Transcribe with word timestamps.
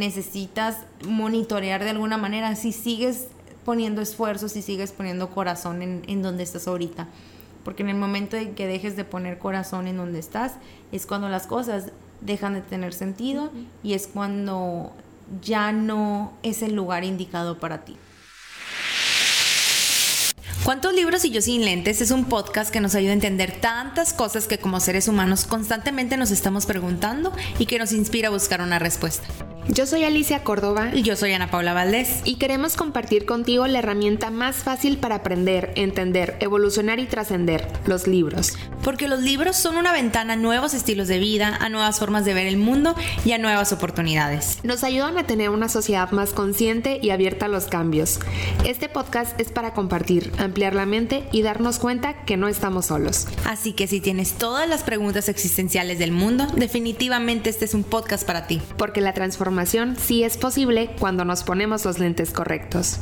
necesitas 0.00 0.76
monitorear 1.04 1.82
de 1.82 1.90
alguna 1.90 2.18
manera 2.18 2.54
si 2.54 2.70
sigues 2.70 3.26
poniendo 3.64 4.00
esfuerzo, 4.00 4.48
si 4.48 4.62
sigues 4.62 4.92
poniendo 4.92 5.30
corazón 5.30 5.82
en, 5.82 6.04
en 6.06 6.22
donde 6.22 6.44
estás 6.44 6.68
ahorita. 6.68 7.08
Porque 7.64 7.82
en 7.82 7.88
el 7.88 7.96
momento 7.96 8.36
en 8.36 8.54
que 8.54 8.68
dejes 8.68 8.94
de 8.94 9.04
poner 9.04 9.38
corazón 9.38 9.88
en 9.88 9.96
donde 9.96 10.20
estás, 10.20 10.52
es 10.92 11.04
cuando 11.04 11.28
las 11.28 11.48
cosas 11.48 11.90
dejan 12.20 12.54
de 12.54 12.60
tener 12.60 12.94
sentido 12.94 13.50
y 13.82 13.94
es 13.94 14.06
cuando 14.06 14.92
ya 15.42 15.72
no 15.72 16.32
es 16.44 16.62
el 16.62 16.76
lugar 16.76 17.02
indicado 17.02 17.58
para 17.58 17.84
ti. 17.84 17.96
¿Cuántos 20.62 20.94
libros 20.94 21.24
y 21.24 21.30
yo 21.30 21.42
sin 21.42 21.64
lentes? 21.64 22.00
Es 22.00 22.12
un 22.12 22.26
podcast 22.26 22.70
que 22.70 22.80
nos 22.80 22.94
ayuda 22.94 23.10
a 23.10 23.14
entender 23.14 23.60
tantas 23.60 24.12
cosas 24.12 24.46
que 24.46 24.58
como 24.58 24.78
seres 24.78 25.08
humanos 25.08 25.44
constantemente 25.44 26.16
nos 26.16 26.30
estamos 26.30 26.66
preguntando 26.66 27.32
y 27.58 27.66
que 27.66 27.80
nos 27.80 27.90
inspira 27.92 28.28
a 28.28 28.30
buscar 28.30 28.60
una 28.60 28.78
respuesta. 28.78 29.26
Yo 29.70 29.84
soy 29.84 30.02
Alicia 30.04 30.42
Córdoba. 30.44 30.90
Y 30.94 31.02
yo 31.02 31.14
soy 31.14 31.34
Ana 31.34 31.50
Paula 31.50 31.74
Valdés. 31.74 32.22
Y 32.24 32.36
queremos 32.36 32.74
compartir 32.74 33.26
contigo 33.26 33.66
la 33.66 33.80
herramienta 33.80 34.30
más 34.30 34.56
fácil 34.56 34.96
para 34.96 35.16
aprender, 35.16 35.72
entender, 35.76 36.36
evolucionar 36.40 37.00
y 37.00 37.04
trascender, 37.04 37.68
los 37.84 38.06
libros. 38.06 38.56
Porque 38.82 39.08
los 39.08 39.20
libros 39.20 39.56
son 39.56 39.76
una 39.76 39.92
ventana 39.92 40.32
a 40.32 40.36
nuevos 40.36 40.72
estilos 40.72 41.06
de 41.06 41.18
vida, 41.18 41.54
a 41.60 41.68
nuevas 41.68 41.98
formas 41.98 42.24
de 42.24 42.32
ver 42.32 42.46
el 42.46 42.56
mundo 42.56 42.94
y 43.26 43.32
a 43.32 43.38
nuevas 43.38 43.72
oportunidades. 43.74 44.58
Nos 44.62 44.84
ayudan 44.84 45.18
a 45.18 45.26
tener 45.26 45.50
una 45.50 45.68
sociedad 45.68 46.10
más 46.12 46.32
consciente 46.32 46.98
y 47.02 47.10
abierta 47.10 47.44
a 47.44 47.48
los 47.48 47.66
cambios. 47.66 48.20
Este 48.64 48.88
podcast 48.88 49.38
es 49.38 49.52
para 49.52 49.74
compartir, 49.74 50.32
ampliar 50.38 50.74
la 50.74 50.86
mente 50.86 51.28
y 51.30 51.42
darnos 51.42 51.78
cuenta 51.78 52.24
que 52.24 52.38
no 52.38 52.48
estamos 52.48 52.86
solos. 52.86 53.26
Así 53.44 53.74
que 53.74 53.86
si 53.86 54.00
tienes 54.00 54.32
todas 54.32 54.66
las 54.66 54.82
preguntas 54.82 55.28
existenciales 55.28 55.98
del 55.98 56.12
mundo, 56.12 56.46
definitivamente 56.56 57.50
este 57.50 57.66
es 57.66 57.74
un 57.74 57.84
podcast 57.84 58.26
para 58.26 58.46
ti. 58.46 58.62
Porque 58.78 59.02
la 59.02 59.12
transformación 59.12 59.57
sí 59.96 60.22
es 60.22 60.36
posible 60.36 60.94
cuando 61.00 61.24
nos 61.24 61.42
ponemos 61.42 61.84
los 61.84 61.98
lentes 61.98 62.32
correctos. 62.32 63.00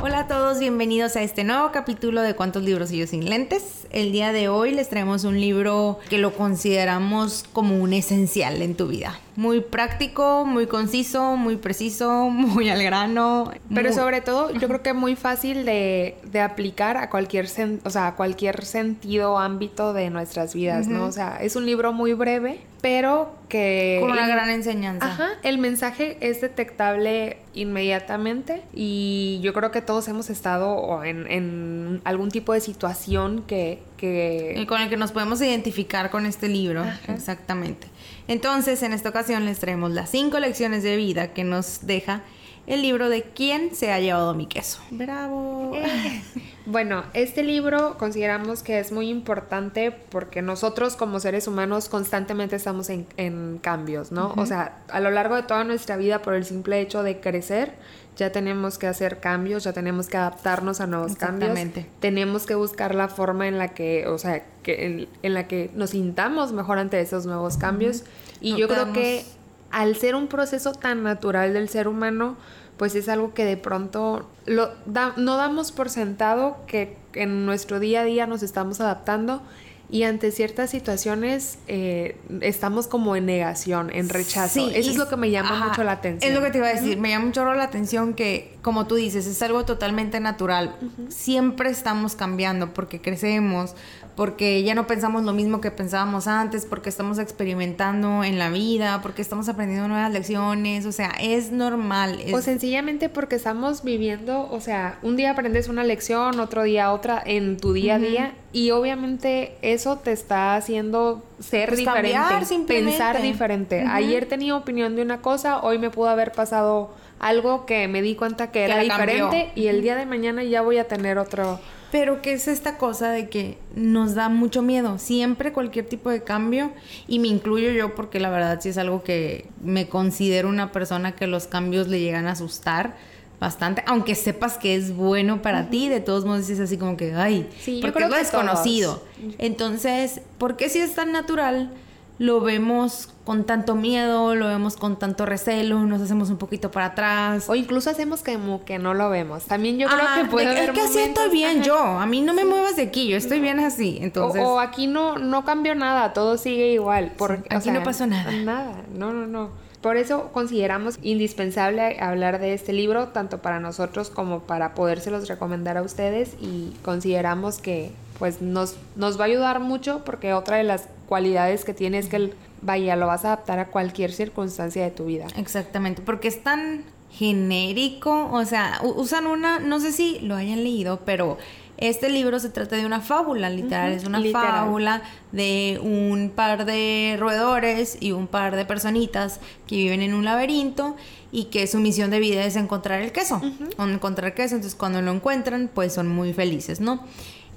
Hola 0.00 0.20
a 0.20 0.26
todos, 0.26 0.58
bienvenidos 0.58 1.14
a 1.14 1.22
este 1.22 1.44
nuevo 1.44 1.70
capítulo 1.70 2.22
de 2.22 2.34
Cuántos 2.34 2.64
libros 2.64 2.90
y 2.90 3.06
sin 3.06 3.30
lentes. 3.30 3.86
El 3.90 4.12
día 4.12 4.32
de 4.32 4.48
hoy 4.48 4.72
les 4.72 4.88
traemos 4.88 5.24
un 5.24 5.40
libro 5.40 5.98
que 6.10 6.18
lo 6.18 6.34
consideramos 6.34 7.44
como 7.52 7.78
un 7.78 7.92
esencial 7.92 8.60
en 8.62 8.74
tu 8.74 8.88
vida. 8.88 9.18
Muy 9.36 9.60
práctico, 9.60 10.44
muy 10.44 10.66
conciso, 10.66 11.36
muy 11.36 11.56
preciso, 11.56 12.28
muy 12.30 12.68
al 12.68 12.82
grano. 12.82 13.50
Pero 13.72 13.92
sobre 13.92 14.20
todo, 14.20 14.52
yo 14.52 14.68
creo 14.68 14.82
que 14.82 14.92
muy 14.92 15.16
fácil 15.16 15.64
de, 15.64 16.16
aplicar 16.42 16.96
a 16.96 17.08
cualquier, 17.10 17.46
o 17.84 17.90
sea, 17.90 18.08
a 18.08 18.16
cualquier 18.16 18.64
sentido 18.64 19.34
o 19.34 19.38
ámbito 19.38 19.92
de 19.92 20.10
nuestras 20.10 20.54
vidas, 20.54 20.86
¿no? 20.86 21.06
O 21.06 21.12
sea, 21.12 21.38
es 21.40 21.56
un 21.56 21.66
libro 21.66 21.92
muy 21.92 22.12
breve, 22.12 22.60
pero 22.80 23.32
que... 23.48 23.98
Con 24.00 24.10
una 24.10 24.26
gran 24.26 24.50
enseñanza. 24.50 25.06
Ajá, 25.06 25.28
el 25.42 25.58
mensaje 25.58 26.16
es 26.20 26.40
detectable 26.40 27.38
inmediatamente 27.54 28.62
y 28.72 29.40
yo 29.42 29.52
creo 29.52 29.70
que 29.70 29.82
todos 29.82 30.06
hemos 30.08 30.30
estado 30.30 31.02
en, 31.04 32.00
algún 32.04 32.30
tipo 32.30 32.52
de 32.52 32.60
situación 32.60 33.44
que... 33.46 33.77
que... 33.96 34.64
con 34.68 34.80
el 34.80 34.88
que 34.88 34.96
nos 34.96 35.12
podemos 35.12 35.40
identificar 35.40 36.10
con 36.10 36.26
este 36.26 36.48
libro, 36.48 36.84
exactamente. 37.08 37.86
Entonces, 38.26 38.82
en 38.82 38.92
esta 38.92 39.08
ocasión 39.08 39.44
les 39.44 39.58
traemos 39.58 39.90
las 39.92 40.10
cinco 40.10 40.38
lecciones 40.38 40.82
de 40.82 40.96
vida 40.96 41.32
que 41.32 41.44
nos 41.44 41.86
deja 41.86 42.22
el 42.68 42.82
libro 42.82 43.08
de 43.08 43.22
¿Quién 43.22 43.74
se 43.74 43.92
ha 43.92 43.98
llevado 43.98 44.34
mi 44.34 44.46
queso? 44.46 44.80
¡Bravo! 44.90 45.72
Eh. 45.74 46.22
Bueno, 46.68 47.04
este 47.14 47.42
libro 47.44 47.96
consideramos 47.96 48.62
que 48.62 48.78
es 48.78 48.92
muy 48.92 49.08
importante 49.08 49.90
porque 49.90 50.42
nosotros 50.42 50.96
como 50.96 51.18
seres 51.18 51.48
humanos 51.48 51.88
constantemente 51.88 52.56
estamos 52.56 52.90
en, 52.90 53.58
cambios, 53.62 54.12
¿no? 54.12 54.34
O 54.36 54.44
sea, 54.44 54.80
a 54.90 55.00
lo 55.00 55.10
largo 55.10 55.34
de 55.34 55.44
toda 55.44 55.64
nuestra 55.64 55.96
vida, 55.96 56.20
por 56.20 56.34
el 56.34 56.44
simple 56.44 56.82
hecho 56.82 57.02
de 57.02 57.20
crecer, 57.20 57.72
ya 58.18 58.32
tenemos 58.32 58.78
que 58.78 58.88
hacer 58.88 59.20
cambios, 59.20 59.62
ya 59.62 59.72
tenemos 59.72 60.08
que 60.08 60.16
adaptarnos 60.16 60.80
a 60.80 60.88
nuevos 60.88 61.14
cambios. 61.14 61.56
Tenemos 62.00 62.46
que 62.46 62.56
buscar 62.56 62.92
la 62.96 63.06
forma 63.06 63.46
en 63.46 63.58
la 63.58 63.68
que, 63.68 64.08
o 64.08 64.18
sea, 64.18 64.44
que 64.64 65.08
en, 65.22 65.34
la 65.34 65.46
que 65.46 65.70
nos 65.74 65.90
sintamos 65.90 66.52
mejor 66.52 66.78
ante 66.78 67.00
esos 67.00 67.26
nuevos 67.26 67.58
cambios. 67.58 68.02
Y 68.40 68.56
yo 68.56 68.66
creo 68.66 68.92
que 68.92 69.24
al 69.70 69.94
ser 69.94 70.16
un 70.16 70.26
proceso 70.26 70.72
tan 70.72 71.04
natural 71.04 71.54
del 71.54 71.68
ser 71.68 71.86
humano, 71.86 72.36
pues 72.76 72.96
es 72.96 73.08
algo 73.08 73.34
que 73.34 73.44
de 73.44 73.56
pronto 73.56 74.28
lo 74.46 74.70
no 74.86 75.36
damos 75.36 75.70
por 75.70 75.88
sentado 75.88 76.56
que 76.66 76.96
en 77.14 77.46
nuestro 77.46 77.78
día 77.78 78.00
a 78.00 78.04
día 78.04 78.26
nos 78.26 78.42
estamos 78.42 78.80
adaptando 78.80 79.42
y 79.90 80.02
ante 80.02 80.30
ciertas 80.32 80.70
situaciones 80.70 81.58
eh, 81.66 82.16
estamos 82.42 82.88
como 82.88 83.16
en 83.16 83.24
negación, 83.26 83.90
en 83.90 84.08
rechazo. 84.08 84.68
Eso 84.68 84.90
es 84.90 84.96
lo 84.96 85.08
que 85.08 85.16
me 85.16 85.30
llama 85.30 85.68
mucho 85.68 85.82
la 85.82 85.92
atención. 85.92 86.30
Es 86.30 86.38
lo 86.38 86.44
que 86.44 86.50
te 86.50 86.58
iba 86.58 86.66
a 86.66 86.74
decir, 86.74 86.98
me 86.98 87.08
llama 87.10 87.26
mucho 87.26 87.44
la 87.44 87.64
atención 87.64 88.12
que, 88.12 88.56
como 88.60 88.86
tú 88.86 88.96
dices, 88.96 89.26
es 89.26 89.40
algo 89.40 89.64
totalmente 89.64 90.20
natural. 90.20 90.76
Siempre 91.08 91.70
estamos 91.70 92.16
cambiando 92.16 92.74
porque 92.74 93.00
crecemos, 93.00 93.74
porque 94.18 94.64
ya 94.64 94.74
no 94.74 94.88
pensamos 94.88 95.22
lo 95.22 95.32
mismo 95.32 95.60
que 95.60 95.70
pensábamos 95.70 96.26
antes, 96.26 96.66
porque 96.66 96.88
estamos 96.88 97.20
experimentando 97.20 98.24
en 98.24 98.36
la 98.36 98.50
vida, 98.50 99.00
porque 99.00 99.22
estamos 99.22 99.48
aprendiendo 99.48 99.86
nuevas 99.86 100.10
lecciones, 100.10 100.86
o 100.86 100.90
sea, 100.90 101.12
es 101.20 101.52
normal. 101.52 102.18
O 102.34 102.40
sencillamente 102.40 103.10
porque 103.10 103.36
estamos 103.36 103.84
viviendo, 103.84 104.50
o 104.50 104.60
sea, 104.60 104.98
un 105.02 105.14
día 105.14 105.30
aprendes 105.30 105.68
una 105.68 105.84
lección, 105.84 106.40
otro 106.40 106.64
día 106.64 106.90
otra 106.90 107.22
en 107.24 107.58
tu 107.58 107.72
día 107.72 107.94
a 107.94 107.98
día 108.00 108.34
y 108.52 108.72
obviamente 108.72 109.56
eso 109.62 109.98
te 109.98 110.10
está 110.10 110.56
haciendo 110.56 111.22
ser 111.38 111.68
pues 111.68 111.78
diferente, 111.78 112.64
pensar 112.66 113.22
diferente. 113.22 113.84
Ayer 113.88 114.26
tenía 114.26 114.56
opinión 114.56 114.96
de 114.96 115.02
una 115.02 115.22
cosa, 115.22 115.60
hoy 115.60 115.78
me 115.78 115.90
pudo 115.90 116.08
haber 116.08 116.32
pasado 116.32 116.92
algo 117.20 117.66
que 117.66 117.86
me 117.86 118.02
di 118.02 118.16
cuenta 118.16 118.50
que, 118.50 118.64
era 118.64 118.78
diferente 118.78 119.52
y 119.54 119.68
el 119.68 119.80
día 119.80 119.94
de 119.94 120.06
mañana 120.06 120.42
ya 120.42 120.62
voy 120.62 120.78
a 120.78 120.88
tener 120.88 121.18
otro 121.18 121.60
pero 121.90 122.22
¿qué 122.22 122.32
es 122.32 122.48
esta 122.48 122.76
cosa 122.76 123.10
de 123.10 123.28
que 123.28 123.58
nos 123.74 124.14
da 124.14 124.28
mucho 124.28 124.62
miedo? 124.62 124.98
Siempre 124.98 125.52
cualquier 125.52 125.86
tipo 125.86 126.10
de 126.10 126.22
cambio, 126.22 126.72
y 127.06 127.18
me 127.18 127.28
incluyo 127.28 127.70
yo 127.70 127.94
porque 127.94 128.20
la 128.20 128.30
verdad 128.30 128.60
sí 128.60 128.68
es 128.68 128.78
algo 128.78 129.02
que 129.02 129.46
me 129.62 129.88
considero 129.88 130.48
una 130.48 130.72
persona 130.72 131.12
que 131.16 131.26
los 131.26 131.46
cambios 131.46 131.88
le 131.88 132.00
llegan 132.00 132.26
a 132.26 132.32
asustar 132.32 132.96
bastante, 133.40 133.84
aunque 133.86 134.14
sepas 134.14 134.58
que 134.58 134.74
es 134.74 134.94
bueno 134.94 135.42
para 135.42 135.70
ti, 135.70 135.88
de 135.88 136.00
todos 136.00 136.24
modos 136.24 136.50
es 136.50 136.58
así 136.60 136.76
como 136.76 136.96
que, 136.96 137.14
ay, 137.14 137.48
porque 137.80 138.02
es 138.02 138.10
lo 138.10 138.16
desconocido. 138.16 139.02
Entonces, 139.38 140.20
¿por 140.38 140.56
qué 140.56 140.68
si 140.68 140.80
es 140.80 140.94
tan 140.94 141.12
natural? 141.12 141.70
Lo 142.18 142.40
vemos 142.40 143.10
con 143.24 143.44
tanto 143.44 143.74
miedo, 143.74 144.34
lo 144.34 144.48
vemos 144.48 144.76
con 144.76 144.98
tanto 144.98 145.24
recelo, 145.24 145.80
nos 145.86 146.02
hacemos 146.02 146.30
un 146.30 146.38
poquito 146.38 146.70
para 146.70 146.86
atrás. 146.86 147.48
O 147.48 147.54
incluso 147.54 147.90
hacemos 147.90 148.22
como 148.22 148.64
que 148.64 148.78
no 148.78 148.94
lo 148.94 149.08
vemos. 149.10 149.44
También 149.44 149.78
yo 149.78 149.86
creo 149.86 150.00
que 150.16 150.30
puede 150.30 150.46
haber 150.48 150.70
Es 150.70 150.70
que 150.70 150.80
así 150.80 150.98
estoy 150.98 151.30
bien 151.30 151.62
yo. 151.62 151.78
A 151.78 152.06
mí 152.06 152.20
no 152.20 152.34
me 152.34 152.44
muevas 152.44 152.76
de 152.76 152.82
aquí, 152.82 153.08
yo 153.08 153.16
estoy 153.16 153.40
bien 153.40 153.60
así. 153.60 153.98
Entonces... 154.00 154.42
O, 154.44 154.58
aquí 154.58 154.86
no, 154.86 155.18
no 155.18 155.44
cambió 155.44 155.74
nada, 155.74 156.12
todo 156.12 156.38
sigue 156.38 156.72
igual. 156.72 157.12
Porque, 157.16 157.54
aquí 157.54 157.70
no 157.70 157.82
pasó 157.82 158.06
nada. 158.06 158.32
Nada, 158.32 158.82
no, 158.94 159.12
no, 159.12 159.26
no. 159.26 159.50
Por 159.80 159.96
eso 159.96 160.30
consideramos 160.32 160.98
indispensable 161.02 162.00
hablar 162.00 162.40
de 162.40 162.52
este 162.52 162.72
libro, 162.72 163.08
tanto 163.08 163.38
para 163.38 163.60
nosotros 163.60 164.10
como 164.10 164.40
para 164.40 164.74
podérselos 164.74 165.28
recomendar 165.28 165.76
a 165.76 165.82
ustedes 165.82 166.34
y 166.40 166.74
consideramos 166.82 167.58
que 167.58 167.92
pues 168.18 168.42
nos, 168.42 168.74
nos 168.96 169.20
va 169.20 169.24
a 169.24 169.26
ayudar 169.26 169.60
mucho 169.60 170.02
porque 170.04 170.32
otra 170.32 170.56
de 170.56 170.64
las 170.64 170.88
cualidades 171.08 171.64
que 171.64 171.74
tiene 171.74 171.98
es 171.98 172.08
que 172.08 172.32
vaya, 172.62 172.96
lo 172.96 173.06
vas 173.06 173.24
a 173.24 173.28
adaptar 173.32 173.58
a 173.58 173.68
cualquier 173.68 174.12
circunstancia 174.12 174.82
de 174.84 174.90
tu 174.90 175.06
vida. 175.06 175.26
Exactamente, 175.36 176.02
porque 176.02 176.28
es 176.28 176.42
tan 176.42 176.84
genérico, 177.10 178.30
o 178.32 178.44
sea, 178.44 178.80
usan 178.82 179.26
una, 179.26 179.58
no 179.58 179.80
sé 179.80 179.92
si 179.92 180.18
lo 180.20 180.36
hayan 180.36 180.62
leído, 180.62 181.00
pero 181.04 181.38
este 181.78 182.10
libro 182.10 182.38
se 182.40 182.50
trata 182.50 182.76
de 182.76 182.84
una 182.84 183.00
fábula, 183.00 183.48
literal, 183.48 183.92
es 183.92 184.04
una 184.04 184.20
fábula 184.32 185.02
de 185.32 185.80
un 185.82 186.32
par 186.34 186.64
de 186.64 187.16
roedores 187.18 187.96
y 188.00 188.12
un 188.12 188.26
par 188.26 188.56
de 188.56 188.64
personitas 188.64 189.40
que 189.66 189.76
viven 189.76 190.02
en 190.02 190.12
un 190.12 190.24
laberinto 190.24 190.96
y 191.30 191.44
que 191.44 191.66
su 191.66 191.78
misión 191.78 192.10
de 192.10 192.18
vida 192.18 192.44
es 192.44 192.56
encontrar 192.56 193.00
el 193.00 193.12
queso, 193.12 193.40
encontrar 193.78 194.34
queso, 194.34 194.56
entonces 194.56 194.76
cuando 194.76 195.00
lo 195.00 195.12
encuentran, 195.12 195.70
pues 195.72 195.94
son 195.94 196.08
muy 196.08 196.32
felices, 196.32 196.80
¿no? 196.80 197.04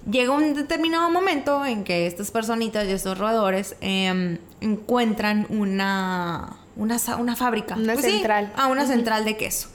Llega 0.09 0.31
un 0.31 0.53
determinado 0.53 1.09
momento 1.09 1.65
en 1.65 1.83
que 1.83 2.07
estas 2.07 2.31
personitas 2.31 2.87
y 2.87 2.91
estos 2.91 3.17
roedores 3.17 3.75
em, 3.81 4.37
encuentran 4.59 5.47
una, 5.49 6.57
una, 6.75 6.97
una 7.17 7.35
fábrica. 7.35 7.75
Una 7.75 7.93
pues 7.93 8.05
central. 8.05 8.51
ah, 8.55 8.67
una 8.67 8.85
central 8.85 9.25
de 9.25 9.37
queso. 9.37 9.69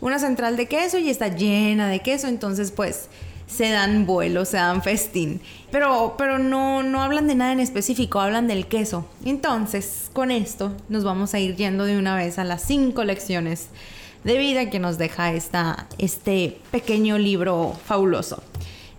Una 0.00 0.18
central 0.18 0.56
de 0.56 0.66
queso 0.66 0.98
y 0.98 1.10
está 1.10 1.28
llena 1.28 1.88
de 1.88 2.00
queso, 2.00 2.26
entonces 2.26 2.72
pues 2.72 3.08
se 3.46 3.70
dan 3.70 4.06
vuelo, 4.06 4.44
se 4.44 4.56
dan 4.56 4.82
festín. 4.82 5.40
Pero, 5.70 6.14
pero 6.18 6.38
no, 6.38 6.82
no 6.82 7.02
hablan 7.02 7.26
de 7.26 7.34
nada 7.34 7.52
en 7.52 7.60
específico, 7.60 8.20
hablan 8.20 8.46
del 8.46 8.66
queso. 8.66 9.06
Entonces, 9.24 10.10
con 10.12 10.30
esto 10.30 10.72
nos 10.88 11.04
vamos 11.04 11.34
a 11.34 11.38
ir 11.38 11.56
yendo 11.56 11.84
de 11.84 11.98
una 11.98 12.16
vez 12.16 12.38
a 12.38 12.44
las 12.44 12.62
cinco 12.62 13.04
lecciones 13.04 13.68
de 14.24 14.38
vida 14.38 14.70
que 14.70 14.78
nos 14.78 14.98
deja 14.98 15.32
esta, 15.32 15.86
este 15.98 16.58
pequeño 16.70 17.18
libro 17.18 17.74
fabuloso. 17.84 18.42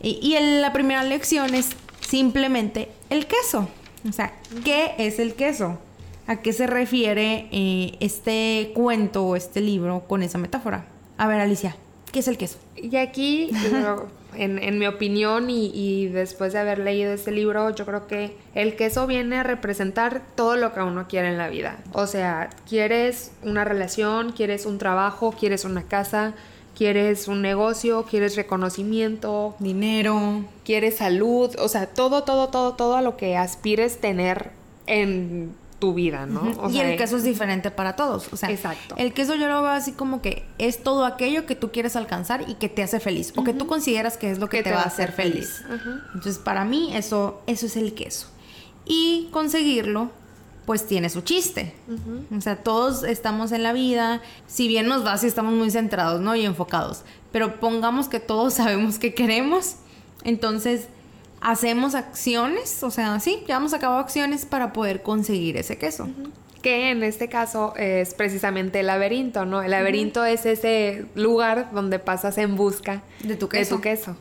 Y, 0.04 0.38
la 0.60 0.74
primera 0.74 1.04
lección 1.04 1.56
es 1.56 1.70
simplemente 2.02 2.90
el 3.10 3.26
queso. 3.26 3.70
O 4.08 4.12
sea, 4.12 4.34
¿qué 4.64 4.94
es 4.98 5.18
el 5.18 5.34
queso? 5.34 5.80
a 6.28 6.38
qué 6.38 6.54
se 6.54 6.68
refiere 6.68 7.48
eh, 7.52 7.98
este 8.00 8.72
cuento 8.74 9.26
o 9.26 9.36
este 9.36 9.62
libro 9.62 10.04
con 10.08 10.24
esa 10.24 10.38
metáfora. 10.38 10.86
A 11.18 11.28
ver, 11.28 11.40
Alicia, 11.40 11.76
¿qué 12.12 12.20
es 12.20 12.28
el 12.28 12.38
queso? 12.38 12.60
Y 12.76 12.96
aquí, 12.96 13.52
en, 14.36 14.80
mi 14.80 14.88
opinión 14.88 15.50
y, 15.50 15.72
y, 15.74 16.08
después 16.08 16.54
de 16.54 16.60
haber 16.60 16.80
leído 16.80 17.14
este 17.14 17.32
libro, 17.32 17.70
yo 17.72 17.86
creo 17.86 18.08
que 18.08 18.36
el 18.56 18.76
queso 18.76 19.06
viene 19.06 19.38
a 19.38 19.44
representar 19.44 20.22
todo 20.36 20.56
lo 20.56 20.74
que 20.74 20.82
uno 20.82 21.08
quiere 21.08 21.30
en 21.30 21.38
la 21.38 21.50
vida. 21.50 21.80
O 21.92 22.08
sea, 22.08 22.50
quieres 22.68 23.32
una 23.44 23.66
relación, 23.66 24.32
quieres 24.32 24.66
un 24.66 24.78
trabajo, 24.78 25.34
quieres 25.38 25.66
una 25.66 25.84
casa, 25.84 26.34
quieres 26.76 27.28
un 27.28 27.42
negocio, 27.42 28.04
quieres 28.04 28.36
reconocimiento, 28.36 29.56
dinero, 29.60 30.46
quieres 30.66 30.98
salud, 30.98 31.56
o 31.60 31.68
sea, 31.68 31.88
todo, 31.88 32.24
todo, 32.24 32.50
todo, 32.50 32.74
todo 32.74 32.96
a 32.96 33.02
lo 33.02 33.18
que 33.18 33.38
aspires 33.38 34.00
tener 34.00 34.52
en 34.88 35.56
tu 35.80 35.94
vida, 35.94 36.26
¿no? 36.26 36.70
y 36.70 36.80
el 36.80 36.98
queso 36.98 37.18
es 37.18 37.24
diferente 37.24 37.70
para 37.70 37.98
todos, 37.98 38.32
o 38.32 38.38
sea, 38.38 38.50
exacto. 38.50 38.96
el 38.98 39.14
queso 39.14 39.36
yo 39.36 39.50
lo 39.50 39.62
veo 39.62 39.72
así 39.72 39.92
como 39.92 40.22
que 40.22 40.46
es 40.58 40.82
todo 40.82 41.04
aquello 41.04 41.46
que 41.46 41.56
tú 41.56 41.72
quieres 41.72 41.98
alcanzar 41.98 42.46
y 42.48 42.54
que 42.54 42.70
te 42.70 42.84
hace 42.84 43.02
feliz, 43.02 43.34
o 43.36 43.44
que 43.44 43.54
tú 43.54 43.68
consideras 43.68 44.16
que 44.16 44.32
es 44.32 44.40
lo 44.40 44.48
que, 44.48 44.64
te, 44.64 44.72
va 44.72 44.82
a 44.82 44.86
hacer 44.86 45.12
feliz. 45.12 45.62
Entonces, 46.14 46.38
para 46.38 46.64
mí 46.64 46.96
eso 46.96 47.42
eso 47.48 47.66
es 47.66 47.76
el 47.76 47.94
queso. 47.94 48.28
Y 48.86 49.28
conseguirlo 49.32 50.10
pues 50.66 50.88
tiene 50.88 51.10
su 51.10 51.22
chiste. 51.22 51.74
O 52.36 52.42
sea, 52.42 52.58
todos 52.58 53.04
estamos 53.04 53.52
en 53.52 53.64
la 53.64 53.74
vida, 53.74 54.22
si 54.48 54.68
bien 54.68 54.88
nos 54.88 55.06
va, 55.06 55.18
si 55.18 55.28
estamos 55.28 55.54
muy 55.54 55.72
centrados, 55.72 56.22
¿no? 56.22 56.36
Y 56.36 56.46
enfocados. 56.46 57.04
Pero 57.32 57.60
pongamos 57.60 58.08
que 58.08 58.20
todos 58.20 58.54
sabemos 58.56 59.00
que 59.00 59.14
queremos, 59.14 59.76
entonces 60.24 60.88
hacemos 61.42 61.94
acciones, 61.94 62.82
o 62.84 62.90
sea, 62.92 63.20
sí, 63.20 63.44
llevamos 63.46 63.74
a 63.74 63.80
cabo 63.80 63.98
acciones 63.98 64.46
para 64.46 64.72
poder 64.72 65.04
conseguir 65.04 65.58
ese 65.58 65.78
queso. 65.78 66.08
Que 66.62 66.92
en 66.92 67.04
este 67.04 67.28
caso 67.28 67.76
es 67.76 68.14
precisamente 68.14 68.80
el 68.80 68.88
laberinto, 68.88 69.46
¿no? 69.46 69.62
El 69.62 69.72
laberinto 69.72 70.24
es 70.24 70.46
ese 70.46 71.06
lugar 71.14 71.72
donde 71.74 72.00
pasas 72.00 72.38
en 72.38 72.56
busca 72.56 73.04
de 73.22 73.36
tu 73.36 73.50
queso. 73.50 73.76
De 73.76 73.76
tu 73.76 73.82
queso. 73.82 74.16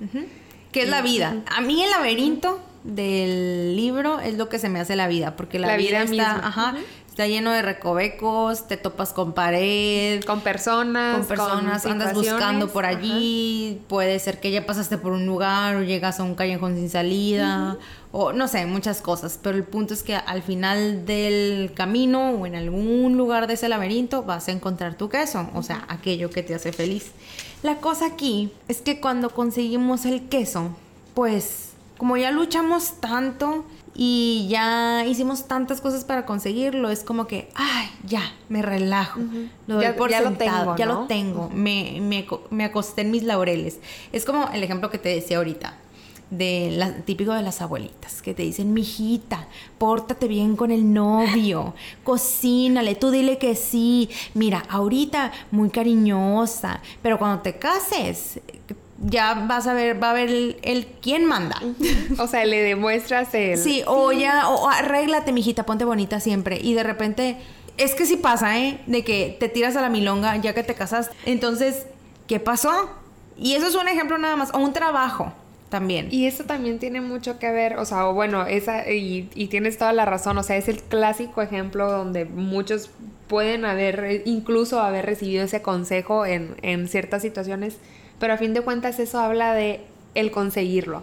Que 0.72 0.82
es 0.82 0.88
la 0.88 1.02
vida. 1.02 1.44
A 1.54 1.60
mí 1.60 1.84
el 1.84 1.90
laberinto 1.90 2.58
del 2.84 3.76
libro 3.76 4.20
es 4.20 4.36
lo 4.36 4.48
que 4.48 4.58
se 4.58 4.68
me 4.68 4.80
hace 4.80 4.96
la 4.96 5.08
vida, 5.08 5.36
porque 5.36 5.58
la, 5.58 5.76
vida, 5.76 6.02
está, 6.02 6.46
ajá, 6.46 6.74
está 7.08 7.26
lleno 7.26 7.52
de 7.52 7.60
recovecos, 7.60 8.66
te 8.66 8.76
topas 8.76 9.12
con 9.12 9.34
pared, 9.34 10.24
con 10.24 10.40
personas, 10.40 11.18
con 11.18 11.26
personas, 11.26 11.84
andas 11.84 12.14
buscando 12.14 12.68
por 12.68 12.86
allí, 12.86 13.82
puede 13.86 14.18
ser 14.18 14.40
que 14.40 14.50
ya 14.50 14.64
pasaste 14.64 14.96
por 14.96 15.12
un 15.12 15.26
lugar 15.26 15.76
o 15.76 15.82
llegas 15.82 16.20
a 16.20 16.22
un 16.22 16.34
callejón 16.34 16.74
sin 16.74 16.88
salida, 16.88 17.76
o 18.12 18.32
no 18.32 18.48
sé, 18.48 18.66
muchas 18.66 19.02
cosas, 19.02 19.38
pero 19.42 19.56
el 19.56 19.64
punto 19.64 19.94
es 19.94 20.02
que 20.02 20.16
al 20.16 20.42
final 20.42 21.06
del 21.06 21.72
camino 21.74 22.30
o 22.30 22.46
en 22.46 22.54
algún 22.56 23.16
lugar 23.16 23.46
de 23.46 23.54
ese 23.54 23.68
laberinto 23.68 24.22
vas 24.22 24.48
a 24.48 24.52
encontrar 24.52 24.94
tu 24.96 25.08
queso, 25.08 25.50
o 25.54 25.62
sea, 25.62 25.84
aquello 25.88 26.30
que 26.30 26.42
te 26.42 26.54
hace 26.54 26.72
feliz. 26.72 27.12
La 27.62 27.76
cosa 27.76 28.06
aquí 28.06 28.50
es 28.68 28.80
que 28.80 29.00
cuando 29.00 29.30
conseguimos 29.30 30.06
el 30.06 30.28
queso, 30.28 30.74
pues 31.14 31.71
como 32.02 32.16
ya 32.16 32.32
luchamos 32.32 32.94
tanto 32.94 33.64
y 33.94 34.48
ya 34.50 35.06
hicimos 35.06 35.46
tantas 35.46 35.80
cosas 35.80 36.04
para 36.04 36.26
conseguirlo, 36.26 36.90
es 36.90 37.04
como 37.04 37.28
que, 37.28 37.48
ay, 37.54 37.88
ya, 38.04 38.22
me 38.48 38.60
relajo. 38.60 39.20
Lo 39.68 39.76
doy 39.76 39.84
ya, 39.84 39.94
por 39.94 40.10
sentado, 40.10 40.30
lo 40.30 40.36
tengo, 40.36 40.76
ya 40.76 40.86
lo 40.86 41.06
tengo. 41.06 41.48
me, 41.50 41.98
me, 42.00 42.26
me, 42.50 42.64
acosté 42.64 43.02
en 43.02 43.12
mis 43.12 43.22
laureles. 43.22 43.78
Es 44.10 44.24
como 44.24 44.48
el 44.52 44.64
ejemplo 44.64 44.90
que 44.90 44.98
te 44.98 45.10
decía 45.10 45.36
ahorita. 45.36 45.78
De 46.30 46.70
la, 46.72 46.92
típico 46.92 47.34
de 47.34 47.42
las 47.42 47.60
abuelitas 47.60 48.20
que 48.20 48.34
te 48.34 48.42
dicen, 48.42 48.72
mijita, 48.72 49.46
pórtate 49.78 50.26
bien 50.26 50.56
con 50.56 50.72
el 50.72 50.92
novio, 50.92 51.74
cocínale, 52.02 52.96
tú 52.96 53.12
dile 53.12 53.38
que 53.38 53.54
sí. 53.54 54.10
Mira, 54.34 54.64
ahorita 54.68 55.30
muy 55.52 55.70
cariñosa, 55.70 56.80
pero 57.00 57.18
cuando 57.18 57.42
te 57.42 57.58
cases, 57.58 58.40
ya 59.02 59.34
vas 59.34 59.66
a 59.66 59.74
ver, 59.74 60.02
va 60.02 60.10
a 60.10 60.14
ver 60.14 60.56
el, 60.62 60.86
quién 61.00 61.24
manda. 61.24 61.60
O 62.18 62.26
sea, 62.26 62.44
le 62.44 62.62
demuestras 62.62 63.34
el... 63.34 63.58
Sí, 63.58 63.82
o 63.86 64.12
ya, 64.12 64.48
o 64.48 64.68
arréglate, 64.68 65.32
mijita, 65.32 65.64
ponte 65.64 65.84
bonita 65.84 66.20
siempre. 66.20 66.58
Y 66.62 66.74
de 66.74 66.82
repente, 66.82 67.36
es 67.76 67.94
que 67.94 68.06
sí 68.06 68.16
pasa, 68.16 68.58
¿eh? 68.58 68.80
De 68.86 69.04
que 69.04 69.36
te 69.38 69.48
tiras 69.48 69.76
a 69.76 69.82
la 69.82 69.88
milonga 69.88 70.36
ya 70.36 70.54
que 70.54 70.62
te 70.62 70.74
casaste. 70.74 71.14
Entonces, 71.26 71.86
¿qué 72.26 72.40
pasó? 72.40 72.90
Y 73.36 73.54
eso 73.54 73.66
es 73.66 73.74
un 73.74 73.88
ejemplo 73.88 74.18
nada 74.18 74.36
más, 74.36 74.54
o 74.54 74.58
un 74.58 74.72
trabajo 74.72 75.32
también. 75.68 76.08
Y 76.10 76.26
eso 76.26 76.44
también 76.44 76.78
tiene 76.78 77.00
mucho 77.00 77.38
que 77.38 77.50
ver, 77.50 77.78
o 77.78 77.84
sea, 77.86 78.06
o 78.06 78.14
bueno, 78.14 78.46
esa, 78.46 78.90
y, 78.90 79.30
y 79.34 79.46
tienes 79.46 79.78
toda 79.78 79.94
la 79.94 80.04
razón, 80.04 80.36
o 80.36 80.42
sea, 80.42 80.56
es 80.56 80.68
el 80.68 80.82
clásico 80.82 81.40
ejemplo 81.40 81.90
donde 81.90 82.26
muchos 82.26 82.90
pueden 83.26 83.64
haber, 83.64 84.22
incluso 84.26 84.80
haber 84.82 85.06
recibido 85.06 85.44
ese 85.44 85.62
consejo 85.62 86.26
en, 86.26 86.56
en 86.60 86.88
ciertas 86.88 87.22
situaciones 87.22 87.78
pero 88.22 88.34
a 88.34 88.36
fin 88.36 88.54
de 88.54 88.60
cuentas 88.60 89.00
eso 89.00 89.18
habla 89.18 89.52
de 89.52 89.80
el 90.14 90.30
conseguirlo. 90.30 91.02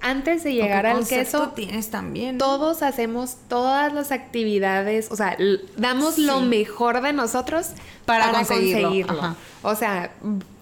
Antes 0.00 0.44
de 0.44 0.54
llegar 0.54 0.86
al 0.86 1.06
queso, 1.06 1.50
tienes 1.50 1.90
también. 1.90 2.38
Todos 2.38 2.82
hacemos 2.82 3.36
todas 3.50 3.92
las 3.92 4.12
actividades, 4.12 5.10
o 5.10 5.16
sea, 5.16 5.36
damos 5.76 6.16
lo 6.16 6.40
mejor 6.40 7.02
de 7.02 7.12
nosotros 7.12 7.72
para, 8.06 8.32
conseguirlo. 8.32 9.36
O 9.62 9.74
sea, 9.74 10.12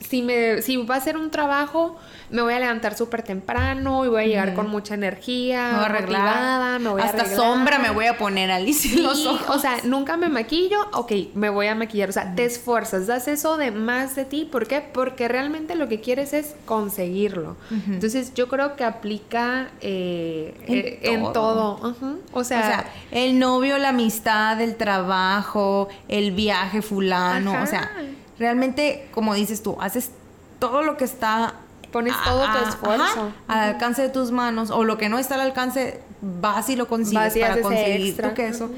si 0.09 0.23
me 0.23 0.63
si 0.63 0.77
va 0.77 0.97
a 0.97 1.01
ser 1.01 1.17
un 1.17 1.31
trabajo, 1.31 1.97
me 2.31 2.43
voy 2.43 2.55
a 2.55 2.59
levantar 2.59 2.97
súper 2.97 3.23
temprano 3.23 4.05
y 4.05 4.09
voy 4.09 4.23
a 4.23 4.27
llegar 4.27 4.55
con 4.55 4.69
mucha 4.71 4.95
energía, 4.95 5.69
me 5.69 5.75
voy 5.75 5.83
a 5.83 5.87
arreglar, 5.87 6.81
me 6.81 6.89
voy 6.89 7.03
hasta 7.03 7.27
sombra 7.27 7.79
me 7.79 7.91
voy 7.91 8.07
a 8.07 8.19
poner 8.19 8.51
Alicia 8.51 9.01
los 9.01 9.27
ojos. 9.27 9.49
O 9.49 9.59
sea, 9.59 9.79
nunca 9.85 10.17
me 10.17 10.29
maquillo, 10.29 10.79
ok, 10.93 11.13
me 11.35 11.49
voy 11.49 11.67
a 11.67 11.75
maquillar, 11.75 12.09
o 12.09 12.13
sea, 12.13 12.35
te 12.35 12.45
esfuerzas, 12.45 13.07
das 13.07 13.29
eso 13.29 13.57
de 13.57 13.71
más 13.71 14.17
de 14.17 14.25
ti, 14.25 14.49
¿por 14.51 14.67
qué? 14.67 14.81
Porque 14.81 15.29
realmente 15.29 15.75
lo 15.75 15.89
que 15.89 16.01
quieres 16.01 16.33
es 16.33 16.55
conseguirlo. 16.65 17.57
Entonces, 17.87 18.35
yo 18.35 18.49
creo 18.49 18.77
que 18.77 18.85
aplica 18.85 19.71
eh, 19.81 20.55
en, 20.67 21.25
eh, 21.25 21.31
todo. 21.33 21.95
O, 22.33 22.45
sea, 22.45 22.87
el 23.11 23.39
novio, 23.39 23.79
la 23.79 23.91
amistad, 23.91 24.61
el 24.61 24.77
trabajo, 24.77 25.89
el 26.09 26.33
viaje 26.33 26.83
fulano, 26.83 27.63
o 27.63 27.67
sea, 27.67 27.91
realmente, 28.39 29.09
como 29.13 29.35
dices 29.35 29.63
tú, 29.63 29.77
haces 29.81 30.11
todo 30.59 30.83
lo 30.83 30.97
que 30.97 31.05
está 31.05 31.55
Pones 31.93 32.15
todo 32.25 32.45
tu 32.51 32.69
esfuerzo. 32.69 33.33
al 33.49 33.75
alcance 33.75 34.01
de 34.01 34.09
tus 34.09 34.31
manos, 34.31 34.71
o 34.71 34.83
lo 34.83 34.97
que 34.97 35.11
no 35.11 35.19
está 35.19 35.35
al 35.35 35.43
alcance, 35.43 36.01
vas 36.23 36.71
y 36.71 36.77
lo 36.77 36.89
consigues 36.89 37.37
para 37.37 37.61
conseguir 37.61 38.17
tu 38.17 38.33
queso. 38.35 38.71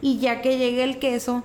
Y 0.00 0.18
ya 0.18 0.40
que 0.40 0.56
llegue 0.56 0.84
el 0.84 0.98
queso, 0.98 1.42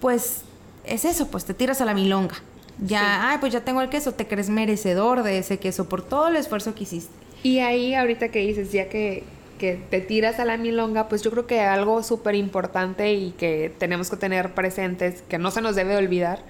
pues 0.00 0.42
es 0.84 1.04
eso, 1.04 1.28
pues 1.28 1.44
te 1.44 1.54
tiras 1.54 1.80
a 1.80 1.84
la 1.84 1.94
milonga. 1.94 2.34
Ya, 2.78 3.30
ay, 3.30 3.38
pues 3.38 3.52
ya 3.52 3.60
tengo 3.60 3.80
el 3.80 3.88
queso, 3.88 4.12
te 4.12 4.26
crees 4.26 4.50
merecedor 4.50 5.22
de 5.22 5.38
ese 5.38 5.58
queso 5.58 5.88
por 5.88 6.02
todo 6.02 6.28
el 6.28 6.36
esfuerzo 6.36 6.74
que 6.74 6.82
hiciste. 6.82 7.14
Y 7.42 7.60
ahí 7.60 7.94
ahorita 7.94 8.28
que 8.30 8.40
dices, 8.40 8.72
ya 8.72 8.88
que, 8.88 9.22
que 9.56 9.74
te 9.90 10.00
tiras 10.00 10.38
a 10.38 10.44
la 10.44 10.56
milonga, 10.56 11.08
pues 11.08 11.22
yo 11.22 11.30
creo 11.30 11.46
que 11.46 11.60
algo 11.60 12.02
súper 12.02 12.34
importante 12.34 13.14
y 13.14 13.32
que 13.32 13.72
tenemos 13.78 14.10
que 14.10 14.16
tener 14.16 14.54
presentes, 14.54 15.22
que 15.22 15.38
no 15.38 15.50
se 15.50 15.60
nos 15.60 15.74
debe 15.74 15.96
olvidar, 15.96 16.42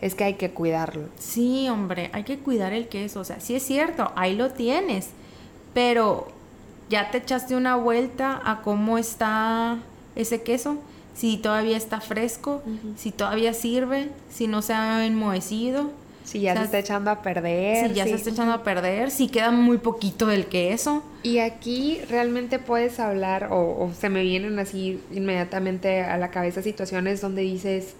es 0.00 0.14
que 0.14 0.24
hay 0.24 0.34
que 0.34 0.50
cuidarlo. 0.50 1.08
Sí, 1.18 1.68
hombre, 1.68 2.10
hay 2.12 2.24
que 2.24 2.38
cuidar 2.38 2.72
el 2.72 2.88
queso. 2.88 3.20
O 3.20 3.24
sea, 3.24 3.40
sí 3.40 3.54
es 3.54 3.62
cierto, 3.62 4.12
ahí 4.16 4.34
lo 4.34 4.50
tienes. 4.50 5.10
Pero 5.74 6.28
ya 6.88 7.10
te 7.10 7.18
echaste 7.18 7.54
una 7.54 7.76
vuelta 7.76 8.40
a 8.44 8.62
cómo 8.62 8.98
está 8.98 9.78
ese 10.16 10.42
queso. 10.42 10.78
Si 11.14 11.36
todavía 11.36 11.76
está 11.76 12.00
fresco, 12.00 12.62
si 12.96 13.12
todavía 13.12 13.52
sirve, 13.52 14.10
si 14.30 14.46
no 14.46 14.62
se 14.62 14.72
ha 14.72 15.04
enmohecido. 15.04 15.90
Si 16.30 16.38
ya 16.38 16.56
se 16.56 16.62
está 16.62 16.78
echando 16.78 17.10
a 17.10 17.22
perder. 17.22 17.88
Si 17.88 17.94
ya 17.94 18.04
se 18.04 18.14
está 18.14 18.30
echando 18.30 18.52
a 18.52 18.62
perder, 18.62 19.10
si 19.10 19.26
queda 19.26 19.50
muy 19.50 19.78
poquito 19.78 20.28
del 20.28 20.46
queso. 20.46 21.02
Y 21.24 21.38
aquí 21.38 22.00
realmente 22.08 22.60
puedes 22.60 23.00
hablar, 23.00 23.48
o, 23.50 23.56
o 23.56 23.90
se 23.98 24.10
me 24.10 24.22
vienen 24.22 24.60
así 24.60 25.00
inmediatamente 25.10 26.02
a 26.02 26.16
la 26.18 26.30
cabeza 26.30 26.62
situaciones 26.62 27.20
donde 27.20 27.42
dices, 27.42 27.94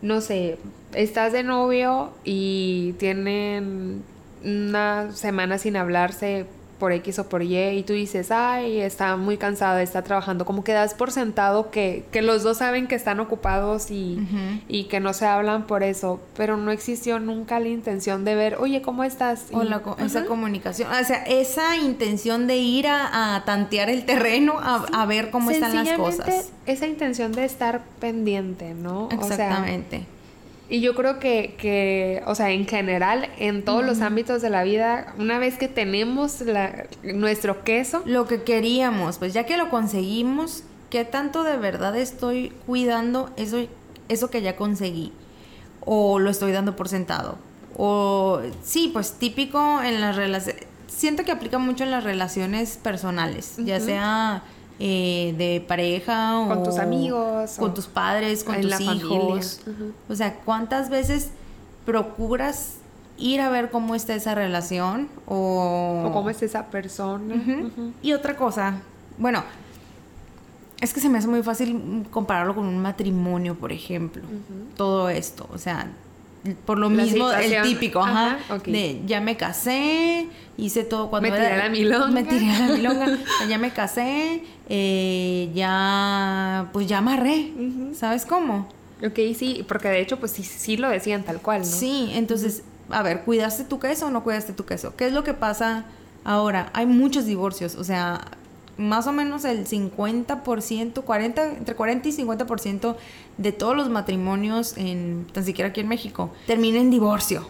no 0.00 0.20
sé, 0.20 0.58
estás 0.94 1.32
de 1.32 1.42
novio 1.42 2.12
y 2.22 2.92
tienen 3.00 4.04
una 4.44 5.10
semana 5.12 5.58
sin 5.58 5.74
hablarse 5.74 6.46
por 6.78 6.92
X 6.92 7.18
o 7.18 7.28
por 7.28 7.42
Y 7.42 7.56
y 7.56 7.82
tú 7.82 7.92
dices, 7.92 8.30
ay, 8.30 8.80
está 8.80 9.16
muy 9.16 9.36
cansada, 9.36 9.82
está 9.82 10.02
trabajando, 10.02 10.44
como 10.44 10.64
que 10.64 10.72
das 10.72 10.94
por 10.94 11.10
sentado 11.10 11.70
que, 11.70 12.04
que 12.12 12.22
los 12.22 12.42
dos 12.42 12.58
saben 12.58 12.86
que 12.86 12.94
están 12.94 13.20
ocupados 13.20 13.90
y, 13.90 14.18
y, 14.68 14.84
que 14.84 15.00
no 15.00 15.12
se 15.12 15.26
hablan 15.26 15.66
por 15.66 15.82
eso, 15.82 16.20
pero 16.36 16.56
no 16.56 16.70
existió 16.70 17.18
nunca 17.18 17.60
la 17.60 17.68
intención 17.68 18.24
de 18.24 18.34
ver, 18.34 18.56
oye, 18.60 18.82
¿cómo 18.82 19.04
estás? 19.04 19.46
O 19.52 19.62
esa 19.98 20.24
comunicación, 20.26 20.90
o 20.90 21.04
sea, 21.04 21.22
esa 21.24 21.76
intención 21.76 22.46
de 22.46 22.56
ir 22.56 22.86
a, 22.88 23.42
tantear 23.46 23.90
el 23.90 24.04
terreno, 24.04 24.54
a, 24.58 25.06
ver 25.06 25.30
cómo 25.30 25.50
están 25.50 25.74
las 25.74 25.96
cosas. 25.96 26.52
Esa 26.66 26.86
intención 26.86 27.32
de 27.32 27.44
estar 27.44 27.82
pendiente, 28.00 28.74
¿no? 28.74 29.08
Exactamente. 29.10 30.06
Y 30.68 30.80
yo 30.80 30.94
creo 30.94 31.20
que, 31.20 31.54
que, 31.58 32.22
o 32.26 32.34
sea, 32.34 32.50
en 32.50 32.66
general, 32.66 33.28
en 33.38 33.64
todos 33.64 33.84
los 33.84 34.00
ámbitos 34.00 34.42
de 34.42 34.50
la 34.50 34.64
vida, 34.64 35.14
una 35.18 35.38
vez 35.38 35.58
que 35.58 35.68
tenemos 35.68 36.40
la, 36.40 36.86
nuestro 37.02 37.62
queso. 37.62 38.02
Lo 38.04 38.26
que 38.26 38.42
queríamos, 38.42 39.18
pues 39.18 39.32
ya 39.32 39.44
que 39.44 39.56
lo 39.56 39.70
conseguimos, 39.70 40.64
¿qué 40.90 41.04
tanto 41.04 41.44
de 41.44 41.56
verdad 41.56 41.96
estoy 41.96 42.52
cuidando 42.66 43.30
eso, 43.36 43.64
eso 44.08 44.28
que 44.28 44.42
ya 44.42 44.56
conseguí? 44.56 45.12
¿O 45.84 46.18
lo 46.18 46.30
estoy 46.30 46.50
dando 46.50 46.74
por 46.74 46.88
sentado? 46.88 47.38
O 47.76 48.40
sí, 48.64 48.90
pues 48.92 49.12
típico 49.12 49.80
en 49.82 50.00
las 50.00 50.16
relaciones, 50.16 50.66
siento 50.88 51.24
que 51.24 51.30
aplica 51.30 51.58
mucho 51.58 51.84
en 51.84 51.92
las 51.92 52.02
relaciones 52.02 52.76
personales, 52.76 53.54
ya 53.58 53.78
sea 53.78 54.42
eh, 54.78 55.34
de 55.38 55.64
pareja 55.66 56.40
o 56.40 56.48
con 56.48 56.62
tus 56.62 56.78
amigos, 56.78 57.56
con 57.58 57.74
tus 57.74 57.86
padres, 57.86 58.44
con 58.44 58.60
tus 58.60 58.80
hijos. 58.80 59.60
O 60.08 60.14
sea, 60.14 60.34
¿cuántas 60.44 60.90
veces 60.90 61.30
procuras 61.84 62.76
ir 63.18 63.40
a 63.40 63.48
ver 63.48 63.70
cómo 63.70 63.94
está 63.94 64.14
esa 64.14 64.34
relación 64.34 65.08
o, 65.26 66.04
o 66.06 66.12
cómo 66.12 66.30
es 66.30 66.42
esa 66.42 66.66
persona? 66.66 67.34
Y 68.02 68.12
otra 68.12 68.36
cosa, 68.36 68.80
bueno, 69.18 69.42
es 70.80 70.92
que 70.92 71.00
se 71.00 71.08
me 71.08 71.18
hace 71.18 71.28
muy 71.28 71.42
fácil 71.42 72.06
compararlo 72.10 72.54
con 72.54 72.66
un 72.66 72.78
matrimonio, 72.78 73.54
por 73.54 73.72
ejemplo. 73.72 74.22
Todo 74.76 75.08
esto, 75.08 75.48
o 75.52 75.58
sea, 75.58 75.88
por 76.64 76.78
lo 76.78 76.90
mismo, 76.90 77.30
el 77.32 77.62
típico, 77.62 78.00
ajá, 78.00 78.38
de 78.64 79.00
ya 79.06 79.20
me 79.20 79.36
casé, 79.36 80.28
hice 80.56 80.84
todo 80.84 81.08
cuando 81.08 81.30
me 81.30 81.36
tiré 81.36 81.56
la 81.56 81.68
milonga. 81.68 82.08
Me 82.08 82.24
tiré 82.24 82.46
la 82.46 82.68
milonga, 82.68 83.06
ya 83.48 83.58
me 83.58 83.70
casé, 83.70 84.44
eh, 84.68 85.50
ya, 85.54 86.68
pues 86.72 86.86
ya 86.86 86.98
amarré, 86.98 87.52
¿sabes 87.94 88.26
cómo? 88.26 88.68
Ok, 89.04 89.18
sí, 89.36 89.64
porque 89.68 89.88
de 89.88 90.00
hecho, 90.00 90.18
pues 90.18 90.32
sí, 90.32 90.42
sí 90.42 90.76
lo 90.76 90.88
decían 90.88 91.22
tal 91.22 91.40
cual, 91.40 91.60
¿no? 91.60 91.66
Sí, 91.66 92.10
entonces, 92.14 92.62
a 92.90 93.02
ver, 93.02 93.22
¿cuidaste 93.22 93.64
tu 93.64 93.78
queso 93.78 94.06
o 94.06 94.10
no 94.10 94.24
cuidaste 94.24 94.52
tu 94.52 94.64
queso? 94.64 94.96
¿Qué 94.96 95.06
es 95.06 95.12
lo 95.12 95.22
que 95.22 95.34
pasa 95.34 95.84
ahora? 96.24 96.70
Hay 96.72 96.86
muchos 96.86 97.26
divorcios, 97.26 97.74
o 97.76 97.84
sea, 97.84 98.22
más 98.78 99.06
o 99.06 99.12
menos 99.12 99.44
el 99.44 99.66
50%, 99.66 101.02
40, 101.02 101.48
entre 101.58 101.74
40 101.74 102.08
y 102.08 102.12
50% 102.12 102.96
de 103.38 103.52
todos 103.52 103.76
los 103.76 103.88
matrimonios, 103.90 104.76
en, 104.76 105.26
tan 105.32 105.44
siquiera 105.44 105.70
aquí 105.70 105.80
en 105.80 105.88
México, 105.88 106.32
terminan 106.46 106.82
en 106.82 106.90
divorcio. 106.90 107.48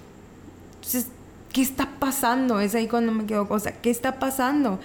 Entonces, 0.77 1.09
¿qué 1.53 1.63
está 1.63 1.89
pasando? 1.99 2.61
Es 2.61 2.75
ahí 2.75 2.87
cuando 2.89 3.13
me 3.13 3.27
quedo, 3.27 3.47
o 3.49 3.59
sea, 3.59 3.73
¿qué 3.81 3.91
está 3.91 4.19
pasando? 4.19 4.79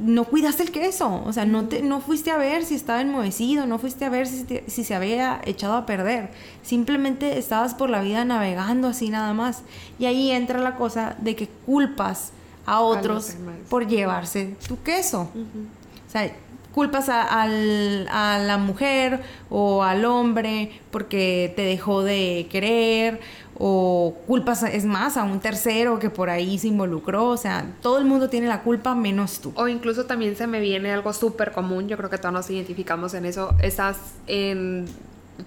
No 0.00 0.24
cuidaste 0.24 0.62
el 0.62 0.70
queso, 0.70 1.22
o 1.24 1.32
sea, 1.32 1.44
no, 1.44 1.66
te, 1.68 1.82
no 1.82 2.00
fuiste 2.00 2.30
a 2.30 2.38
ver 2.38 2.64
si 2.64 2.74
estaba 2.74 3.02
enmohecido, 3.02 3.66
no 3.66 3.78
fuiste 3.78 4.06
a 4.06 4.08
ver 4.08 4.26
si, 4.26 4.46
si 4.66 4.84
se 4.84 4.94
había 4.94 5.40
echado 5.44 5.74
a 5.74 5.86
perder. 5.86 6.30
Simplemente 6.62 7.38
estabas 7.38 7.74
por 7.74 7.90
la 7.90 8.00
vida 8.00 8.24
navegando 8.24 8.88
así 8.88 9.10
nada 9.10 9.34
más. 9.34 9.62
Y 9.98 10.06
ahí 10.06 10.30
entra 10.30 10.58
la 10.58 10.76
cosa 10.76 11.16
de 11.20 11.36
que 11.36 11.48
culpas 11.66 12.32
a 12.66 12.80
otros 12.80 13.36
por 13.68 13.86
llevarse 13.86 14.54
tu 14.66 14.80
queso. 14.82 15.22
O 15.22 16.10
sea, 16.10 16.30
culpas 16.72 17.08
a, 17.08 17.46
la 17.46 18.58
mujer 18.58 19.20
o 19.48 19.82
al 19.82 20.04
hombre 20.04 20.80
porque 20.90 21.52
te 21.56 21.62
dejó 21.62 22.02
de 22.02 22.46
querer 22.50 23.20
o 23.62 24.16
culpas, 24.26 24.62
es 24.62 24.86
más, 24.86 25.18
a 25.18 25.24
un 25.24 25.38
tercero 25.38 25.98
que 25.98 26.08
por 26.08 26.30
ahí 26.30 26.58
se 26.58 26.68
involucró, 26.68 27.26
o 27.26 27.36
sea, 27.36 27.66
todo 27.82 27.98
el 27.98 28.06
mundo 28.06 28.30
tiene 28.30 28.46
la 28.46 28.62
culpa 28.62 28.94
menos 28.94 29.40
tú. 29.40 29.52
O 29.54 29.68
incluso 29.68 30.06
también 30.06 30.34
se 30.34 30.46
me 30.46 30.60
viene 30.60 30.90
algo 30.90 31.12
súper 31.12 31.52
común, 31.52 31.86
yo 31.86 31.98
creo 31.98 32.08
que 32.08 32.16
todos 32.16 32.32
nos 32.32 32.48
identificamos 32.48 33.12
en 33.12 33.26
eso, 33.26 33.54
estás 33.60 33.98
en 34.26 34.86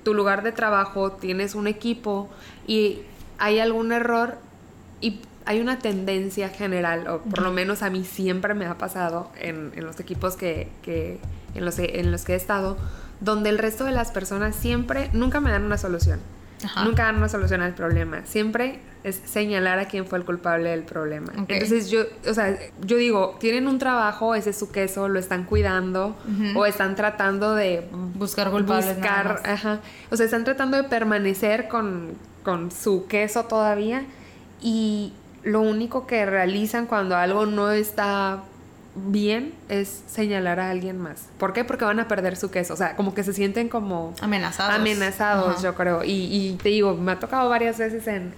tu 0.03 0.13
lugar 0.13 0.43
de 0.43 0.51
trabajo, 0.51 1.13
tienes 1.13 1.55
un 1.55 1.65
equipo 1.65 2.29
y 2.67 2.99
hay 3.39 3.57
algún 3.57 3.91
error 3.91 4.37
y 5.01 5.19
hay 5.45 5.59
una 5.59 5.79
tendencia 5.79 6.49
general, 6.49 7.07
o 7.07 7.17
por 7.21 7.41
lo 7.41 7.51
menos 7.51 7.81
a 7.81 7.89
mí 7.89 8.03
siempre 8.03 8.53
me 8.53 8.67
ha 8.67 8.77
pasado 8.77 9.31
en, 9.39 9.71
los 9.83 9.99
equipos 9.99 10.35
que, 10.35 10.69
en, 11.55 11.65
los, 11.65 11.79
en 11.79 12.11
los 12.11 12.25
que 12.25 12.33
he 12.33 12.35
estado, 12.35 12.77
donde 13.21 13.49
el 13.49 13.57
resto 13.57 13.85
de 13.85 13.91
las 13.91 14.11
personas 14.11 14.55
siempre, 14.55 15.09
nunca 15.13 15.41
me 15.41 15.49
dan 15.49 15.65
una 15.65 15.79
solución. 15.79 16.19
Nunca 16.83 17.03
dan 17.03 17.17
una 17.17 17.29
solución 17.29 17.61
al 17.61 17.73
problema. 17.73 18.25
Siempre 18.25 18.79
es 19.03 19.21
señalar 19.25 19.79
a 19.79 19.85
quién 19.85 20.05
fue 20.05 20.19
el 20.19 20.25
culpable 20.25 20.69
del 20.69 20.83
problema. 20.83 21.33
Entonces 21.35 21.89
yo, 21.89 22.03
o 22.27 22.33
sea, 22.33 22.57
yo 22.81 22.97
digo, 22.97 23.35
tienen 23.39 23.67
un 23.67 23.77
trabajo, 23.77 24.33
ese 24.35 24.51
es 24.51 24.57
su 24.57 24.71
queso, 24.71 25.09
lo 25.09 25.19
están 25.19 25.43
cuidando 25.43 26.15
o 26.55 26.65
están 26.65 26.95
tratando 26.95 27.55
de 27.55 27.87
buscar 28.15 28.49
culpables. 28.49 28.95
Buscar, 28.95 29.41
ajá. 29.45 29.79
O 30.09 30.15
sea, 30.15 30.25
están 30.25 30.43
tratando 30.43 30.77
de 30.77 30.83
permanecer 30.83 31.67
con, 31.67 32.13
con 32.43 32.71
su 32.71 33.07
queso 33.07 33.43
todavía 33.43 34.03
y 34.61 35.13
lo 35.43 35.61
único 35.61 36.07
que 36.07 36.25
realizan 36.25 36.85
cuando 36.85 37.17
algo 37.17 37.45
no 37.45 37.71
está 37.71 38.43
bien 38.95 39.53
es 39.69 40.03
señalar 40.07 40.59
a 40.59 40.69
alguien 40.69 40.99
más. 40.99 41.25
¿Por 41.37 41.53
qué? 41.53 41.63
Porque 41.63 41.85
van 41.85 41.99
a 41.99 42.07
perder 42.07 42.35
su 42.35 42.51
queso. 42.51 42.73
O 42.73 42.77
sea, 42.77 42.95
como 42.95 43.13
que 43.13 43.23
se 43.23 43.33
sienten 43.33 43.69
como... 43.69 44.13
Amenazados. 44.21 44.75
Amenazados, 44.75 45.61
yo 45.61 45.73
creo. 45.75 46.01
Y, 46.03 46.57
te 46.61 46.69
digo, 46.69 46.95
me 46.95 47.13
ha 47.13 47.19
tocado 47.19 47.49
varias 47.49 47.77
veces 47.77 48.07
en, 48.07 48.33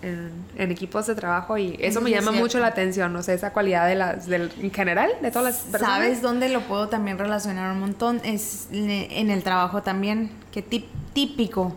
equipos 0.57 1.07
de 1.07 1.15
trabajo 1.15 1.57
y 1.57 1.77
eso 1.79 2.01
me 2.01 2.09
llama 2.09 2.31
mucho 2.31 2.59
la 2.59 2.67
atención. 2.67 3.15
O 3.15 3.23
sea, 3.23 3.33
esa 3.33 3.51
cualidad 3.51 3.87
de 3.87 3.95
las, 3.95 4.27
del, 4.27 4.51
en 4.61 4.71
general, 4.71 5.11
de 5.21 5.31
todas 5.31 5.53
las 5.53 5.63
personas. 5.63 5.95
¿Sabes 5.95 6.21
dónde 6.21 6.49
lo 6.49 6.61
puedo 6.61 6.87
también 6.87 7.17
relacionar 7.17 7.71
un 7.71 7.79
montón? 7.79 8.21
Es 8.23 8.67
en 8.71 9.29
el 9.29 9.43
trabajo 9.43 9.83
también, 9.83 10.31
que 10.51 10.61
típico 10.61 11.75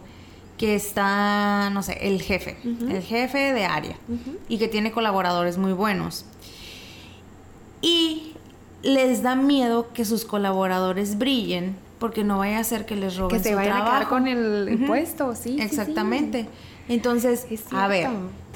que 0.57 0.75
está, 0.75 1.71
no 1.71 1.83
sé, 1.83 1.99
el 2.01 2.21
jefe, 2.21 2.57
el 2.65 3.03
jefe 3.03 3.53
de 3.53 3.65
área, 3.65 3.97
y 4.49 4.59
que 4.59 4.67
tiene 4.67 4.91
colaboradores 4.91 5.57
muy 5.57 5.73
buenos. 5.73 6.25
Y 7.81 8.35
les 8.83 9.23
da 9.23 9.35
miedo 9.35 9.93
que 9.93 10.05
sus 10.05 10.25
colaboradores 10.25 11.19
brillen 11.19 11.77
porque 11.99 12.25
no 12.25 12.39
vaya 12.39 12.59
a 12.61 12.65
ser 12.65 12.87
que 12.87 12.97
les 12.97 13.17
roben 13.17 13.39
que 13.39 13.49
se 13.49 13.55
vayan 13.55 13.77
a 13.77 13.85
quedar 13.85 14.09
con 14.09 14.29
el 14.29 14.85
puesto, 14.87 15.35
sí. 15.35 15.59
Exactamente. 15.61 16.49
Entonces, 16.89 17.47
a 17.73 17.87
ver, 17.89 18.09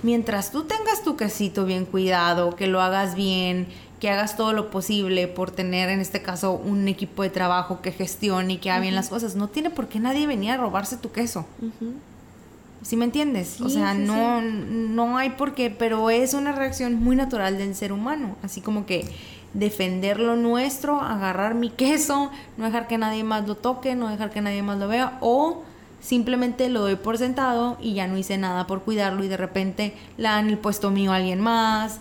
mientras 0.02 0.52
tú 0.52 0.64
tengas 0.64 1.02
tu 1.02 1.16
quesito 1.16 1.64
bien 1.64 1.84
cuidado, 1.84 2.56
que 2.56 2.66
lo 2.66 2.80
hagas 2.80 3.14
bien, 3.14 3.66
que 4.00 4.10
hagas 4.10 4.36
todo 4.36 4.52
lo 4.52 4.70
posible 4.70 5.28
por 5.28 5.50
tener 5.50 5.90
en 5.90 6.00
este 6.00 6.22
caso 6.22 6.52
un 6.52 6.88
equipo 6.88 7.22
de 7.22 7.30
trabajo 7.30 7.82
que 7.82 7.92
gestione 7.92 8.54
y 8.54 8.56
que 8.56 8.70
haga 8.70 8.80
bien 8.80 8.94
las 8.94 9.08
cosas. 9.08 9.36
No 9.36 9.48
tiene 9.48 9.70
por 9.70 9.88
qué 9.88 10.00
nadie 10.00 10.26
venir 10.26 10.52
a 10.52 10.56
robarse 10.56 10.96
tu 10.96 11.12
queso. 11.12 11.46
¿Sí 12.82 12.96
me 12.96 13.04
entiendes? 13.04 13.60
o 13.60 13.68
sea, 13.68 13.94
no, 13.94 14.40
no 14.40 15.16
hay 15.16 15.30
por 15.30 15.54
qué, 15.54 15.70
pero 15.70 16.10
es 16.10 16.34
una 16.34 16.52
reacción 16.52 16.94
muy 16.94 17.14
natural 17.14 17.58
del 17.58 17.74
ser 17.76 17.92
humano. 17.92 18.36
Así 18.42 18.60
como 18.60 18.86
que 18.86 19.04
defender 19.54 20.18
lo 20.18 20.36
nuestro, 20.36 21.00
agarrar 21.00 21.54
mi 21.54 21.70
queso, 21.70 22.30
no 22.56 22.64
dejar 22.64 22.88
que 22.88 22.98
nadie 22.98 23.24
más 23.24 23.46
lo 23.46 23.54
toque, 23.54 23.94
no 23.94 24.08
dejar 24.08 24.30
que 24.30 24.40
nadie 24.40 24.62
más 24.62 24.78
lo 24.78 24.88
vea, 24.88 25.18
o 25.20 25.62
simplemente 26.00 26.68
lo 26.68 26.80
doy 26.80 26.96
por 26.96 27.18
sentado 27.18 27.76
y 27.80 27.94
ya 27.94 28.06
no 28.08 28.16
hice 28.16 28.38
nada 28.38 28.66
por 28.66 28.82
cuidarlo 28.82 29.22
y 29.22 29.28
de 29.28 29.36
repente 29.36 29.94
le 30.16 30.24
dan 30.24 30.48
el 30.48 30.58
puesto 30.58 30.90
mío 30.90 31.12
a 31.12 31.16
alguien 31.16 31.40
más 31.40 32.00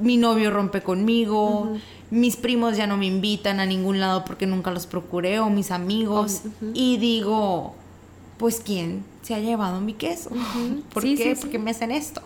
mi 0.00 0.16
novio 0.16 0.50
rompe 0.50 0.82
conmigo, 0.82 1.76
mis 2.10 2.36
primos 2.36 2.76
ya 2.76 2.86
no 2.86 2.96
me 2.96 3.06
invitan 3.06 3.60
a 3.60 3.66
ningún 3.66 4.00
lado 4.00 4.24
porque 4.24 4.46
nunca 4.46 4.70
los 4.70 4.86
procuré, 4.86 5.40
o 5.40 5.50
mis 5.50 5.70
amigos, 5.70 6.42
y 6.74 6.98
digo, 6.98 7.74
pues 8.38 8.60
¿quién 8.64 9.04
se 9.22 9.34
ha 9.34 9.40
llevado 9.40 9.80
mi 9.80 9.94
queso? 9.94 10.30
¿Por 10.92 11.02
qué? 11.02 11.36
Porque 11.40 11.58
me 11.58 11.70
hacen 11.70 11.90
esto. 11.90 12.22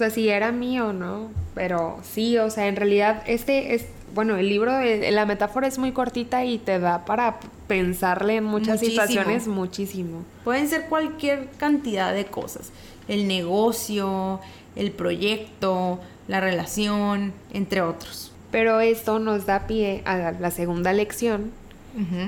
O 0.00 0.02
sea, 0.02 0.08
si 0.08 0.30
era 0.30 0.50
mío, 0.50 0.94
¿no? 0.94 1.28
Pero 1.54 1.98
sí, 2.02 2.38
o 2.38 2.48
sea, 2.48 2.68
en 2.68 2.76
realidad 2.76 3.22
este 3.26 3.74
es, 3.74 3.84
bueno, 4.14 4.38
el 4.38 4.48
libro, 4.48 4.72
de, 4.72 5.10
la 5.10 5.26
metáfora 5.26 5.66
es 5.66 5.76
muy 5.76 5.92
cortita 5.92 6.42
y 6.42 6.56
te 6.56 6.78
da 6.78 7.04
para 7.04 7.38
pensarle 7.66 8.36
en 8.36 8.44
muchas 8.44 8.80
situaciones 8.80 9.46
muchísimo. 9.46 10.24
Pueden 10.42 10.68
ser 10.68 10.86
cualquier 10.86 11.50
cantidad 11.58 12.14
de 12.14 12.24
cosas. 12.24 12.70
El 13.08 13.28
negocio, 13.28 14.40
el 14.74 14.90
proyecto, 14.90 16.00
la 16.28 16.40
relación, 16.40 17.34
entre 17.52 17.82
otros. 17.82 18.32
Pero 18.50 18.80
esto 18.80 19.18
nos 19.18 19.44
da 19.44 19.66
pie 19.66 20.00
a 20.06 20.32
la 20.32 20.50
segunda 20.50 20.94
lección, 20.94 21.50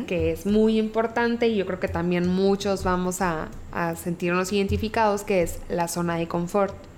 que 0.06 0.32
es 0.32 0.44
muy 0.44 0.78
importante 0.78 1.48
y 1.48 1.56
yo 1.56 1.64
creo 1.64 1.80
que 1.80 1.88
también 1.88 2.28
muchos 2.28 2.84
vamos 2.84 3.22
a, 3.22 3.48
sentirnos 3.96 4.52
identificados, 4.52 5.22
que 5.22 5.40
es 5.40 5.58
la 5.70 5.88
zona 5.88 6.16
de 6.16 6.28
confort. 6.28 6.91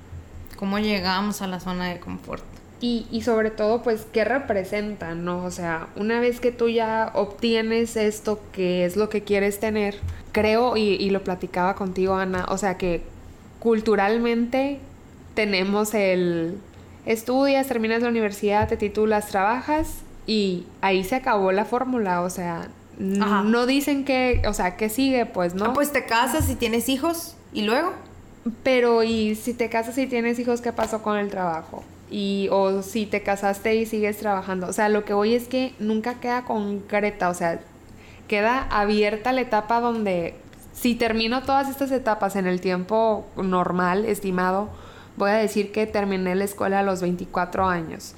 ¿Cómo 0.64 0.78
llegamos 0.78 1.42
a 1.42 1.46
la 1.46 1.60
zona 1.60 1.90
de 1.90 2.00
confort? 2.00 2.42
Y, 2.80 3.20
sobre 3.22 3.50
todo, 3.50 3.82
pues, 3.82 4.06
¿qué 4.14 4.24
representa, 4.24 5.14
no? 5.14 5.44
O 5.44 5.50
sea, 5.50 5.88
una 5.94 6.20
vez 6.20 6.40
que 6.40 6.52
tú 6.52 6.70
ya 6.70 7.10
obtienes 7.12 7.96
esto 7.96 8.40
que 8.50 8.86
es 8.86 8.96
lo 8.96 9.10
que 9.10 9.22
quieres 9.22 9.60
tener, 9.60 9.98
creo, 10.32 10.78
y, 10.78 10.94
y 10.94 11.10
lo 11.10 11.22
platicaba 11.22 11.74
contigo, 11.74 12.14
Ana, 12.14 12.46
o 12.48 12.56
sea, 12.56 12.78
que 12.78 13.02
culturalmente 13.58 14.80
tenemos 15.34 15.92
el, 15.92 16.56
estudias, 17.04 17.66
terminas 17.66 18.00
la 18.00 18.08
universidad, 18.08 18.66
te 18.66 18.78
titulas, 18.78 19.28
trabajas 19.28 19.98
y 20.26 20.64
ahí 20.80 21.04
se 21.04 21.16
acabó 21.16 21.52
la 21.52 21.66
fórmula, 21.66 22.22
o 22.22 22.30
sea, 22.30 22.68
no 22.98 23.66
dicen 23.66 24.06
que, 24.06 24.40
o 24.48 24.54
sea, 24.54 24.78
¿qué 24.78 24.88
sigue? 24.88 25.26
Pues 25.26 25.54
no. 25.54 25.66
Ah, 25.66 25.72
pues 25.74 25.92
te 25.92 26.06
casas 26.06 26.48
y 26.48 26.54
tienes 26.54 26.88
hijos 26.88 27.36
y 27.52 27.62
luego. 27.62 27.92
Pero 28.62 29.02
y 29.02 29.34
si 29.34 29.54
te 29.54 29.68
casas 29.68 29.96
y 29.98 30.06
tienes 30.06 30.38
hijos, 30.38 30.60
¿qué 30.60 30.72
pasó 30.72 31.02
con 31.02 31.16
el 31.16 31.30
trabajo? 31.30 31.82
Y 32.10 32.48
o 32.50 32.82
si 32.82 33.06
te 33.06 33.22
casaste 33.22 33.74
y 33.74 33.86
sigues 33.86 34.18
trabajando, 34.18 34.68
o 34.68 34.72
sea, 34.72 34.88
lo 34.88 35.04
que 35.04 35.14
hoy 35.14 35.34
es 35.34 35.48
que 35.48 35.74
nunca 35.78 36.14
queda 36.20 36.44
concreta, 36.44 37.30
o 37.30 37.34
sea, 37.34 37.60
queda 38.28 38.66
abierta 38.70 39.32
la 39.32 39.40
etapa 39.40 39.80
donde 39.80 40.34
si 40.74 40.94
termino 40.94 41.42
todas 41.42 41.68
estas 41.68 41.90
etapas 41.92 42.36
en 42.36 42.46
el 42.46 42.60
tiempo 42.60 43.26
normal, 43.36 44.04
estimado, 44.04 44.68
voy 45.16 45.30
a 45.30 45.34
decir 45.34 45.72
que 45.72 45.86
terminé 45.86 46.34
la 46.34 46.44
escuela 46.44 46.80
a 46.80 46.82
los 46.82 47.00
24 47.00 47.66
años. 47.66 48.14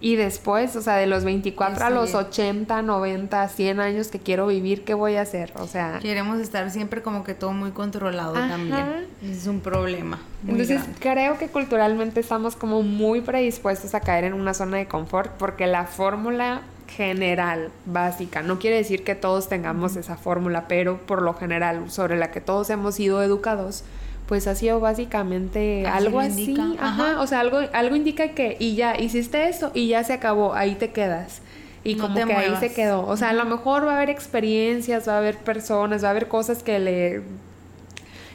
Y 0.00 0.16
después, 0.16 0.76
o 0.76 0.82
sea, 0.82 0.96
de 0.96 1.06
los 1.06 1.24
24 1.24 1.84
a 1.84 1.90
los 1.90 2.14
80, 2.14 2.82
90, 2.82 3.48
100 3.48 3.80
años 3.80 4.08
que 4.08 4.18
quiero 4.18 4.46
vivir, 4.46 4.84
¿qué 4.84 4.92
voy 4.94 5.16
a 5.16 5.22
hacer? 5.22 5.52
O 5.56 5.66
sea... 5.66 5.98
Queremos 6.00 6.38
estar 6.38 6.70
siempre 6.70 7.00
como 7.02 7.24
que 7.24 7.34
todo 7.34 7.52
muy 7.52 7.70
controlado 7.70 8.34
también. 8.34 9.06
Es 9.22 9.46
un 9.46 9.60
problema. 9.60 10.18
Entonces, 10.46 10.82
creo 11.00 11.38
que 11.38 11.48
culturalmente 11.48 12.20
estamos 12.20 12.56
como 12.56 12.82
muy 12.82 13.22
predispuestos 13.22 13.94
a 13.94 14.00
caer 14.00 14.24
en 14.24 14.34
una 14.34 14.52
zona 14.52 14.76
de 14.76 14.86
confort 14.86 15.32
porque 15.38 15.66
la 15.66 15.86
fórmula 15.86 16.60
general, 16.88 17.70
básica, 17.84 18.42
no 18.42 18.58
quiere 18.58 18.76
decir 18.76 19.02
que 19.02 19.14
todos 19.14 19.48
tengamos 19.48 19.96
esa 19.96 20.16
fórmula, 20.16 20.68
pero 20.68 20.98
por 20.98 21.22
lo 21.22 21.34
general, 21.34 21.90
sobre 21.90 22.16
la 22.16 22.30
que 22.30 22.40
todos 22.40 22.70
hemos 22.70 22.94
sido 22.96 23.22
educados, 23.22 23.82
pues 24.26 24.46
ha 24.46 24.54
sido 24.54 24.80
básicamente 24.80 25.86
algo 25.86 26.20
así. 26.20 26.56
Ajá. 26.78 27.20
O 27.20 27.26
sea, 27.26 27.40
algo, 27.40 27.58
algo 27.72 27.96
indica 27.96 28.28
que, 28.30 28.56
y 28.58 28.74
ya, 28.74 28.98
hiciste 28.98 29.48
eso 29.48 29.70
y 29.74 29.88
ya 29.88 30.02
se 30.04 30.12
acabó, 30.12 30.54
ahí 30.54 30.74
te 30.74 30.90
quedas. 30.90 31.42
Y 31.84 31.94
como 31.96 32.16
que 32.16 32.32
ahí 32.32 32.52
se 32.58 32.72
quedó. 32.72 33.06
O 33.06 33.16
sea, 33.16 33.30
a 33.30 33.32
lo 33.32 33.44
mejor 33.44 33.86
va 33.86 33.92
a 33.92 33.96
haber 33.96 34.10
experiencias, 34.10 35.06
va 35.06 35.14
a 35.14 35.18
haber 35.18 35.36
personas, 35.36 36.02
va 36.02 36.08
a 36.08 36.10
haber 36.10 36.26
cosas 36.26 36.64
que 36.64 36.80
le 36.80 37.22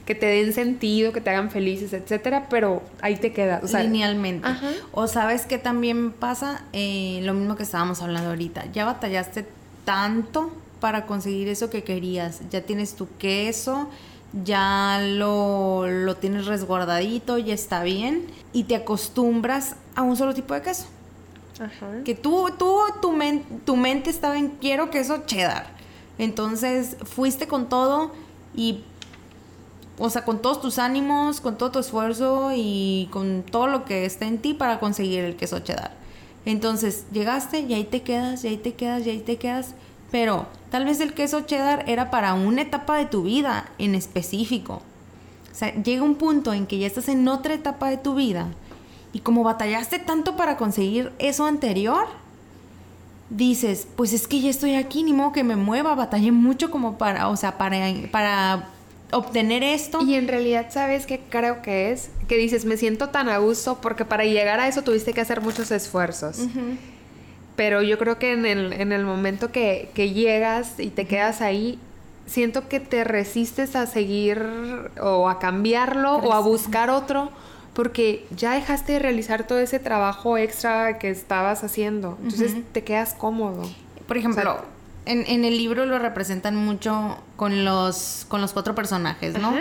que 0.05 0.15
te 0.15 0.25
den 0.25 0.53
sentido, 0.53 1.11
que 1.11 1.21
te 1.21 1.29
hagan 1.29 1.51
felices, 1.51 1.93
etcétera, 1.93 2.47
pero 2.49 2.81
ahí 3.01 3.17
te 3.17 3.33
quedas. 3.33 3.63
O 3.63 3.67
sea, 3.67 3.83
Linealmente. 3.83 4.47
O 4.93 5.07
sabes 5.07 5.45
que 5.45 5.57
también 5.57 6.11
pasa 6.11 6.63
eh, 6.73 7.19
lo 7.23 7.33
mismo 7.33 7.55
que 7.55 7.63
estábamos 7.63 8.01
hablando 8.01 8.29
ahorita. 8.29 8.65
Ya 8.71 8.85
batallaste 8.85 9.45
tanto 9.85 10.51
para 10.79 11.05
conseguir 11.05 11.47
eso 11.49 11.69
que 11.69 11.83
querías. 11.83 12.41
Ya 12.49 12.61
tienes 12.61 12.95
tu 12.95 13.07
queso, 13.17 13.89
ya 14.43 14.99
lo, 15.01 15.87
lo 15.87 16.15
tienes 16.15 16.45
resguardadito, 16.45 17.37
ya 17.37 17.53
está 17.53 17.83
bien, 17.83 18.27
y 18.53 18.63
te 18.63 18.75
acostumbras 18.75 19.75
a 19.95 20.01
un 20.03 20.15
solo 20.15 20.33
tipo 20.33 20.53
de 20.53 20.61
queso. 20.61 20.85
Ajá. 21.59 22.03
Que 22.03 22.15
tú, 22.15 22.49
tú 22.57 22.77
tu, 23.01 23.13
tu 23.65 23.75
mente 23.75 24.09
estaba 24.09 24.37
en 24.37 24.49
quiero 24.49 24.89
queso 24.89 25.23
cheddar. 25.25 25.67
Entonces 26.17 26.97
fuiste 27.03 27.47
con 27.47 27.69
todo 27.69 28.11
y, 28.55 28.83
o 29.97 30.09
sea, 30.09 30.23
con 30.23 30.41
todos 30.41 30.61
tus 30.61 30.79
ánimos, 30.79 31.41
con 31.41 31.57
todo 31.57 31.71
tu 31.71 31.79
esfuerzo 31.79 32.51
y 32.55 33.09
con 33.11 33.43
todo 33.43 33.67
lo 33.67 33.85
que 33.85 34.05
está 34.05 34.25
en 34.25 34.39
ti 34.39 34.53
para 34.53 34.79
conseguir 34.79 35.23
el 35.23 35.35
queso 35.35 35.59
cheddar. 35.59 35.91
Entonces 36.45 37.05
llegaste 37.11 37.59
y 37.59 37.73
ahí 37.73 37.83
te 37.83 38.01
quedas, 38.01 38.43
y 38.43 38.47
ahí 38.47 38.57
te 38.57 38.73
quedas, 38.73 39.05
y 39.05 39.11
ahí 39.11 39.19
te 39.19 39.37
quedas. 39.37 39.75
Pero 40.11 40.47
tal 40.69 40.85
vez 40.85 40.99
el 40.99 41.13
queso 41.13 41.41
cheddar 41.41 41.85
era 41.87 42.11
para 42.11 42.33
una 42.33 42.61
etapa 42.61 42.97
de 42.97 43.05
tu 43.05 43.23
vida 43.23 43.69
en 43.77 43.95
específico. 43.95 44.81
O 45.51 45.55
sea, 45.55 45.73
llega 45.73 46.03
un 46.03 46.15
punto 46.15 46.53
en 46.53 46.67
que 46.67 46.77
ya 46.77 46.87
estás 46.87 47.07
en 47.09 47.27
otra 47.27 47.53
etapa 47.53 47.89
de 47.89 47.97
tu 47.97 48.15
vida 48.15 48.47
y 49.13 49.19
como 49.19 49.43
batallaste 49.43 49.99
tanto 49.99 50.35
para 50.37 50.57
conseguir 50.57 51.11
eso 51.19 51.45
anterior, 51.45 52.05
dices, 53.29 53.87
pues 53.95 54.13
es 54.13 54.27
que 54.27 54.41
ya 54.41 54.49
estoy 54.49 54.75
aquí, 54.75 55.03
ni 55.03 55.13
modo 55.13 55.31
que 55.31 55.43
me 55.43 55.55
mueva, 55.55 55.95
batallé 55.95 56.31
mucho 56.31 56.71
como 56.71 56.97
para, 56.97 57.27
o 57.27 57.35
sea, 57.35 57.57
para, 57.57 57.77
para 58.11 58.69
obtener 59.11 59.63
esto. 59.63 60.01
Y 60.01 60.15
en 60.15 60.27
realidad, 60.27 60.67
¿sabes 60.69 61.05
qué 61.05 61.21
creo 61.29 61.61
que 61.61 61.91
es? 61.91 62.09
Que 62.27 62.37
dices, 62.37 62.65
me 62.65 62.77
siento 62.77 63.09
tan 63.09 63.29
a 63.29 63.37
gusto 63.37 63.79
porque 63.81 64.05
para 64.05 64.23
llegar 64.23 64.59
a 64.59 64.67
eso 64.67 64.81
tuviste 64.81 65.13
que 65.13 65.21
hacer 65.21 65.41
muchos 65.41 65.71
esfuerzos 65.71 66.39
pero 67.61 67.83
yo 67.83 67.99
creo 67.99 68.17
que 68.17 68.33
en 68.33 68.47
el, 68.47 68.73
en 68.73 68.91
el 68.91 69.05
momento 69.05 69.51
que, 69.51 69.91
llegas 69.95 70.79
y 70.79 70.87
te 70.87 71.05
quedas 71.05 71.41
ahí, 71.41 71.77
siento 72.25 72.67
que 72.67 72.79
te 72.79 73.03
resistes 73.03 73.75
a 73.75 73.85
seguir 73.85 74.43
o 74.99 75.29
a 75.29 75.37
cambiarlo 75.37 76.15
o 76.15 76.33
a 76.33 76.39
buscar 76.39 76.89
otro 76.89 77.29
porque 77.75 78.25
ya 78.35 78.55
dejaste 78.55 78.93
de 78.93 78.99
realizar 78.99 79.45
todo 79.45 79.59
ese 79.59 79.77
trabajo 79.77 80.39
extra 80.39 80.97
que 80.97 81.11
estabas 81.11 81.63
haciendo. 81.63 82.17
Entonces 82.23 82.55
te 82.71 82.83
quedas 82.83 83.13
cómodo. 83.13 83.69
Por 84.07 84.17
ejemplo, 84.17 84.57
en, 85.05 85.45
el 85.45 85.55
libro 85.55 85.85
lo 85.85 85.99
representan 85.99 86.55
mucho 86.55 87.19
con 87.35 87.63
los, 87.63 88.25
con 88.27 88.41
los 88.41 88.53
cuatro 88.53 88.73
personajes, 88.73 89.37
¿no? 89.39 89.53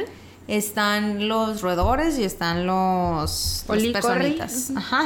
Están 0.48 1.28
los 1.28 1.60
roedores 1.60 2.18
y 2.18 2.24
están 2.24 2.64
los, 2.64 3.66
los 3.68 3.86
personitas. 3.88 4.72
Ajá 4.74 5.04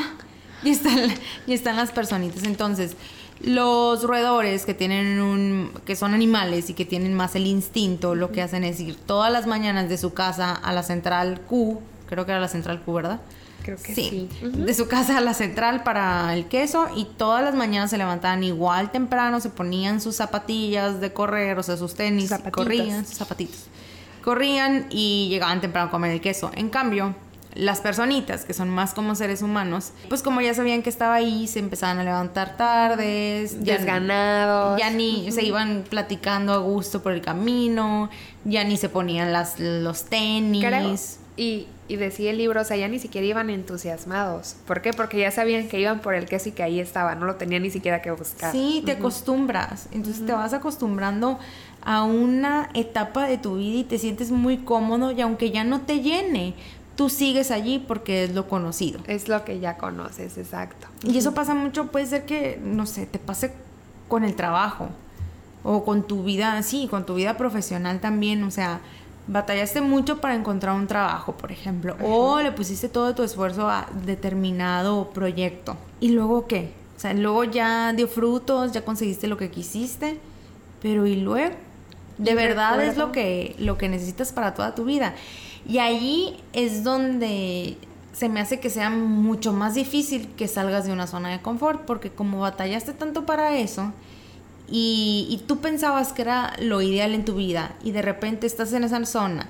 y 0.68 0.70
están, 0.70 1.14
y 1.46 1.52
están 1.52 1.76
las 1.76 1.92
personitas. 1.92 2.44
Entonces, 2.44 2.96
los 3.40 4.02
roedores 4.04 4.64
que 4.64 4.74
tienen 4.74 5.20
un 5.20 5.70
que 5.84 5.96
son 5.96 6.14
animales 6.14 6.70
y 6.70 6.74
que 6.74 6.84
tienen 6.84 7.14
más 7.14 7.34
el 7.34 7.46
instinto, 7.46 8.14
lo 8.14 8.32
que 8.32 8.42
hacen 8.42 8.64
es 8.64 8.80
ir 8.80 8.96
todas 8.96 9.32
las 9.32 9.46
mañanas 9.46 9.88
de 9.88 9.98
su 9.98 10.14
casa 10.14 10.52
a 10.52 10.72
la 10.72 10.82
central 10.82 11.40
Q, 11.42 11.80
creo 12.08 12.24
que 12.24 12.32
era 12.32 12.40
la 12.40 12.48
central 12.48 12.82
Q, 12.82 12.92
¿verdad? 12.92 13.20
Creo 13.62 13.78
que 13.78 13.94
sí. 13.94 14.28
De 14.42 14.74
su 14.74 14.88
casa 14.88 15.16
a 15.16 15.20
la 15.22 15.32
central 15.32 15.82
para 15.84 16.34
el 16.34 16.46
queso 16.46 16.88
y 16.94 17.06
todas 17.06 17.42
las 17.42 17.54
mañanas 17.54 17.90
se 17.90 17.98
levantaban 17.98 18.44
igual 18.44 18.90
temprano, 18.90 19.40
se 19.40 19.48
ponían 19.48 20.02
sus 20.02 20.16
zapatillas 20.16 21.00
de 21.00 21.12
correr, 21.14 21.58
o 21.58 21.62
sea, 21.62 21.78
sus 21.78 21.94
tenis, 21.94 22.32
corrían, 22.50 23.06
sus 23.06 23.16
zapatitos. 23.16 23.66
Corrían 24.22 24.86
y 24.90 25.28
llegaban 25.30 25.62
temprano 25.62 25.88
a 25.88 25.90
comer 25.90 26.10
el 26.10 26.20
queso. 26.20 26.50
En 26.54 26.68
cambio, 26.68 27.14
las 27.54 27.80
personitas, 27.80 28.44
que 28.44 28.52
son 28.52 28.68
más 28.68 28.94
como 28.94 29.14
seres 29.14 29.42
humanos, 29.42 29.92
pues 30.08 30.22
como 30.22 30.40
ya 30.40 30.54
sabían 30.54 30.82
que 30.82 30.90
estaba 30.90 31.14
ahí, 31.14 31.46
se 31.46 31.60
empezaban 31.60 31.98
a 31.98 32.04
levantar 32.04 32.56
tardes, 32.56 33.64
desganados. 33.64 34.78
Ya 34.78 34.90
ni 34.90 35.30
se 35.30 35.44
iban 35.44 35.84
platicando 35.88 36.52
a 36.52 36.58
gusto 36.58 37.02
por 37.02 37.12
el 37.12 37.20
camino, 37.20 38.10
ya 38.44 38.64
ni 38.64 38.76
se 38.76 38.88
ponían 38.88 39.32
las, 39.32 39.60
los 39.60 40.04
tenis. 40.04 41.20
Y, 41.36 41.66
y 41.88 41.96
decía 41.96 42.30
el 42.30 42.38
libro, 42.38 42.60
o 42.60 42.64
sea, 42.64 42.76
ya 42.76 42.86
ni 42.86 43.00
siquiera 43.00 43.26
iban 43.26 43.50
entusiasmados. 43.50 44.54
¿Por 44.66 44.82
qué? 44.82 44.92
Porque 44.92 45.18
ya 45.18 45.30
sabían 45.32 45.68
que 45.68 45.80
iban 45.80 46.00
por 46.00 46.14
el 46.14 46.26
queso 46.26 46.50
y 46.50 46.52
que 46.52 46.62
ahí 46.62 46.78
estaba, 46.78 47.16
no 47.16 47.26
lo 47.26 47.34
tenían 47.36 47.62
ni 47.62 47.70
siquiera 47.70 48.02
que 48.02 48.12
buscar. 48.12 48.52
Sí, 48.52 48.82
te 48.86 48.92
acostumbras. 48.92 49.88
Entonces 49.92 50.24
te 50.24 50.32
vas 50.32 50.52
acostumbrando 50.54 51.38
a 51.82 52.04
una 52.04 52.70
etapa 52.74 53.26
de 53.26 53.38
tu 53.38 53.56
vida 53.56 53.80
y 53.80 53.84
te 53.84 53.98
sientes 53.98 54.30
muy 54.30 54.58
cómodo 54.58 55.10
y 55.10 55.20
aunque 55.20 55.50
ya 55.50 55.64
no 55.64 55.82
te 55.82 56.00
llene, 56.00 56.54
tú 56.96 57.08
sigues 57.08 57.50
allí 57.50 57.78
porque 57.78 58.24
es 58.24 58.34
lo 58.34 58.48
conocido. 58.48 59.00
Es 59.06 59.28
lo 59.28 59.44
que 59.44 59.60
ya 59.60 59.76
conoces, 59.76 60.38
exacto. 60.38 60.86
Y 61.02 61.18
eso 61.18 61.34
pasa 61.34 61.54
mucho, 61.54 61.88
puede 61.88 62.06
ser 62.06 62.24
que, 62.24 62.60
no 62.62 62.86
sé, 62.86 63.06
te 63.06 63.18
pase 63.18 63.52
con 64.08 64.24
el 64.24 64.34
trabajo 64.34 64.88
o 65.62 65.84
con 65.84 66.02
tu 66.02 66.22
vida, 66.22 66.62
sí, 66.62 66.88
con 66.90 67.06
tu 67.06 67.14
vida 67.14 67.36
profesional 67.36 68.00
también, 68.00 68.42
o 68.44 68.50
sea, 68.50 68.80
batallaste 69.26 69.80
mucho 69.80 70.20
para 70.20 70.34
encontrar 70.34 70.76
un 70.76 70.86
trabajo, 70.86 71.32
por 71.32 71.50
ejemplo, 71.50 71.96
o 72.02 72.40
le 72.40 72.52
pusiste 72.52 72.88
todo 72.88 73.14
tu 73.14 73.22
esfuerzo 73.22 73.68
a 73.68 73.88
determinado 74.04 75.10
proyecto. 75.10 75.76
¿Y 76.00 76.10
luego 76.10 76.46
qué? 76.46 76.72
O 76.96 77.00
sea, 77.00 77.14
luego 77.14 77.44
ya 77.44 77.92
dio 77.92 78.06
frutos, 78.08 78.72
ya 78.72 78.84
conseguiste 78.84 79.26
lo 79.26 79.36
que 79.36 79.50
quisiste, 79.50 80.18
pero 80.82 81.06
¿y 81.06 81.16
luego? 81.16 81.54
De 82.18 82.34
verdad 82.34 82.80
es 82.84 82.96
lo 82.96 83.10
que, 83.10 83.56
lo 83.58 83.76
que 83.76 83.88
necesitas 83.88 84.32
para 84.32 84.54
toda 84.54 84.74
tu 84.76 84.84
vida. 84.84 85.14
Y 85.66 85.78
allí 85.78 86.36
es 86.52 86.84
donde 86.84 87.76
se 88.12 88.28
me 88.28 88.40
hace 88.40 88.60
que 88.60 88.70
sea 88.70 88.90
mucho 88.90 89.52
más 89.52 89.74
difícil 89.74 90.28
que 90.36 90.46
salgas 90.46 90.84
de 90.84 90.92
una 90.92 91.06
zona 91.06 91.30
de 91.30 91.42
confort, 91.42 91.84
porque 91.84 92.10
como 92.10 92.40
batallaste 92.40 92.92
tanto 92.92 93.26
para 93.26 93.56
eso 93.56 93.92
y, 94.68 95.42
tú 95.46 95.58
pensabas 95.58 96.12
que 96.12 96.22
era 96.22 96.54
lo 96.58 96.80
ideal 96.80 97.12
en 97.12 97.24
tu 97.24 97.34
vida 97.34 97.74
y 97.82 97.90
de 97.90 98.02
repente 98.02 98.46
estás 98.46 98.72
en 98.72 98.84
esa 98.84 99.04
zona, 99.04 99.48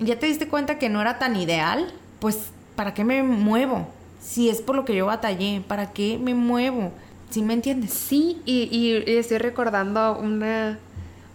ya 0.00 0.18
te 0.18 0.26
diste 0.26 0.48
cuenta 0.48 0.78
que 0.78 0.88
no 0.88 1.00
era 1.00 1.18
tan 1.18 1.36
ideal, 1.36 1.92
pues 2.20 2.50
¿para 2.74 2.94
qué 2.94 3.04
me 3.04 3.22
muevo? 3.22 3.88
Si 4.20 4.48
es 4.48 4.62
por 4.62 4.76
lo 4.76 4.84
que 4.84 4.94
yo 4.94 5.06
batallé, 5.06 5.62
¿para 5.66 5.92
qué 5.92 6.18
me 6.18 6.34
muevo? 6.34 6.92
¿Sí 7.30 7.42
me 7.42 7.54
entiendes? 7.54 7.92
Sí, 7.92 8.40
y, 8.46 8.68
y 8.70 9.02
estoy 9.16 9.38
recordando 9.38 10.18
una 10.18 10.78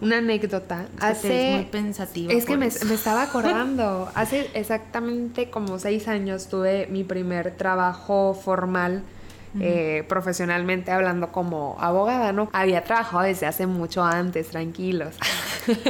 una 0.02 0.18
anécdota. 0.18 0.86
Hace, 1.00 1.50
es 1.50 1.56
muy 1.56 1.64
pensativa. 1.66 2.32
Es 2.32 2.44
que 2.44 2.56
me, 2.56 2.66
estaba 2.66 3.22
acordando. 3.28 4.10
Hace 4.14 4.50
exactamente 4.54 5.48
como 5.48 5.78
seis 5.78 6.08
años 6.08 6.48
tuve 6.48 6.88
mi 6.88 7.04
primer 7.04 7.52
trabajo 7.56 8.34
formal. 8.34 9.02
Eh, 9.60 10.04
profesionalmente 10.08 10.92
hablando 10.92 11.30
como 11.30 11.76
abogada, 11.78 12.32
¿no? 12.32 12.48
Había 12.54 12.84
trabajado 12.84 13.24
desde 13.24 13.44
hace 13.44 13.66
mucho 13.66 14.02
antes, 14.02 14.48
tranquilos. 14.48 15.14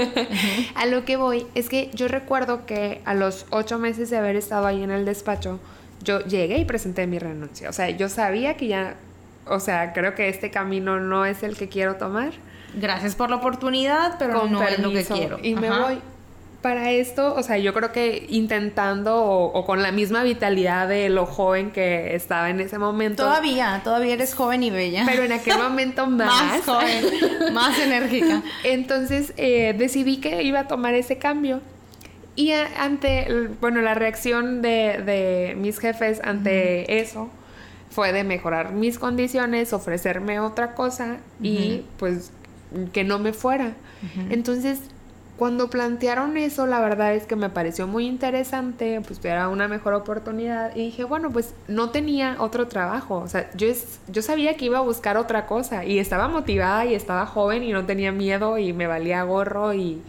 A 0.74 0.86
lo 0.86 1.04
que 1.04 1.14
voy 1.14 1.46
es 1.54 1.68
que 1.68 1.88
yo 1.94 2.08
recuerdo 2.08 2.66
que 2.66 3.00
a 3.04 3.14
los 3.14 3.46
ocho 3.50 3.78
meses 3.78 4.10
de 4.10 4.16
haber 4.16 4.34
estado 4.34 4.66
ahí 4.66 4.82
en 4.82 4.90
el 4.90 5.04
despacho, 5.04 5.60
yo 6.02 6.18
llegué 6.24 6.58
y 6.58 6.64
presenté 6.64 7.06
mi 7.06 7.20
renuncia. 7.20 7.70
O 7.70 7.72
sea, 7.72 7.88
yo 7.88 8.08
sabía 8.08 8.56
que 8.56 8.66
ya, 8.66 8.96
o 9.46 9.60
sea, 9.60 9.92
creo 9.92 10.16
que 10.16 10.28
este 10.28 10.50
camino 10.50 10.98
no 10.98 11.24
es 11.24 11.44
el 11.44 11.56
que 11.56 11.68
quiero 11.68 11.94
tomar 11.94 12.32
gracias 12.74 13.14
por 13.14 13.30
la 13.30 13.36
oportunidad, 13.36 14.16
pero 14.18 14.46
no 14.46 14.62
es 14.62 14.78
lo 14.78 14.90
que 14.90 15.04
quiero. 15.04 15.38
Y 15.42 15.54
me 15.54 15.70
voy. 15.70 15.98
para 16.60 16.90
esto, 16.90 17.34
o 17.34 17.42
sea, 17.42 17.58
yo 17.58 17.74
creo 17.74 17.92
que 17.92 18.26
intentando 18.28 19.24
o, 19.24 19.64
con 19.64 19.82
la 19.82 19.92
misma 19.92 20.22
vitalidad 20.22 20.88
de 20.88 21.08
lo 21.08 21.26
joven 21.26 21.70
que 21.70 22.14
estaba 22.14 22.50
en 22.50 22.60
ese 22.60 22.78
momento. 22.78 23.24
Todavía, 23.24 23.80
todavía 23.82 24.14
eres 24.14 24.34
joven 24.34 24.62
y 24.62 24.70
bella. 24.70 25.04
Pero 25.06 25.24
en 25.24 25.32
aquel 25.32 25.58
momento 25.58 26.06
más. 26.08 26.26
más 26.26 26.60
joven, 26.64 27.04
más 27.52 27.78
enérgica. 27.78 28.42
Entonces 28.64 29.34
eh, 29.36 29.74
decidí 29.76 30.18
que 30.18 30.42
iba 30.42 30.60
a 30.60 30.68
tomar 30.68 30.94
ese 30.94 31.18
cambio. 31.18 31.60
Y 32.34 32.52
ante, 32.52 33.50
bueno, 33.60 33.82
la 33.82 33.92
reacción 33.94 34.62
de, 34.62 35.02
de 35.04 35.54
mis 35.56 35.78
jefes 35.78 36.20
ante 36.24 37.00
eso 37.00 37.28
fue 37.92 38.12
de 38.12 38.24
mejorar 38.24 38.72
mis 38.72 38.98
condiciones, 38.98 39.72
ofrecerme 39.72 40.40
otra 40.40 40.74
cosa 40.74 41.18
y 41.40 41.82
pues 41.98 42.32
que 42.92 43.04
no 43.04 43.18
me 43.18 43.32
fuera. 43.32 43.74
Entonces, 44.30 44.80
cuando 45.38 45.70
plantearon 45.70 46.36
eso, 46.36 46.66
la 46.66 46.80
verdad 46.80 47.14
es 47.14 47.24
que 47.26 47.36
me 47.36 47.50
pareció 47.50 47.86
muy 47.86 48.06
interesante, 48.06 49.00
pues 49.00 49.24
era 49.24 49.48
una 49.48 49.66
mejor 49.66 49.94
oportunidad 49.94 50.76
y 50.76 50.84
dije, 50.84 51.04
bueno, 51.04 51.30
pues 51.32 51.54
no 51.68 51.90
tenía 51.90 52.36
otro 52.38 52.68
trabajo, 52.68 53.16
o 53.16 53.28
sea, 53.28 53.50
yo, 53.54 53.66
yo 54.08 54.22
sabía 54.22 54.56
que 54.56 54.66
iba 54.66 54.78
a 54.78 54.82
buscar 54.82 55.16
otra 55.16 55.46
cosa 55.46 55.84
y 55.84 55.98
estaba 55.98 56.28
motivada 56.28 56.84
y 56.84 56.94
estaba 56.94 57.26
joven 57.26 57.64
y 57.64 57.72
no 57.72 57.86
tenía 57.86 58.12
miedo 58.12 58.58
y 58.58 58.72
me 58.72 58.86
valía 58.86 59.22
gorro 59.24 59.74
y, 59.74 60.00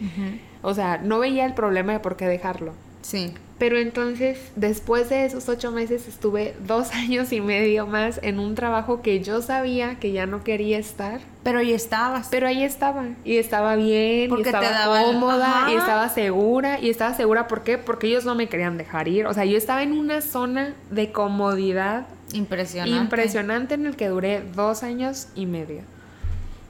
o 0.62 0.72
sea, 0.74 0.98
no 0.98 1.18
veía 1.18 1.46
el 1.46 1.54
problema 1.54 1.92
de 1.94 2.00
por 2.00 2.16
qué 2.16 2.26
dejarlo. 2.26 2.72
Sí. 3.02 3.34
Pero 3.58 3.78
entonces, 3.78 4.38
después 4.56 5.08
de 5.08 5.24
esos 5.24 5.48
ocho 5.48 5.70
meses, 5.70 6.08
estuve 6.08 6.54
dos 6.66 6.90
años 6.94 7.32
y 7.32 7.40
medio 7.40 7.86
más 7.86 8.18
en 8.22 8.38
un 8.38 8.54
trabajo 8.54 9.00
que 9.00 9.22
yo 9.22 9.42
sabía 9.42 9.98
que 10.00 10.12
ya 10.12 10.26
no 10.26 10.42
quería 10.42 10.78
estar. 10.78 11.20
Pero 11.44 11.60
ahí 11.60 11.72
estabas. 11.72 12.28
Pero 12.30 12.48
ahí 12.48 12.64
estaba. 12.64 13.04
Y 13.24 13.36
estaba 13.36 13.76
bien, 13.76 14.30
y 14.36 14.40
estaba 14.42 15.02
cómoda, 15.04 15.66
y 15.70 15.74
estaba 15.74 16.08
segura. 16.08 16.80
Y 16.80 16.90
estaba 16.90 17.14
segura, 17.14 17.46
¿por 17.46 17.62
qué? 17.62 17.78
Porque 17.78 18.08
ellos 18.08 18.24
no 18.24 18.34
me 18.34 18.48
querían 18.48 18.76
dejar 18.76 19.08
ir. 19.08 19.26
O 19.26 19.34
sea, 19.34 19.44
yo 19.44 19.56
estaba 19.56 19.82
en 19.82 19.92
una 19.92 20.20
zona 20.20 20.74
de 20.90 21.12
comodidad. 21.12 22.06
Impresionante. 22.32 23.00
Impresionante 23.00 23.74
en 23.74 23.86
el 23.86 23.96
que 23.96 24.08
duré 24.08 24.42
dos 24.54 24.82
años 24.82 25.28
y 25.34 25.46
medio. 25.46 25.82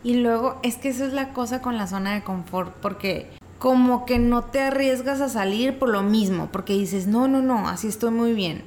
Y 0.03 0.17
luego, 0.17 0.59
es 0.63 0.77
que 0.77 0.91
eso 0.91 1.07
es 1.07 1.15
la 1.15 1.31
cosa 1.31 1.63
con 1.63 1.79
la 1.79 1.87
zona 1.87 2.13
de 2.15 2.23
confort, 2.23 2.75
porque 2.83 3.31
como 3.65 4.05
que 4.05 4.19
no 4.19 4.45
te 4.45 4.61
arriesgas 4.61 5.23
a 5.23 5.31
salir 5.31 5.79
por 5.79 5.89
lo 5.89 6.03
mismo, 6.03 6.51
porque 6.53 6.75
dices, 6.75 7.07
no, 7.07 7.29
no, 7.29 7.41
no, 7.41 7.67
así 7.67 7.89
estoy 7.89 8.11
muy 8.11 8.35
bien. 8.35 8.63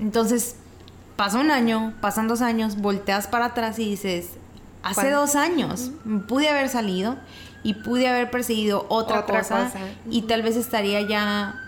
Entonces, 0.00 0.56
pasa 1.16 1.38
un 1.38 1.50
año, 1.50 1.92
pasan 2.00 2.28
dos 2.28 2.40
años, 2.40 2.78
volteas 2.78 3.26
para 3.26 3.44
atrás 3.44 3.78
y 3.78 3.84
dices, 3.90 4.38
hace 4.82 5.10
dos 5.10 5.34
años 5.34 5.90
pude 6.28 6.48
haber 6.48 6.70
salido 6.70 7.16
y 7.62 7.74
pude 7.74 8.08
haber 8.08 8.30
perseguido 8.30 8.86
otra, 8.88 9.26
cosa, 9.26 9.70
y 10.08 10.22
tal 10.22 10.40
vez 10.40 10.56
estaría 10.56 11.02
ya 11.02 11.60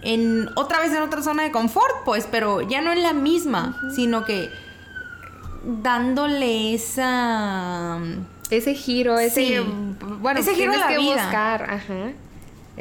en 0.00 0.48
otra 0.56 0.80
vez 0.80 0.90
en 0.94 1.02
otra 1.02 1.20
zona 1.20 1.42
de 1.42 1.52
confort, 1.52 1.96
pues, 2.06 2.26
pero 2.30 2.62
ya 2.62 2.80
no 2.80 2.92
en 2.92 3.02
la 3.02 3.12
misma, 3.12 3.78
sino 3.94 4.24
que 4.24 4.48
dándole 5.64 6.72
esa 6.72 8.00
ese 8.48 8.74
giro, 8.74 9.18
ese 9.18 9.60
bueno, 10.18 10.40
ese 10.40 10.54
giro 10.54 10.72
de 10.72 10.78
la 10.78 10.88
que 10.88 10.98
buscar, 10.98 11.70
ajá, 11.70 12.12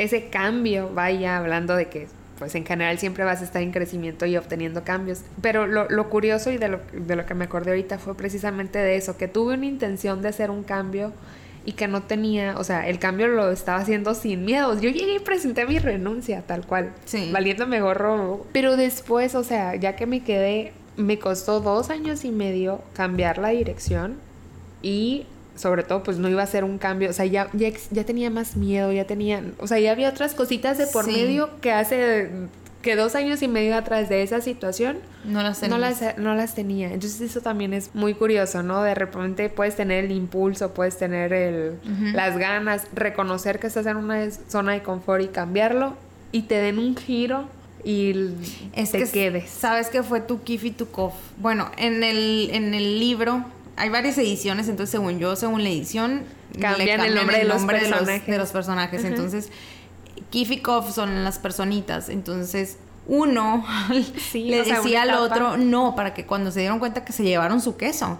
ese 0.03 0.29
cambio, 0.29 0.89
vaya 0.93 1.37
hablando 1.37 1.75
de 1.75 1.87
que 1.87 2.07
pues 2.39 2.55
en 2.55 2.65
general 2.65 2.97
siempre 2.97 3.23
vas 3.23 3.41
a 3.41 3.43
estar 3.43 3.61
en 3.61 3.71
crecimiento 3.71 4.25
y 4.25 4.35
obteniendo 4.35 4.83
cambios. 4.83 5.21
Pero 5.43 5.67
lo, 5.67 5.87
lo 5.89 6.09
curioso 6.09 6.49
y 6.49 6.57
de 6.57 6.69
lo, 6.69 6.79
de 6.91 7.15
lo 7.15 7.27
que 7.27 7.35
me 7.35 7.45
acordé 7.45 7.69
ahorita 7.69 7.99
fue 7.99 8.15
precisamente 8.15 8.79
de 8.79 8.95
eso, 8.95 9.15
que 9.15 9.27
tuve 9.27 9.53
una 9.53 9.67
intención 9.67 10.23
de 10.23 10.29
hacer 10.29 10.49
un 10.49 10.63
cambio 10.63 11.13
y 11.65 11.73
que 11.73 11.87
no 11.87 12.01
tenía, 12.01 12.57
o 12.57 12.63
sea, 12.63 12.87
el 12.87 12.97
cambio 12.97 13.27
lo 13.27 13.51
estaba 13.51 13.77
haciendo 13.77 14.15
sin 14.15 14.43
miedos. 14.43 14.81
Yo 14.81 14.89
llegué 14.89 15.17
y 15.17 15.19
presenté 15.19 15.67
mi 15.67 15.77
renuncia, 15.77 16.41
tal 16.41 16.65
cual, 16.65 16.91
sí. 17.05 17.29
valiéndome 17.31 17.79
gorro. 17.81 18.47
Pero 18.51 18.77
después, 18.77 19.35
o 19.35 19.43
sea, 19.43 19.75
ya 19.75 19.95
que 19.95 20.07
me 20.07 20.23
quedé, 20.23 20.73
me 20.97 21.19
costó 21.19 21.59
dos 21.59 21.91
años 21.91 22.25
y 22.25 22.31
medio 22.31 22.81
cambiar 22.93 23.37
la 23.37 23.49
dirección 23.49 24.17
y 24.81 25.27
sobre 25.62 25.84
todo, 25.84 26.02
pues 26.02 26.17
no 26.17 26.28
iba 26.28 26.41
a 26.41 26.47
ser 26.47 26.63
un 26.63 26.80
cambio, 26.80 27.12
o 27.12 27.13
sea, 27.13 27.26
ya, 27.26 27.47
ya, 27.54 28.04
tenía 28.04 28.32
más 28.32 28.58
miedo, 28.58 28.91
ya 28.91 29.06
tenía, 29.06 29.43
o 29.60 29.67
sea, 29.67 29.80
ya 29.80 29.91
había 29.91 30.10
otras 30.10 30.34
cositas 30.34 30.80
de 30.80 30.88
por 30.88 31.06
medio 31.06 31.50
que 31.62 31.71
hace 31.71 32.30
que 32.82 32.95
dos 32.95 33.13
años 33.13 33.43
y 33.43 33.47
medio 33.47 33.76
atrás 33.76 34.10
de 34.10 34.24
esa 34.24 34.41
situación 34.41 34.97
no 35.24 35.43
las, 35.43 35.62
no 35.69 35.78
las, 35.78 36.17
no 36.17 36.34
las 36.34 36.56
tenía. 36.56 36.91
Entonces 36.91 37.21
eso 37.21 37.41
también 37.41 37.74
es 37.74 37.93
muy 37.93 38.15
curioso, 38.15 38.63
¿no? 38.63 38.82
De 38.82 38.95
repente 38.95 39.50
puedes 39.50 39.76
tener 39.76 40.06
el 40.06 40.12
impulso, 40.12 40.74
puedes 40.74 40.97
tener 40.97 41.32
el, 41.32 41.76
las 42.13 42.39
ganas, 42.39 42.88
reconocer 42.95 43.60
que 43.60 43.67
estás 43.67 43.86
en 43.86 43.97
una 43.97 44.32
zona 44.32 44.71
de 44.74 44.82
confort 44.82 45.21
y 45.24 45.28
cambiarlo 45.28 45.93
y 46.32 46.43
te 46.43 46.56
den 46.56 46.80
un 46.80 46.97
giro 46.97 47.45
y 47.84 48.34
es 48.74 48.91
te 48.91 48.97
que 48.97 49.12
quedes. 49.12 49.50
Sabes 49.52 49.89
que 49.89 50.02
fue 50.02 50.19
tu 50.21 50.41
kif 50.41 50.63
y 50.63 50.71
tu 50.71 50.89
kof. 50.89 51.13
Bueno, 51.38 51.69
en 51.78 52.04
el, 52.04 52.50
en 52.52 52.74
el 52.74 53.00
libro 53.00 53.45
hay 53.77 53.89
varias 53.89 54.17
ediciones, 54.17 54.67
entonces 54.67 54.91
según 54.91 55.19
yo, 55.19 55.36
según 55.36 55.63
la 55.63 55.69
edición, 55.69 56.23
cambian, 56.60 57.01
el 57.01 57.15
nombre, 57.15 57.38
de, 57.38 57.43
los 57.45 57.65
de, 57.65 58.38
los, 58.38 58.51
personajes. 58.51 59.03
Entonces, 59.03 59.49
Kif 60.29 60.51
y 60.51 60.57
Kof 60.57 60.93
son 60.93 61.23
las 61.23 61.39
personitas. 61.39 62.10
Entonces, 62.10 62.77
uno 63.07 63.65
le 64.34 64.63
decía 64.63 65.03
al 65.03 65.12
otro, 65.12 65.57
no, 65.57 65.95
para 65.95 66.13
que 66.13 66.25
cuando 66.25 66.51
se 66.51 66.62
dieron 66.62 66.79
cuenta 66.79 67.05
que 67.05 67.13
se 67.13 67.23
llevaron 67.23 67.62
su 67.62 67.77
queso, 67.77 68.19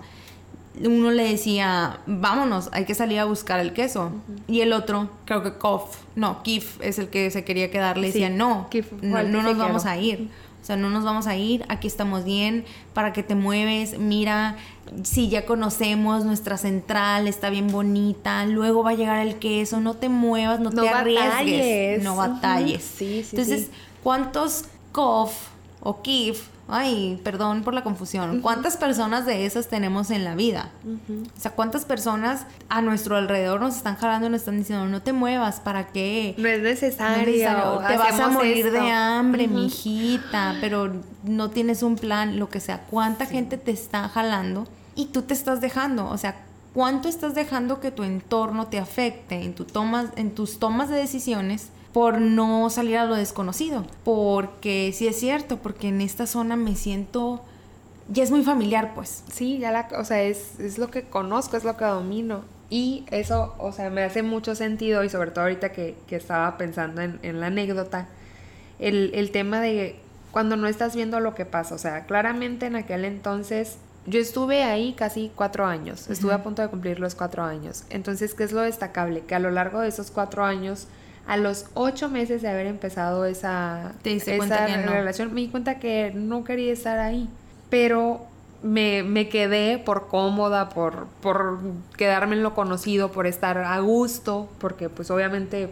uno 0.80 1.12
le 1.12 1.24
decía, 1.24 2.00
vámonos, 2.06 2.70
hay 2.72 2.86
que 2.86 2.96
salir 2.96 3.20
a 3.20 3.26
buscar 3.26 3.60
el 3.60 3.74
queso. 3.74 4.12
Y 4.48 4.62
el 4.62 4.74
otro, 4.74 5.10
creo 5.26 5.44
que 5.44 5.54
Kof, 5.54 5.98
no, 6.16 6.44
Kif 6.44 6.80
es 6.82 6.98
el 6.98 7.10
que 7.10 7.30
se 7.30 7.44
quería 7.44 7.70
quedar, 7.70 7.98
le 7.98 8.08
decía, 8.08 8.30
no, 8.30 8.70
no, 9.02 9.24
no 9.24 9.44
nos 9.44 9.58
vamos 9.58 9.86
a 9.86 9.98
ir. 9.98 10.30
O 10.62 10.66
sea, 10.66 10.78
no 10.78 10.92
nos 10.92 11.04
vamos 11.04 11.26
a 11.26 11.36
ir, 11.36 11.66
aquí 11.70 11.88
estamos 11.88 12.24
bien, 12.24 12.66
para 12.94 13.14
que 13.14 13.24
te 13.24 13.34
mueves, 13.34 13.98
mira, 13.98 14.58
si 15.04 15.28
ya 15.28 15.46
conocemos 15.46 16.24
nuestra 16.24 16.58
central, 16.58 17.28
está 17.28 17.50
bien 17.50 17.68
bonita, 17.68 18.46
luego 18.46 18.84
va 18.84 18.92
a 18.92 18.94
llegar 18.94 19.26
el 19.26 19.38
queso, 19.38 19.80
no 19.80 19.96
te 19.96 20.08
muevas, 20.08 20.60
no, 20.60 20.70
te 20.70 20.88
arriesgues, 20.88 22.04
no 22.04 22.16
batalles. 22.16 22.84
sí, 22.84 23.24
sí, 23.24 23.30
Entonces, 23.32 23.72
¿cuántos 24.04 24.66
COF 24.92 25.34
o 25.82 26.04
KIF 26.04 26.51
Ay, 26.72 27.20
perdón 27.24 27.64
por 27.64 27.74
la 27.74 27.84
confusión. 27.84 28.42
¿Cuántas 28.42 28.78
personas 28.78 29.26
de 29.26 29.46
esas 29.46 29.68
tenemos 29.68 30.10
en 30.10 30.24
la 30.24 30.36
vida? 30.36 30.70
O 30.86 31.40
sea, 31.40 31.52
¿cuántas 31.52 31.86
personas 31.86 32.46
a 32.70 32.82
nuestro 32.82 33.18
alrededor 33.18 33.60
nos 33.60 33.76
están 33.76 33.96
jalando 33.98 34.28
y 34.28 34.30
nos 34.30 34.42
están 34.42 34.58
diciendo, 34.58 34.86
no 34.86 35.02
te 35.02 35.14
muevas, 35.14 35.60
¿para 35.60 35.88
qué? 35.88 36.34
No 36.38 36.48
es 36.48 36.62
necesario. 36.62 37.82
Te 37.88 37.98
vas 37.98 38.20
a 38.20 38.30
morir 38.30 38.72
de 38.72 38.90
hambre, 38.90 39.48
mijita, 39.48 40.56
pero 40.62 40.94
no 41.24 41.50
tienes 41.50 41.84
un 41.84 41.96
plan, 41.96 42.40
lo 42.40 42.50
que 42.50 42.60
sea. 42.60 42.86
¿Cuánta 42.90 43.26
gente 43.26 43.58
te 43.58 43.72
está 43.72 44.08
jalando 44.10 44.68
y 44.96 45.08
tú 45.08 45.24
te 45.24 45.34
estás 45.34 45.62
dejando? 45.62 46.08
O 46.08 46.18
sea, 46.18 46.36
¿cuánto 46.74 47.10
estás 47.10 47.36
dejando 47.36 47.80
que 47.80 47.92
tu 47.92 48.04
entorno 48.04 48.68
te 48.68 48.80
afecte 48.80 49.44
en, 49.44 49.54
tu 49.54 49.66
tomas, 49.66 50.08
en 50.16 50.34
tus 50.34 50.60
tomas 50.60 50.90
de 50.90 50.96
decisiones? 50.96 51.70
Por 51.94 52.20
no 52.22 52.70
salir 52.70 52.98
a 52.98 53.06
lo 53.06 53.16
desconocido. 53.16 53.86
Porque 54.04 54.92
sí 54.94 55.08
es 55.08 55.20
cierto, 55.20 55.58
porque 55.58 55.90
en 55.90 56.02
esta 56.02 56.28
zona 56.28 56.56
me 56.56 56.76
siento 56.76 57.42
ya 58.12 58.24
es 58.24 58.32
muy 58.32 58.44
familiar, 58.44 58.94
pues. 58.94 59.24
Sí, 59.32 59.58
ya 59.58 59.72
la, 59.72 59.88
o 59.98 60.04
sea, 60.04 60.22
es, 60.22 60.60
es, 60.60 60.78
lo 60.78 60.92
que 60.92 61.04
conozco, 61.04 61.56
es 61.58 61.64
lo 61.64 61.78
que 61.78 61.86
domino. 61.86 62.44
Y 62.70 63.06
eso, 63.12 63.56
o 63.58 63.72
sea, 63.72 63.90
me 63.90 64.04
hace 64.04 64.24
mucho 64.24 64.56
sentido 64.56 65.04
y 65.04 65.10
sobre 65.10 65.32
todo 65.32 65.44
ahorita 65.44 65.72
que, 65.72 65.96
que 66.08 66.16
estaba 66.16 66.58
pensando 66.58 67.02
en, 67.02 67.20
en 67.22 67.40
la 67.40 67.48
anécdota, 67.48 68.08
el, 68.80 69.12
el, 69.14 69.32
tema 69.32 69.62
de 69.62 70.00
cuando 70.32 70.56
no 70.56 70.68
estás 70.68 70.96
viendo 70.96 71.20
lo 71.20 71.36
que 71.36 71.46
pasa. 71.46 71.76
O 71.76 71.78
sea, 71.78 72.06
claramente 72.06 72.66
en 72.66 72.76
aquel 72.76 73.06
entonces 73.06 73.78
yo 74.08 74.20
estuve 74.20 74.64
ahí 74.64 74.94
casi 74.94 75.32
cuatro 75.36 75.66
años, 75.66 76.10
estuve 76.10 76.34
a 76.34 76.44
punto 76.44 76.62
de 76.62 76.70
cumplir 76.70 77.00
los 77.00 77.16
cuatro 77.16 77.44
años. 77.44 77.84
Entonces, 77.90 78.34
¿qué 78.34 78.44
es 78.44 78.52
lo 78.52 78.62
destacable? 78.62 79.22
Que 79.22 79.36
a 79.36 79.40
lo 79.40 79.52
largo 79.52 79.80
de 79.80 79.90
esos 79.90 80.10
cuatro 80.12 80.44
años 80.44 80.88
a 81.28 81.38
los 81.38 81.66
ocho 81.74 82.10
meses 82.10 82.42
de 82.42 82.50
haber 82.50 82.68
empezado 82.68 83.26
esa, 83.26 83.94
relación, 84.04 85.34
me 85.34 85.42
di 85.42 85.48
cuenta 85.48 85.80
que 85.80 86.12
no 86.14 86.44
quería 86.44 86.74
estar 86.74 87.00
ahí. 87.00 87.30
Pero 87.70 88.26
me, 88.64 89.04
me 89.04 89.30
quedé 89.30 89.78
por 89.78 90.08
cómoda, 90.08 90.70
por, 90.70 91.08
por 91.22 91.60
quedarme 91.98 92.36
en 92.36 92.44
lo 92.44 92.54
conocido, 92.54 93.12
por 93.12 93.28
estar 93.28 93.58
a 93.58 93.80
gusto, 93.80 94.50
porque 94.60 94.90
pues 94.90 95.10
obviamente 95.12 95.72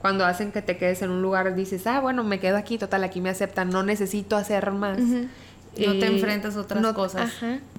cuando 0.00 0.24
hacen 0.24 0.52
que 0.52 0.62
te 0.62 0.76
quedes 0.76 1.02
en 1.02 1.10
un 1.10 1.22
lugar 1.22 1.54
dices, 1.54 1.86
ah, 1.86 2.00
bueno, 2.00 2.24
me 2.24 2.38
quedo 2.38 2.56
aquí, 2.56 2.78
total, 2.78 3.04
aquí 3.04 3.20
me 3.20 3.30
aceptan, 3.30 3.70
no 3.70 3.82
necesito 3.82 4.36
hacer 4.36 4.70
más. 4.70 4.98
No 4.98 5.28
te 5.74 6.06
eh, 6.06 6.06
enfrentas 6.06 6.56
a 6.56 6.60
otras 6.60 6.92
cosas. 6.92 7.32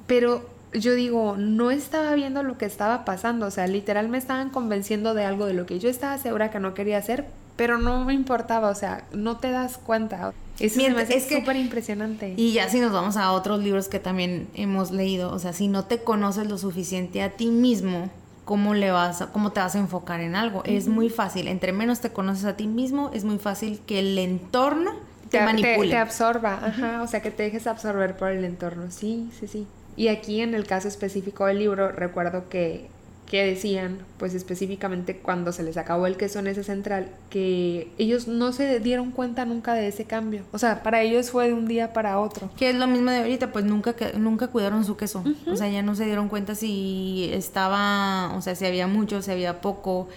Pero 0.08 0.59
yo 0.74 0.94
digo, 0.94 1.36
no 1.38 1.72
estaba 1.72 2.14
viendo 2.14 2.44
lo 2.44 2.58
que 2.58 2.66
estaba 2.66 3.06
pasando, 3.06 3.48
o 3.48 3.52
sea, 3.52 3.68
literal 3.68 4.10
me 4.10 4.18
estaban 4.18 4.50
convenciendo 4.50 5.14
de 5.14 5.26
algo 5.26 5.46
de 5.46 5.54
lo 5.54 5.66
que 5.66 5.80
yo 5.80 5.90
estaba 5.90 6.18
segura 6.18 6.52
que 6.52 6.60
no 6.60 6.74
quería 6.74 6.98
hacer, 6.98 7.26
pero 7.56 7.78
no 7.78 8.06
me 8.06 8.14
importaba, 8.14 8.70
o 8.70 8.76
sea, 8.76 9.04
no 9.12 9.38
te 9.38 9.52
das 9.52 9.78
cuenta. 9.78 10.34
Eso 10.60 10.80
es 10.82 11.28
súper 11.28 11.56
impresionante. 11.56 12.34
Y 12.38 12.54
ya 12.54 12.70
si 12.70 12.80
nos 12.80 12.92
vamos 12.92 13.18
a 13.18 13.32
otros 13.32 13.62
libros 13.62 13.88
que 13.88 14.00
también 14.00 14.48
hemos 14.54 14.92
leído, 14.92 15.32
o 15.32 15.40
sea, 15.40 15.54
si 15.54 15.68
no 15.68 15.86
te 15.86 16.00
conoces 16.00 16.48
lo 16.48 16.58
suficiente 16.58 17.22
a 17.22 17.32
ti 17.32 17.48
mismo 17.48 18.10
cómo 18.46 18.74
le 18.74 18.90
vas 18.90 19.24
cómo 19.32 19.52
te 19.52 19.60
vas 19.60 19.76
a 19.76 19.80
enfocar 19.80 20.22
en 20.22 20.36
algo. 20.36 20.64
Es 20.66 20.88
muy 20.88 21.10
fácil, 21.10 21.48
entre 21.48 21.72
menos 21.72 22.00
te 22.00 22.12
conoces 22.12 22.46
a 22.46 22.58
ti 22.58 22.66
mismo, 22.66 23.12
es 23.14 23.24
muy 23.24 23.38
fácil 23.38 23.80
que 23.86 24.00
el 24.00 24.18
entorno 24.18 24.92
te, 25.30 25.40
manipule. 25.42 25.92
Te, 25.92 25.98
absorba, 25.98 26.60
ajá, 26.64 27.02
o 27.04 27.08
sea, 27.08 27.22
que 27.22 27.30
te 27.30 27.44
dejes 27.44 27.68
absorber 27.68 28.18
por 28.18 28.30
el 28.30 28.44
entorno. 28.46 28.90
Sí, 28.90 29.30
sí, 29.40 29.48
sí. 29.48 29.68
Y 30.00 30.08
aquí 30.08 30.40
en 30.40 30.54
el 30.54 30.66
caso 30.66 30.88
específico 30.88 31.46
del 31.46 31.60
libro, 31.60 31.92
recuerdo 31.92 32.48
que 32.48 32.88
que 33.30 33.46
decían, 33.46 34.00
pues 34.18 34.34
específicamente 34.34 35.18
cuando 35.18 35.52
se 35.52 35.62
les 35.62 35.78
acabó 35.78 36.08
el 36.08 36.18
queso 36.18 36.40
en 36.40 36.48
ese 36.48 36.64
central, 36.64 37.12
que 37.30 37.92
ellos 38.00 38.28
no 38.28 38.52
se 38.52 38.80
dieron 38.80 39.12
cuenta 39.12 39.46
nunca 39.46 39.74
de 39.76 39.88
ese 39.88 40.06
cambio. 40.06 40.42
O 40.52 40.58
sea, 40.58 40.82
para 40.82 41.04
ellos 41.04 41.30
fue 41.30 41.48
de 41.48 41.54
un 41.54 41.68
día 41.68 41.94
para 41.94 42.20
otro. 42.20 42.50
Que 42.58 42.72
es 42.72 42.76
lo 42.76 42.88
mismo 42.88 43.12
de 43.12 43.18
ahorita, 43.18 43.52
pues 43.52 43.66
nunca, 43.66 43.94
nunca 44.18 44.48
cuidaron 44.48 44.84
su 44.84 44.98
queso. 44.98 45.24
O 45.46 45.56
sea, 45.56 45.70
ya 45.70 45.84
no 45.84 45.94
se 45.96 46.06
dieron 46.06 46.28
cuenta 46.28 46.56
si 46.56 47.30
estaba, 47.32 48.36
o 48.36 48.42
sea, 48.42 48.56
si 48.56 48.66
había 48.66 48.88
mucho, 48.88 49.22
si 49.22 49.30
había 49.30 49.62
poco, 49.62 50.10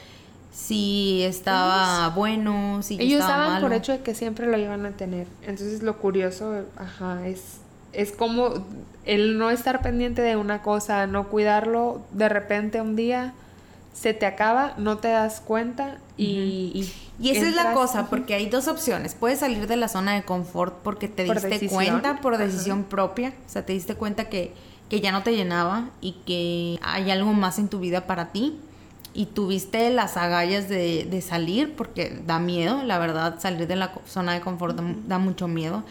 si 0.51 1.23
estaba 1.23 2.09
bueno, 2.17 2.83
si 2.83 2.95
ellos 2.95 3.21
estaba 3.21 3.45
daban 3.45 3.63
por 3.63 3.75
hecho 3.75 3.93
de 3.93 4.01
que 4.01 4.15
siempre 4.15 4.47
lo 4.47 4.57
iban 4.57 4.87
a 4.87 4.93
tener. 4.93 5.27
Entonces 5.43 5.83
lo 5.83 5.99
curioso, 5.99 6.65
ajá, 6.79 7.27
es 7.27 7.62
es 7.93 8.13
como 8.13 8.55
el 9.05 9.39
no 9.39 9.51
estar 9.51 9.83
pendiente 9.83 10.23
de 10.23 10.37
una 10.37 10.63
cosa, 10.63 11.07
no 11.07 11.29
cuidarlo, 11.29 12.03
de 12.13 12.29
repente 12.29 12.81
un 12.81 12.97
día 12.97 13.35
se 13.93 14.15
te 14.15 14.27
acaba, 14.27 14.75
no 14.79 14.99
te 14.99 15.09
das 15.09 15.41
cuenta 15.41 15.99
y... 16.17 16.89
y, 17.21 17.31
esa 17.31 17.47
es 17.49 17.55
la 17.55 17.73
cosa, 17.73 18.09
porque 18.09 18.35
hay 18.35 18.49
dos 18.49 18.67
opciones. 18.69 19.15
Puedes 19.15 19.41
salir 19.41 19.67
de 19.67 19.77
la 19.77 19.89
zona 19.89 20.15
de 20.15 20.23
confort 20.23 20.75
porque 20.83 21.09
te 21.09 21.25
diste 21.25 21.69
cuenta 21.69 22.21
por 22.21 22.39
decisión 22.39 22.85
propia, 22.85 23.33
o 23.47 23.51
sea, 23.51 23.65
te 23.65 23.73
diste 23.73 23.95
cuenta 23.95 24.29
que, 24.29 24.53
que 24.89 25.01
ya 25.01 25.13
no 25.13 25.23
te 25.23 25.37
llenaba 25.37 25.91
y 26.01 26.13
que 26.27 26.81
hay 26.83 27.11
algo 27.11 27.33
más 27.33 27.59
en 27.59 27.69
tu 27.69 27.79
vida 27.79 28.07
para 28.07 28.33
ti. 28.33 28.59
Y 29.15 29.27
tuviste 29.27 29.91
las 29.91 30.17
agallas 30.17 30.71
de, 30.71 31.05
de 31.05 31.21
salir 31.21 31.75
porque 31.77 32.19
da 32.27 32.39
miedo, 32.39 32.83
la 32.83 32.99
verdad, 32.99 33.39
salir 33.41 33.67
de 33.67 33.77
la 33.77 33.93
zona 34.07 34.33
de 34.33 34.41
confort 34.41 34.75
da 35.07 35.19
mucho 35.19 35.49
miedo 35.49 35.85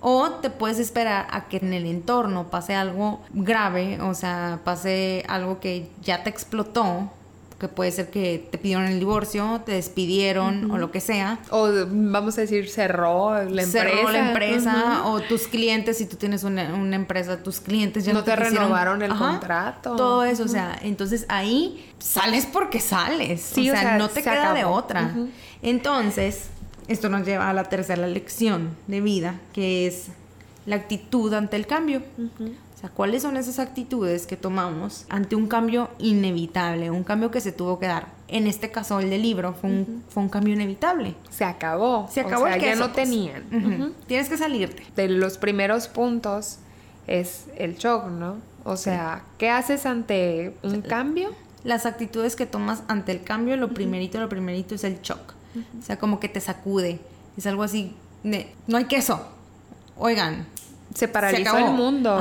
o 0.00 0.30
te 0.30 0.50
puedes 0.50 0.78
esperar 0.78 1.26
a 1.30 1.48
que 1.48 1.58
en 1.58 1.72
el 1.72 1.86
entorno 1.86 2.48
pase 2.48 2.74
algo 2.74 3.22
grave, 3.32 4.00
o 4.00 4.14
sea, 4.14 4.60
pase 4.64 5.24
algo 5.28 5.60
que 5.60 5.88
ya 6.02 6.22
te 6.22 6.30
explotó, 6.30 7.10
que 7.58 7.68
puede 7.68 7.90
ser 7.90 8.10
que 8.10 8.46
te 8.50 8.58
pidieron 8.58 8.84
el 8.84 8.98
divorcio, 8.98 9.62
te 9.64 9.72
despidieron 9.72 10.70
o 10.70 10.76
lo 10.76 10.90
que 10.90 11.00
sea. 11.00 11.38
O 11.50 11.70
vamos 11.88 12.36
a 12.36 12.42
decir, 12.42 12.68
cerró 12.68 13.32
la 13.32 13.62
empresa. 13.62 13.70
Cerró 13.70 14.10
la 14.10 14.28
empresa 14.28 15.02
o 15.06 15.20
tus 15.20 15.46
clientes, 15.48 15.96
si 15.96 16.06
tú 16.06 16.16
tienes 16.16 16.44
una, 16.44 16.94
empresa, 16.94 17.42
tus 17.42 17.60
clientes 17.60 18.04
ya 18.04 18.12
no, 18.12 18.24
te, 18.24 18.36
renovaron 18.36 19.02
el 19.02 19.14
contrato. 19.14 19.96
Todo 19.96 20.24
eso, 20.24 20.44
o 20.44 20.48
sea, 20.48 20.78
entonces 20.82 21.24
ahí 21.28 21.90
sales 21.98 22.46
porque 22.46 22.80
sales. 22.80 23.52
o, 23.56 23.62
sea, 23.62 23.96
no 23.96 24.08
te 24.08 24.22
queda 24.22 24.52
de 24.52 24.64
otra. 24.64 25.14
Entonces, 25.62 26.50
esto 26.88 27.08
nos 27.08 27.26
lleva 27.26 27.50
a 27.50 27.52
la 27.52 27.64
tercera 27.64 28.06
lección 28.06 28.76
de 28.86 29.00
vida, 29.00 29.40
que 29.52 29.86
es 29.86 30.08
la 30.66 30.76
actitud 30.76 31.32
ante 31.32 31.56
el 31.56 31.66
cambio. 31.66 32.02
O 32.76 32.78
sea, 32.78 32.90
¿cuáles 32.90 33.22
son 33.22 33.36
esas 33.36 33.58
actitudes 33.58 34.26
que 34.26 34.36
tomamos 34.36 35.06
ante 35.08 35.34
un 35.34 35.48
cambio 35.48 35.88
inevitable, 35.98 36.90
un 36.90 37.04
cambio 37.04 37.30
que 37.30 37.40
se 37.40 37.52
tuvo 37.52 37.78
que 37.78 37.86
dar? 37.86 38.08
En 38.28 38.46
este 38.46 38.70
caso, 38.70 39.00
el 39.00 39.08
del 39.08 39.22
libro 39.22 39.54
fue 39.54 39.70
un, 39.70 40.04
fue 40.08 40.22
un 40.22 40.28
cambio 40.28 40.52
inevitable. 40.52 41.14
Se 41.30 41.44
acabó. 41.44 42.06
Se 42.10 42.20
acabó 42.20 42.46
el 42.46 42.60
ya 42.60 42.74
no 42.74 42.90
tenían. 42.90 43.94
Tienes 44.06 44.28
que 44.28 44.36
salirte. 44.36 44.84
De 44.94 45.08
los 45.08 45.38
primeros 45.38 45.88
puntos 45.88 46.58
es 47.06 47.46
el 47.56 47.76
shock, 47.76 48.08
¿no? 48.08 48.36
O 48.64 48.76
sea, 48.76 49.22
¿qué 49.38 49.48
haces 49.48 49.86
ante 49.86 50.54
un 50.62 50.82
cambio? 50.82 51.30
Las 51.64 51.86
actitudes 51.86 52.36
que 52.36 52.46
tomas 52.46 52.82
ante 52.88 53.12
el 53.12 53.22
cambio, 53.22 53.56
lo 53.56 53.68
primerito, 53.68 54.20
lo 54.20 54.28
primerito 54.28 54.74
es 54.74 54.84
el 54.84 55.00
shock. 55.00 55.35
O 55.78 55.82
sea, 55.82 55.98
como 55.98 56.20
que 56.20 56.28
te 56.28 56.40
sacude. 56.40 57.00
Es 57.36 57.46
algo 57.46 57.62
así, 57.62 57.94
no 58.66 58.76
hay 58.76 58.84
queso. 58.84 59.26
Oigan. 59.96 60.46
Se 60.94 61.08
paraliza 61.08 61.58
el 61.58 61.74
mundo. 61.74 62.18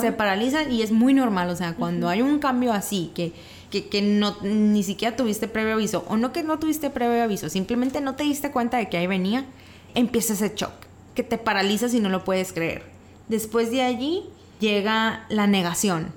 Se, 0.00 0.12
paraliza 0.12 0.62
y 0.64 0.82
es 0.82 0.92
muy 0.92 1.12
normal. 1.14 1.50
O 1.50 1.56
sea, 1.56 1.74
cuando 1.74 2.08
hay 2.08 2.22
un 2.22 2.38
cambio 2.38 2.72
así, 2.72 3.10
que, 3.14 3.32
que, 3.70 4.02
no, 4.02 4.36
ni 4.42 4.82
siquiera 4.82 5.16
tuviste 5.16 5.48
previo 5.48 5.74
aviso, 5.74 6.04
o 6.08 6.16
no 6.16 6.32
que 6.32 6.42
no 6.42 6.58
tuviste 6.58 6.90
previo 6.90 7.22
aviso, 7.22 7.48
simplemente 7.48 8.00
no 8.00 8.14
te 8.14 8.22
diste 8.22 8.50
cuenta 8.50 8.76
de 8.76 8.88
que 8.88 8.98
ahí 8.98 9.06
venía, 9.06 9.44
empieza 9.94 10.34
ese 10.34 10.52
shock, 10.54 10.72
que 11.14 11.22
te 11.22 11.38
paralizas 11.38 11.94
y 11.94 12.00
no 12.00 12.10
lo 12.10 12.22
puedes 12.22 12.52
creer. 12.52 12.84
Después 13.28 13.70
de 13.70 13.82
allí 13.82 14.24
llega 14.60 15.24
la 15.28 15.46
negación. 15.46 16.12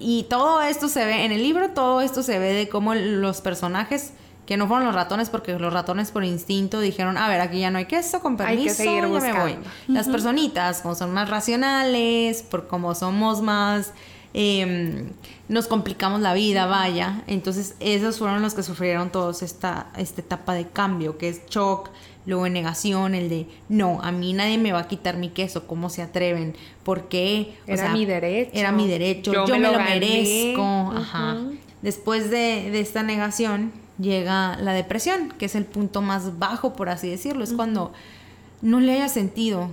Y 0.00 0.24
todo 0.24 0.62
esto 0.62 0.88
se 0.88 1.04
ve 1.04 1.24
en 1.24 1.32
el 1.32 1.42
libro, 1.42 1.70
todo 1.70 2.00
esto 2.00 2.22
se 2.22 2.38
ve 2.38 2.52
de 2.52 2.68
cómo 2.68 2.94
los 2.94 3.40
personajes 3.40 4.12
que 4.48 4.56
no 4.56 4.66
fueron 4.66 4.86
los 4.86 4.94
ratones 4.94 5.28
porque 5.28 5.58
los 5.58 5.70
ratones 5.70 6.10
por 6.10 6.24
instinto 6.24 6.80
dijeron, 6.80 7.18
a 7.18 7.28
ver, 7.28 7.42
aquí 7.42 7.58
ya 7.60 7.70
no 7.70 7.76
hay 7.76 7.84
queso, 7.84 8.20
con 8.20 8.38
permiso, 8.38 8.82
ya 8.82 9.02
me 9.02 9.32
voy. 9.34 9.58
Las 9.88 10.08
personitas, 10.08 10.80
como 10.80 10.94
son 10.94 11.12
más 11.12 11.28
racionales, 11.28 12.44
por 12.44 12.66
como 12.66 12.94
somos 12.94 13.42
más... 13.42 13.92
Em, 14.32 15.10
nos 15.50 15.66
complicamos 15.66 16.22
la 16.22 16.32
vida, 16.32 16.64
vaya. 16.64 17.24
Entonces, 17.26 17.76
esos 17.78 18.16
fueron 18.16 18.40
los 18.40 18.54
que 18.54 18.62
sufrieron 18.62 19.10
todos 19.10 19.42
esta, 19.42 19.88
esta 19.98 20.22
etapa 20.22 20.54
de 20.54 20.66
cambio, 20.66 21.18
que 21.18 21.28
es 21.28 21.44
shock, 21.50 21.90
luego 22.24 22.48
negación, 22.48 23.14
el 23.14 23.28
de 23.28 23.48
no, 23.68 24.00
a 24.02 24.12
mí 24.12 24.32
nadie 24.32 24.56
me 24.56 24.72
va 24.72 24.78
a 24.78 24.88
quitar 24.88 25.18
mi 25.18 25.28
queso, 25.28 25.66
¿cómo 25.66 25.90
se 25.90 26.00
atreven? 26.00 26.56
¿Por 26.84 27.08
qué? 27.08 27.54
era 27.66 27.92
mi 27.92 28.06
derecho. 28.06 28.50
Era 28.54 28.72
mi 28.72 28.88
derecho, 28.88 29.30
yo, 29.34 29.46
me, 29.46 29.58
lo, 29.58 29.78
merezco. 29.78 30.62
Ajá. 30.96 31.36
Después 31.82 32.30
de, 32.30 32.70
de 32.70 32.80
esta 32.80 33.02
negación, 33.02 33.72
llega 33.98 34.56
la 34.56 34.72
depresión, 34.72 35.32
que 35.38 35.46
es 35.46 35.54
el 35.54 35.64
punto 35.64 36.02
más 36.02 36.38
bajo, 36.38 36.74
por 36.74 36.88
así 36.88 37.08
decirlo. 37.08 37.44
Es 37.44 37.52
cuando 37.52 37.92
no 38.62 38.80
le 38.80 38.92
haya 38.92 39.08
sentido, 39.08 39.70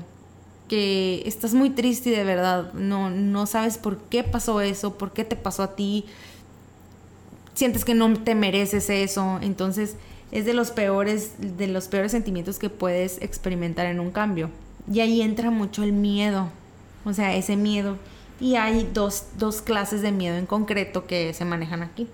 que 0.68 1.22
estás 1.26 1.54
muy 1.54 1.70
triste 1.70 2.10
y 2.10 2.14
de 2.14 2.24
verdad 2.24 2.74
no, 2.74 3.10
no 3.10 3.46
sabes 3.46 3.78
por 3.78 3.98
qué 3.98 4.24
pasó 4.24 4.62
eso, 4.62 4.98
por 4.98 5.14
qué 5.14 5.24
te 5.24 5.36
pasó 5.36 5.64
a 5.64 5.76
ti, 5.76 6.06
sientes 7.54 7.86
que 7.86 7.94
no 7.94 8.14
te 8.14 8.36
mereces 8.36 8.90
eso, 8.90 9.40
entonces 9.42 9.96
es 10.32 10.46
de 10.46 10.54
los 10.54 10.72
peores, 10.72 11.34
de 11.40 11.68
los 11.68 11.88
peores 11.88 12.12
sentimientos 12.12 12.60
que 12.60 12.70
puedes 12.70 13.22
experimentar 13.22 13.86
en 13.86 14.00
un 14.00 14.12
cambio. 14.12 14.50
Y 14.92 15.00
ahí 15.00 15.22
entra 15.22 15.52
mucho 15.52 15.84
el 15.84 15.94
miedo, 15.94 16.50
o 17.06 17.14
sea, 17.14 17.36
ese 17.36 17.56
miedo. 17.56 17.98
Y 18.40 18.56
hay 18.56 18.90
dos, 18.94 19.28
dos 19.38 19.62
clases 19.62 20.02
de 20.02 20.12
miedo 20.12 20.36
en 20.36 20.46
concreto 20.46 21.08
que 21.08 21.34
se 21.34 21.46
manejan 21.46 21.84
aquí. 21.84 22.08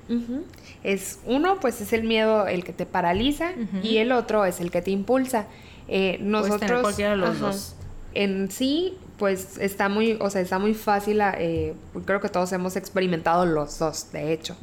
Es 0.83 1.19
uno, 1.25 1.59
pues 1.59 1.81
es 1.81 1.93
el 1.93 2.03
miedo 2.03 2.47
el 2.47 2.63
que 2.63 2.73
te 2.73 2.85
paraliza 2.85 3.51
y 3.83 3.97
el 3.97 4.11
otro 4.11 4.45
es 4.45 4.59
el 4.59 4.71
que 4.71 4.81
te 4.81 4.91
impulsa. 4.91 5.45
Eh, 5.87 6.17
nosotros, 6.21 6.81
cualquiera 6.81 7.11
de 7.11 7.17
los 7.17 7.39
dos. 7.39 7.75
En 8.13 8.51
sí, 8.51 8.97
pues 9.17 9.57
está 9.57 9.89
muy, 9.89 10.17
o 10.19 10.29
sea, 10.29 10.41
está 10.41 10.57
muy 10.57 10.73
fácil. 10.73 11.21
Eh, 11.37 11.75
creo 12.05 12.19
que 12.19 12.29
todos 12.29 12.51
hemos 12.53 12.75
experimentado 12.75 13.45
los 13.45 13.77
dos, 13.77 14.11
de 14.11 14.33
hecho. 14.33 14.55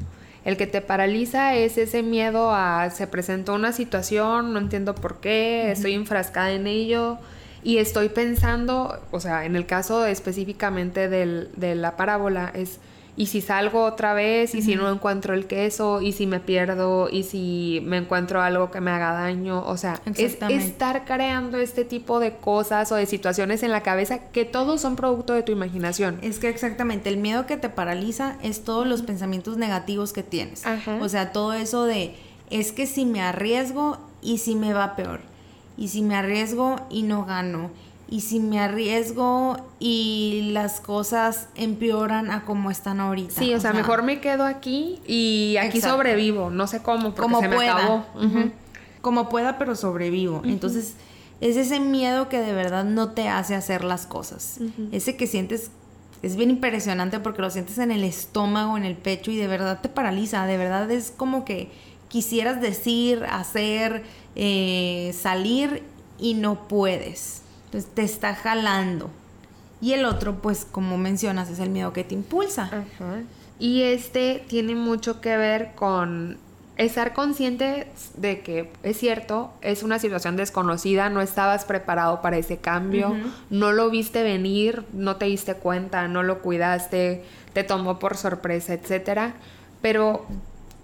El 0.45 0.57
que 0.57 0.67
te 0.67 0.81
paraliza 0.81 1.55
es 1.55 1.79
ese 1.79 2.03
miedo 2.03 2.51
a 2.53 2.91
se 2.91 3.07
presentó 3.07 3.55
una 3.55 3.73
situación, 3.73 4.53
no 4.53 4.59
entiendo 4.59 4.95
por 4.95 5.21
qué, 5.21 5.71
estoy 5.71 5.95
enfrascada 5.95 6.53
en 6.53 6.67
ello 6.67 7.19
y 7.63 7.79
estoy 7.79 8.09
pensando, 8.09 8.99
o 9.11 9.21
sea, 9.21 9.45
en 9.45 9.57
el 9.57 9.67
caso 9.67 10.07
específicamente 10.07 11.09
del, 11.09 11.51
de 11.57 11.75
la 11.75 11.97
parábola, 11.97 12.51
es 12.55 12.79
y 13.19 13.27
si 13.27 13.41
salgo 13.41 13.83
otra 13.83 14.15
vez, 14.15 14.55
y 14.55 14.63
si 14.63 14.77
no 14.77 14.89
encuentro 14.89 15.35
el 15.35 15.49
queso, 15.49 16.01
y 16.01 16.13
si 16.13 16.29
me 16.29 16.39
pierdo, 16.39 17.09
y 17.11 17.25
si 17.25 17.83
me 17.85 17.97
encuentro 17.97 18.41
algo 18.41 18.71
que 18.71 18.81
me 18.81 18.93
haga 18.93 19.11
daño. 19.11 19.65
O 19.67 19.77
sea, 19.77 20.01
es 20.17 20.39
estar 20.41 21.05
creando 21.05 21.59
este 21.59 21.85
tipo 21.85 22.21
de 22.21 22.37
cosas 22.37 22.93
o 22.93 22.95
de 22.95 23.07
situaciones 23.07 23.65
en 23.65 23.73
la 23.73 23.83
cabeza 23.83 24.31
que 24.31 24.45
todos 24.45 24.81
son 24.81 24.95
producto 24.95 25.33
de 25.33 25.43
tu 25.43 25.51
imaginación. 25.51 26.21
Es 26.23 26.39
que 26.39 26.49
exactamente, 26.49 27.09
el 27.09 27.17
miedo 27.17 27.45
que 27.45 27.57
te 27.57 27.69
paraliza 27.69 28.37
es 28.45 28.63
todos 28.63 28.87
los 28.87 29.03
pensamientos 29.03 29.57
negativos 29.57 30.13
que 30.13 30.23
tienes. 30.23 30.63
O 31.01 31.09
sea, 31.09 31.33
todo 31.33 31.55
eso 31.55 31.87
de, 31.87 32.15
es 32.51 32.71
que 32.71 32.87
si 32.87 33.05
me 33.05 33.21
arriesgo 33.21 33.99
y 34.23 34.39
si 34.39 34.55
me 34.55 34.73
va 34.73 34.95
peor. 34.95 35.19
Y 35.77 35.89
si 35.89 36.03
me 36.03 36.15
arriesgo 36.15 36.77
y 36.89 37.03
no 37.03 37.25
gano 37.25 37.71
y 38.11 38.23
si 38.23 38.41
me 38.41 38.59
arriesgo 38.59 39.59
y 39.79 40.51
las 40.53 40.81
cosas 40.81 41.49
empeoran 41.55 42.31
a 42.31 42.45
como 42.45 42.71
están 42.71 43.01
ahorita. 43.01 43.35
Sí, 43.39 43.53
o, 43.55 43.61
sea, 43.61 43.73
mejor 43.73 44.03
me 44.03 44.21
quedo 44.21 44.45
aquí 44.45 45.01
y 45.07 45.57
aquí 45.59 45.81
sobrevivo, 45.81 46.51
no 46.51 46.67
sé 46.67 46.81
cómo, 46.83 47.15
porque 47.15 47.21
como 47.21 47.41
se 47.41 47.49
pueda. 47.49 47.75
me 47.75 47.81
acabó. 47.83 48.05
Como 49.03 49.29
pueda, 49.29 49.59
pero 49.59 49.77
sobrevivo. 49.77 50.43
Entonces, 50.45 50.95
es 51.41 51.57
ese 51.57 51.81
miedo 51.81 52.29
que 52.29 52.41
de 52.41 52.53
verdad 52.53 52.85
no 52.85 53.11
te 53.11 53.29
hace 53.29 53.55
hacer 53.55 53.85
las 53.85 54.07
cosas. 54.07 54.59
Ese 54.91 55.17
que 55.17 55.27
sientes 55.27 55.71
es 56.23 56.35
bien 56.35 56.51
impresionante 56.51 57.21
porque 57.21 57.43
lo 57.43 57.51
sientes 57.51 57.79
en 57.79 57.93
el 57.93 58.05
estómago, 58.05 58.77
en 58.77 58.85
el 58.85 58.97
pecho 58.97 59.31
y 59.31 59.37
de 59.37 59.47
verdad 59.47 59.81
te 59.81 59.89
paraliza, 59.89 60.47
de 60.47 60.57
verdad 60.57 60.91
es 60.91 61.13
como 61.17 61.45
que 61.45 61.71
quisieras 62.09 62.61
decir, 62.61 63.25
hacer, 63.31 64.03
eh, 64.35 65.15
salir 65.17 65.83
y 66.19 66.35
no 66.35 66.67
puedes. 66.67 67.43
Entonces 67.69 67.91
te 67.95 68.03
está 68.03 68.35
jalando. 68.35 69.11
Y 69.81 69.93
el 69.93 70.07
otro, 70.07 70.37
pues 70.37 70.65
como 70.65 70.97
mencionas, 70.97 71.51
es 71.51 71.59
el 71.59 71.71
miedo 71.71 71.93
que 71.93 72.03
te 72.03 72.15
impulsa. 72.15 72.71
Y 73.59 73.83
este 73.83 74.43
tiene 74.49 74.75
mucho 74.75 75.21
que 75.21 75.37
ver 75.37 75.73
con 75.75 76.39
estar 76.79 77.13
consciente 77.13 77.89
de 78.17 78.41
que 78.41 78.71
es 78.85 78.97
cierto, 78.97 79.53
es 79.61 79.83
una 79.83 79.99
situación 79.99 80.37
desconocida, 80.37 81.11
no 81.11 81.21
estabas 81.21 81.65
preparado 81.65 82.23
para 82.23 82.39
ese 82.39 82.59
cambio, 82.59 83.17
no 83.51 83.73
lo 83.73 83.91
viste 83.91 84.23
venir, 84.23 84.85
no 84.93 85.17
te 85.17 85.27
diste 85.27 85.55
cuenta, 85.55 86.07
no 86.07 86.23
lo 86.23 86.41
cuidaste, 86.41 87.25
te 87.53 87.65
tomó 87.65 87.99
por 87.99 88.17
sorpresa, 88.17 88.75
etcétera, 88.75 89.35
pero 89.83 90.25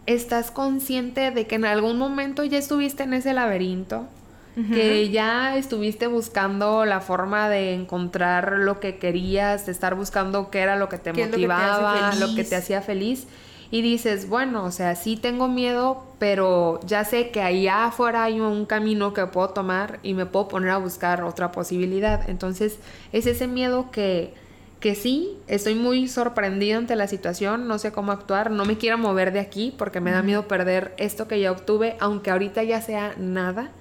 estás 0.06 0.50
consciente 0.50 1.30
de 1.30 1.46
que 1.46 1.54
en 1.54 1.64
algún 1.64 1.96
momento 1.96 2.42
ya 2.42 2.58
estuviste 2.58 3.04
en 3.04 3.14
ese 3.14 3.32
laberinto, 3.32 4.08
que 4.54 5.10
ya 5.10 5.56
estuviste 5.56 6.06
buscando 6.06 6.84
la 6.84 7.00
forma 7.00 7.48
de 7.48 7.74
encontrar 7.74 8.52
lo 8.58 8.78
que 8.78 8.98
querías, 8.98 9.66
de 9.66 9.72
estar 9.72 9.94
buscando 9.96 10.50
qué 10.50 10.60
era 10.60 10.76
lo 10.76 10.88
que 10.88 10.98
te 10.98 11.12
motivaba, 11.12 12.14
lo 12.14 12.34
que 12.34 12.44
te 12.44 12.56
hacía 12.56 12.80
feliz. 12.80 13.26
Y 13.70 13.82
dices, 13.82 14.28
bueno, 14.28 14.64
o 14.64 14.70
sea, 14.70 14.94
sí 14.94 15.16
tengo 15.16 15.48
miedo, 15.48 16.04
pero 16.20 16.78
ya 16.86 17.04
sé 17.04 17.30
que 17.30 17.40
allá 17.40 17.86
afuera 17.86 18.22
hay 18.22 18.38
un 18.38 18.66
camino 18.66 19.12
que 19.12 19.26
puedo 19.26 19.48
tomar 19.48 19.98
y 20.04 20.14
me 20.14 20.26
puedo 20.26 20.46
poner 20.46 20.70
a 20.70 20.76
buscar 20.76 21.24
otra 21.24 21.50
posibilidad. 21.50 22.28
Entonces, 22.30 22.78
es 23.12 23.26
ese 23.26 23.48
miedo 23.48 23.90
que, 23.90 24.32
que 24.78 24.94
sí, 24.94 25.38
estoy 25.48 25.74
muy 25.74 26.06
sorprendido 26.06 26.78
ante 26.78 26.94
la 26.94 27.08
situación, 27.08 27.66
no 27.66 27.78
sé 27.78 27.90
cómo 27.90 28.12
actuar, 28.12 28.52
no 28.52 28.64
me 28.64 28.78
quiero 28.78 28.98
mover 28.98 29.32
de 29.32 29.40
aquí 29.40 29.74
porque 29.76 29.98
me 30.00 30.12
da 30.12 30.22
miedo 30.22 30.46
perder 30.46 30.94
esto 30.96 31.26
que 31.26 31.40
ya 31.40 31.50
obtuve, 31.50 31.96
aunque 31.98 32.30
ahorita 32.30 32.62
ya 32.62 32.80
sea 32.80 33.14
nada 33.18 33.72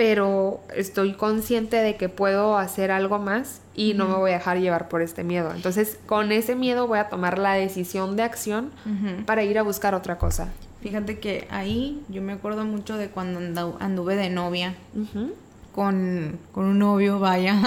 pero 0.00 0.62
estoy 0.74 1.12
consciente 1.12 1.76
de 1.76 1.96
que 1.96 2.08
puedo 2.08 2.56
hacer 2.56 2.90
algo 2.90 3.18
más 3.18 3.60
y 3.74 3.92
no 3.92 4.08
me 4.08 4.14
voy 4.14 4.30
a 4.30 4.34
dejar 4.38 4.58
llevar 4.58 4.88
por 4.88 5.02
este 5.02 5.24
miedo. 5.24 5.52
Entonces, 5.54 5.98
con 6.06 6.32
ese 6.32 6.56
miedo 6.56 6.86
voy 6.86 7.00
a 7.00 7.10
tomar 7.10 7.38
la 7.38 7.52
decisión 7.52 8.16
de 8.16 8.22
acción 8.22 8.70
para 9.26 9.44
ir 9.44 9.58
a 9.58 9.62
buscar 9.62 9.94
otra 9.94 10.16
cosa. 10.16 10.54
Fíjate 10.80 11.18
que 11.18 11.46
ahí 11.50 12.02
yo 12.08 12.22
me 12.22 12.32
acuerdo 12.32 12.64
mucho 12.64 12.96
de 12.96 13.08
cuando 13.08 13.76
anduve 13.78 14.16
de 14.16 14.30
novia 14.30 14.74
con, 15.74 16.38
con, 16.52 16.64
un 16.64 16.78
novio, 16.78 17.20
vaya, 17.20 17.60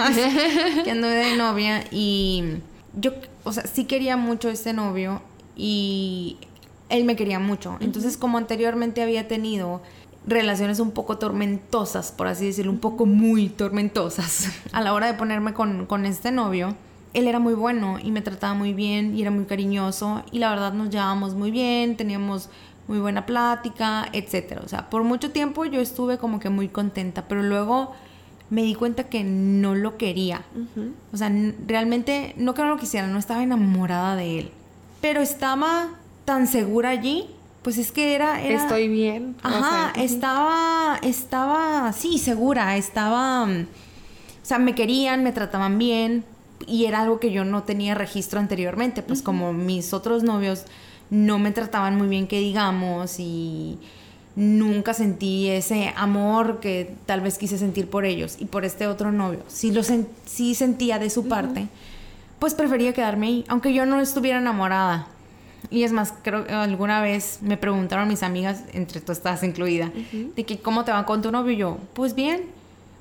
que 0.84 0.90
anduve 0.90 1.14
de 1.14 1.36
novia 1.36 1.84
y 1.92 2.56
yo, 2.98 3.12
o 3.44 3.52
sea, 3.52 3.64
sí 3.68 3.84
quería 3.84 4.16
mucho 4.16 4.50
este 4.50 4.72
novio 4.72 5.22
y 5.54 6.38
él 6.88 7.04
me 7.04 7.14
quería 7.14 7.38
mucho. 7.38 7.76
Entonces, 7.78 8.16
como 8.16 8.38
anteriormente 8.38 9.02
había 9.02 9.28
tenido 9.28 9.82
relaciones 10.26 10.80
un 10.80 10.90
poco 10.92 11.18
tormentosas, 11.18 12.12
por 12.12 12.26
así 12.26 12.46
decirlo, 12.46 12.72
un 12.72 12.78
poco 12.78 13.06
muy 13.06 13.48
tormentosas. 13.48 14.50
A 14.72 14.80
la 14.80 14.92
hora 14.92 15.06
de 15.06 15.14
ponerme 15.14 15.54
con, 15.54 15.86
con 15.86 16.06
este 16.06 16.32
novio, 16.32 16.74
él 17.12 17.28
era 17.28 17.38
muy 17.38 17.54
bueno 17.54 17.98
y 18.02 18.10
me 18.10 18.22
trataba 18.22 18.54
muy 18.54 18.72
bien 18.72 19.16
y 19.16 19.22
era 19.22 19.30
muy 19.30 19.44
cariñoso 19.44 20.22
y 20.32 20.38
la 20.38 20.50
verdad 20.50 20.72
nos 20.72 20.90
llevábamos 20.90 21.34
muy 21.34 21.50
bien, 21.50 21.96
teníamos 21.96 22.48
muy 22.88 22.98
buena 22.98 23.24
plática, 23.26 24.08
etcétera. 24.12 24.62
O 24.64 24.68
sea, 24.68 24.90
por 24.90 25.04
mucho 25.04 25.30
tiempo 25.30 25.64
yo 25.64 25.80
estuve 25.80 26.18
como 26.18 26.40
que 26.40 26.50
muy 26.50 26.68
contenta, 26.68 27.26
pero 27.28 27.42
luego 27.42 27.94
me 28.50 28.62
di 28.62 28.74
cuenta 28.74 29.04
que 29.04 29.24
no 29.24 29.74
lo 29.74 29.96
quería. 29.96 30.42
O 31.12 31.16
sea, 31.16 31.32
realmente 31.66 32.34
no 32.36 32.54
que 32.54 32.62
no 32.62 32.68
lo 32.68 32.76
quisiera, 32.76 33.06
no 33.06 33.18
estaba 33.18 33.42
enamorada 33.42 34.16
de 34.16 34.38
él, 34.40 34.50
pero 35.00 35.20
estaba 35.20 35.88
tan 36.24 36.46
segura 36.46 36.90
allí 36.90 37.28
pues 37.64 37.78
es 37.78 37.92
que 37.92 38.14
era, 38.14 38.44
Estoy 38.44 38.88
bien. 38.88 39.36
Ajá, 39.42 39.90
estaba, 39.96 40.98
estaba, 41.02 41.92
sí, 41.94 42.18
segura, 42.18 42.76
estaba, 42.76 43.46
mm, 43.46 43.62
o 43.62 44.46
sea, 44.46 44.58
me 44.58 44.74
querían, 44.74 45.24
me 45.24 45.32
trataban 45.32 45.78
bien 45.78 46.24
y 46.66 46.84
era 46.84 47.00
algo 47.00 47.18
que 47.18 47.32
yo 47.32 47.46
no 47.46 47.62
tenía 47.62 47.94
registro 47.94 48.38
anteriormente, 48.38 49.02
pues 49.02 49.22
como 49.22 49.54
mis 49.54 49.94
otros 49.94 50.22
novios 50.22 50.64
no 51.08 51.38
me 51.38 51.52
trataban 51.52 51.96
muy 51.96 52.06
bien, 52.06 52.26
que 52.26 52.38
digamos, 52.38 53.18
y 53.18 53.78
nunca 54.36 54.92
sentí 54.92 55.48
ese 55.48 55.94
amor 55.96 56.60
que 56.60 56.94
tal 57.06 57.22
vez 57.22 57.38
quise 57.38 57.56
sentir 57.56 57.88
por 57.88 58.04
ellos 58.04 58.36
y 58.38 58.44
por 58.44 58.66
este 58.66 58.86
otro 58.86 59.10
novio. 59.10 59.40
Sí, 59.48 59.72
lo 59.72 59.80
sí 59.82 60.54
sentía 60.54 60.98
de 60.98 61.08
su 61.08 61.28
parte, 61.28 61.68
pues 62.38 62.52
prefería 62.52 62.92
quedarme 62.92 63.28
ahí, 63.28 63.44
aunque 63.48 63.72
yo 63.72 63.86
no 63.86 64.00
estuviera 64.00 64.38
enamorada. 64.38 65.08
Y 65.70 65.84
es 65.84 65.92
más, 65.92 66.14
creo 66.22 66.46
que 66.46 66.52
alguna 66.52 67.00
vez 67.00 67.38
me 67.42 67.56
preguntaron 67.56 68.08
mis 68.08 68.22
amigas, 68.22 68.64
entre 68.72 69.00
tú 69.00 69.12
estás 69.12 69.42
incluida, 69.42 69.90
de 70.12 70.44
que 70.44 70.58
cómo 70.58 70.84
te 70.84 70.92
va 70.92 71.04
con 71.06 71.22
tu 71.22 71.32
novio. 71.32 71.52
Y 71.52 71.56
yo, 71.56 71.78
pues 71.94 72.14
bien. 72.14 72.42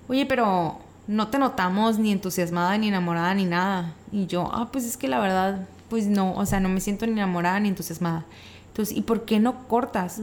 Oye, 0.08 0.26
pero 0.26 0.80
no 1.08 1.28
te 1.28 1.40
notamos 1.40 2.00
ni 2.00 2.12
entusiasmada, 2.12 2.78
ni 2.78 2.88
enamorada, 2.88 3.34
ni 3.34 3.46
nada. 3.46 3.94
Y 4.12 4.28
yo, 4.28 4.50
ah, 4.54 4.70
pues 4.72 4.86
es 4.86 4.98
que 4.98 5.08
la 5.08 5.20
verdad, 5.20 5.68
pues 5.90 6.08
no, 6.08 6.34
o 6.34 6.46
sea, 6.46 6.60
no 6.60 6.70
me 6.70 6.80
siento 6.80 7.06
ni 7.06 7.14
enamorada 7.14 7.60
ni 7.60 7.70
entusiasmada. 7.70 8.26
Entonces, 8.68 8.98
¿y 8.98 9.02
por 9.02 9.26
qué 9.26 9.40
no 9.40 9.68
cortas? 9.68 10.22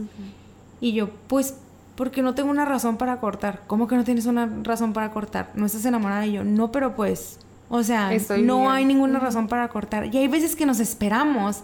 Y 0.81 0.93
yo, 0.93 1.09
pues 1.27 1.55
porque 1.95 2.21
no 2.21 2.33
tengo 2.33 2.49
una 2.49 2.65
razón 2.65 2.97
para 2.97 3.19
cortar. 3.19 3.61
¿Cómo 3.67 3.87
que 3.87 3.95
no 3.95 4.03
tienes 4.03 4.25
una 4.25 4.49
razón 4.63 4.93
para 4.93 5.11
cortar? 5.11 5.51
¿No 5.55 5.65
estás 5.65 5.85
enamorada? 5.85 6.25
Y 6.25 6.33
yo, 6.33 6.43
no, 6.43 6.71
pero 6.71 6.95
pues, 6.95 7.39
o 7.69 7.83
sea, 7.83 8.11
no 8.39 8.71
hay 8.71 8.85
ninguna 8.85 9.19
razón 9.19 9.47
para 9.47 9.67
cortar. 9.67 10.13
Y 10.13 10.17
hay 10.17 10.27
veces 10.27 10.55
que 10.55 10.65
nos 10.65 10.79
esperamos 10.79 11.61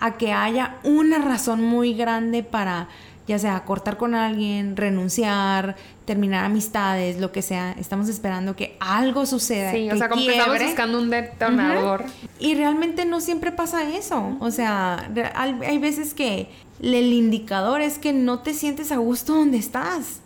a 0.00 0.16
que 0.16 0.32
haya 0.32 0.76
una 0.84 1.18
razón 1.18 1.62
muy 1.62 1.94
grande 1.94 2.42
para 2.42 2.88
ya 3.28 3.38
sea 3.38 3.62
cortar 3.64 3.98
con 3.98 4.14
alguien, 4.14 4.74
renunciar, 4.74 5.76
terminar 6.06 6.46
amistades, 6.46 7.20
lo 7.20 7.30
que 7.30 7.42
sea. 7.42 7.72
Estamos 7.72 8.08
esperando 8.08 8.56
que 8.56 8.76
algo 8.80 9.26
suceda. 9.26 9.70
Sí, 9.70 9.90
o 9.90 9.96
sea, 9.98 10.08
como 10.08 10.24
que 10.24 10.32
estamos 10.38 10.58
buscando 10.62 10.98
un 10.98 11.10
detonador. 11.10 12.06
Y 12.40 12.54
realmente 12.54 13.04
no 13.04 13.20
siempre 13.20 13.52
pasa 13.52 13.82
eso. 13.94 14.36
O 14.40 14.50
sea, 14.50 15.10
hay 15.36 15.78
veces 15.78 16.14
que 16.14 16.48
el 16.80 17.12
indicador 17.12 17.82
es 17.82 17.98
que 17.98 18.14
no 18.14 18.38
te 18.38 18.54
sientes 18.54 18.92
a 18.92 18.96
gusto 18.96 19.34
donde 19.34 19.58
estás. 19.58 20.20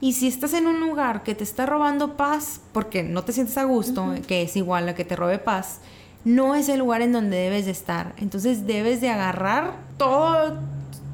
Y 0.00 0.12
si 0.12 0.28
estás 0.28 0.54
en 0.54 0.68
un 0.68 0.78
lugar 0.78 1.24
que 1.24 1.34
te 1.34 1.42
está 1.42 1.66
robando 1.66 2.16
paz, 2.16 2.60
porque 2.72 3.02
no 3.02 3.24
te 3.24 3.32
sientes 3.32 3.58
a 3.58 3.64
gusto, 3.64 4.14
que 4.28 4.42
es 4.42 4.54
igual 4.54 4.88
a 4.88 4.94
que 4.94 5.04
te 5.04 5.16
robe 5.16 5.38
paz, 5.38 5.80
no 6.24 6.54
es 6.54 6.68
el 6.68 6.78
lugar 6.78 7.02
en 7.02 7.12
donde 7.12 7.36
debes 7.36 7.66
de 7.66 7.70
estar. 7.70 8.14
Entonces 8.16 8.66
debes 8.66 9.00
de 9.00 9.10
agarrar 9.10 9.74
todos 9.98 10.54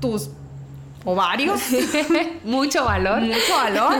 tus 0.00 0.30
ovarios, 1.04 1.60
mucho 2.44 2.84
valor, 2.84 3.20
mucho 3.22 3.56
valor 3.56 3.94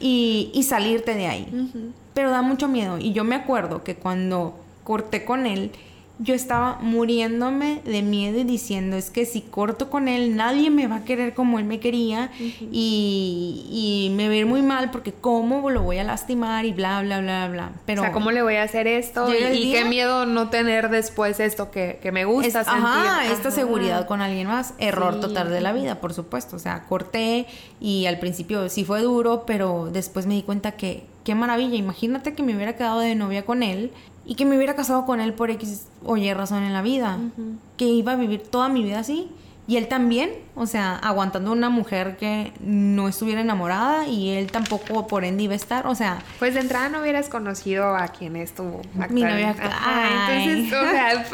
y, 0.00 0.62
salirte 0.68 1.14
de 1.14 1.26
ahí. 1.26 1.72
Pero 2.14 2.30
da 2.30 2.42
mucho 2.42 2.68
miedo. 2.68 2.98
Y 2.98 3.12
yo 3.12 3.24
me 3.24 3.34
acuerdo 3.34 3.82
que 3.82 3.94
cuando 3.96 4.58
corté 4.84 5.24
con 5.24 5.46
él, 5.46 5.72
yo 6.18 6.34
estaba 6.34 6.78
muriéndome 6.80 7.80
de 7.84 8.02
miedo 8.02 8.38
y 8.38 8.44
diciendo, 8.44 8.96
es 8.96 9.10
que 9.10 9.26
si 9.26 9.40
corto 9.40 9.90
con 9.90 10.08
él, 10.08 10.36
nadie 10.36 10.70
me 10.70 10.86
va 10.86 10.96
a 10.96 11.04
querer 11.04 11.34
como 11.34 11.58
él 11.58 11.64
me 11.64 11.80
quería 11.80 12.30
y, 12.38 14.12
me 14.14 14.28
va 14.28 14.34
a 14.34 14.36
ir 14.36 14.46
muy 14.46 14.62
mal 14.62 14.90
porque 14.90 15.12
cómo 15.12 15.70
lo 15.70 15.82
voy 15.82 15.98
a 15.98 16.04
lastimar 16.04 16.64
y 16.64 16.72
bla, 16.72 17.02
bla, 17.02 17.20
bla, 17.20 17.48
bla. 17.48 17.72
Pero, 17.86 18.02
o 18.02 18.04
sea, 18.04 18.12
¿cómo 18.12 18.30
le 18.30 18.42
voy 18.42 18.56
a 18.56 18.62
hacer 18.62 18.86
esto? 18.86 19.26
Y, 19.32 19.72
qué 19.72 19.84
miedo 19.84 20.26
no 20.26 20.50
tener 20.50 20.90
después 20.90 21.40
esto 21.40 21.70
que, 21.70 21.98
me 22.12 22.24
gusta 22.24 22.60
Ajá, 22.60 23.32
esta 23.32 23.50
seguridad 23.50 24.06
con 24.06 24.20
alguien 24.20 24.46
más. 24.46 24.74
Error 24.78 25.20
total 25.20 25.50
de 25.50 25.60
la 25.60 25.72
vida, 25.72 26.00
por 26.00 26.12
supuesto. 26.12 26.56
O 26.56 26.58
sea, 26.58 26.84
corté 26.84 27.46
y 27.80 28.06
al 28.06 28.18
principio 28.18 28.68
sí 28.68 28.84
fue 28.84 29.00
duro, 29.00 29.44
pero 29.46 29.88
después 29.90 30.26
me 30.26 30.34
di 30.34 30.42
cuenta 30.42 30.72
que 30.72 31.04
qué 31.24 31.34
maravilla. 31.34 31.76
Imagínate 31.76 32.34
que 32.34 32.42
me 32.42 32.54
hubiera 32.54 32.76
quedado 32.76 33.00
de 33.00 33.14
novia 33.14 33.44
con 33.44 33.62
él 33.62 33.92
y 34.24 34.34
que 34.34 34.44
me 34.44 34.56
hubiera 34.56 34.74
casado 34.74 35.04
con 35.04 35.20
él 35.20 35.34
por 35.34 35.50
X 35.50 35.86
o 36.04 36.16
Y 36.16 36.32
razón 36.32 36.62
en 36.62 36.72
la 36.72 36.82
vida, 36.82 37.18
que 37.76 37.86
iba 37.86 38.12
a 38.12 38.16
vivir 38.16 38.42
toda 38.42 38.68
mi 38.68 38.82
vida 38.82 39.00
así 39.00 39.28
y 39.64 39.76
él 39.76 39.86
también, 39.86 40.30
o 40.56 40.66
sea, 40.66 40.96
aguantando 40.96 41.52
una 41.52 41.68
mujer 41.68 42.16
que 42.16 42.52
no 42.60 43.06
estuviera 43.06 43.40
enamorada 43.40 44.08
y 44.08 44.30
él 44.30 44.50
tampoco 44.50 45.06
por 45.06 45.24
ende 45.24 45.44
iba 45.44 45.52
a 45.52 45.56
estar, 45.56 45.86
o 45.86 45.94
sea... 45.94 46.18
Pues 46.40 46.54
de 46.54 46.60
entrada 46.60 46.88
no 46.88 47.00
hubieras 47.00 47.28
conocido 47.28 47.94
a 47.94 48.08
quien 48.08 48.34
es 48.34 48.54
tu 48.54 48.82
Mi 49.10 49.22
novia 49.22 49.50
entonces, 49.50 50.72
o 50.72 50.90
sea, 50.90 51.24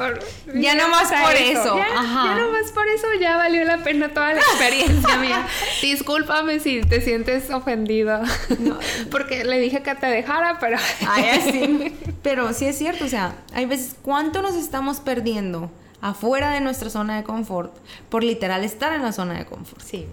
ya 0.55 0.75
no 0.75 0.89
más 0.91 1.11
por 1.11 1.35
eso. 1.35 1.79
Ya, 1.79 1.87
Ajá. 2.01 2.37
ya 2.37 2.47
más 2.49 2.71
por 2.73 2.87
eso 2.87 3.07
ya 3.19 3.39
valió 3.39 3.65
la 3.65 3.79
pena 3.79 4.11
toda 4.11 4.35
la 4.35 4.41
experiencia 4.41 5.17
mía. 5.21 5.47
Discúlpame 5.81 6.61
si 6.61 6.83
te 6.83 7.01
sientes 7.01 7.51
ofendido. 7.51 8.21
Porque 9.11 9.45
le 9.45 9.59
dije 9.59 9.83
que 9.83 9.95
te 9.95 10.07
dejara, 10.07 10.59
pero... 10.61 10.77
Ay, 11.09 11.41
sí. 11.51 11.97
Pero 12.23 12.53
sí 12.53 12.67
es 12.67 12.77
cierto, 12.77 13.07
o 13.07 13.09
sea, 13.09 13.37
hay 13.55 13.65
veces, 13.65 13.97
¿cuánto 14.03 14.43
nos 14.43 14.55
estamos 14.55 15.01
perdiendo? 15.01 15.71
Afuera 16.01 16.51
de 16.53 16.61
nuestra 16.61 16.91
zona 16.91 17.17
de 17.17 17.25
confort 17.25 17.75
por 18.09 18.23
literal 18.23 18.65
estar 18.65 18.93
en 18.93 19.03
la 19.03 19.13
zona 19.13 19.35
de 19.35 19.47
confort. 19.47 19.83
Sí. 19.83 20.07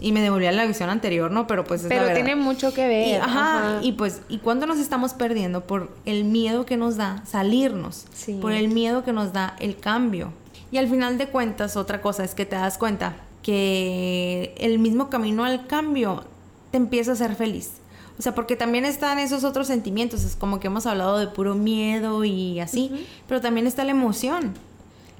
Y 0.00 0.10
me 0.10 0.20
devolvía 0.20 0.50
la 0.50 0.66
visión 0.66 0.90
anterior, 0.90 1.30
¿no? 1.30 1.46
Pero 1.46 1.64
pues 1.64 1.82
es 1.82 1.88
Pero 1.88 2.12
tiene 2.12 2.34
mucho 2.34 2.74
que 2.74 2.88
ver. 2.88 3.08
Y, 3.08 3.14
ajá, 3.14 3.78
Y 3.82 3.92
pues, 3.92 4.22
¿y 4.28 4.38
cuándo 4.38 4.66
nos 4.66 4.78
estamos 4.78 5.14
perdiendo? 5.14 5.64
Por 5.64 5.94
el 6.06 6.24
miedo 6.24 6.66
que 6.66 6.76
nos 6.76 6.96
da 6.96 7.22
salirnos. 7.24 8.06
Sí. 8.12 8.38
Por 8.40 8.52
el 8.52 8.68
miedo 8.68 9.04
que 9.04 9.12
nos 9.12 9.32
da 9.32 9.54
el 9.60 9.76
cambio. 9.76 10.32
Y 10.72 10.78
al 10.78 10.88
final 10.88 11.18
de 11.18 11.28
cuentas, 11.28 11.76
otra 11.76 12.00
cosa 12.00 12.24
es 12.24 12.34
que 12.34 12.46
te 12.46 12.56
das 12.56 12.78
cuenta 12.78 13.14
que 13.42 14.54
el 14.58 14.78
mismo 14.78 15.08
camino 15.08 15.44
al 15.44 15.66
cambio 15.66 16.24
te 16.72 16.78
empieza 16.78 17.12
a 17.12 17.14
hacer 17.14 17.36
feliz. 17.36 17.70
O 18.18 18.22
sea, 18.22 18.34
porque 18.34 18.56
también 18.56 18.84
están 18.84 19.18
esos 19.18 19.44
otros 19.44 19.68
sentimientos. 19.68 20.24
Es 20.24 20.34
como 20.34 20.58
que 20.58 20.66
hemos 20.66 20.86
hablado 20.86 21.18
de 21.18 21.28
puro 21.28 21.54
miedo 21.54 22.24
y 22.24 22.58
así. 22.60 23.06
Pero 23.28 23.40
también 23.40 23.66
está 23.66 23.84
la 23.84 23.92
emoción 23.92 24.54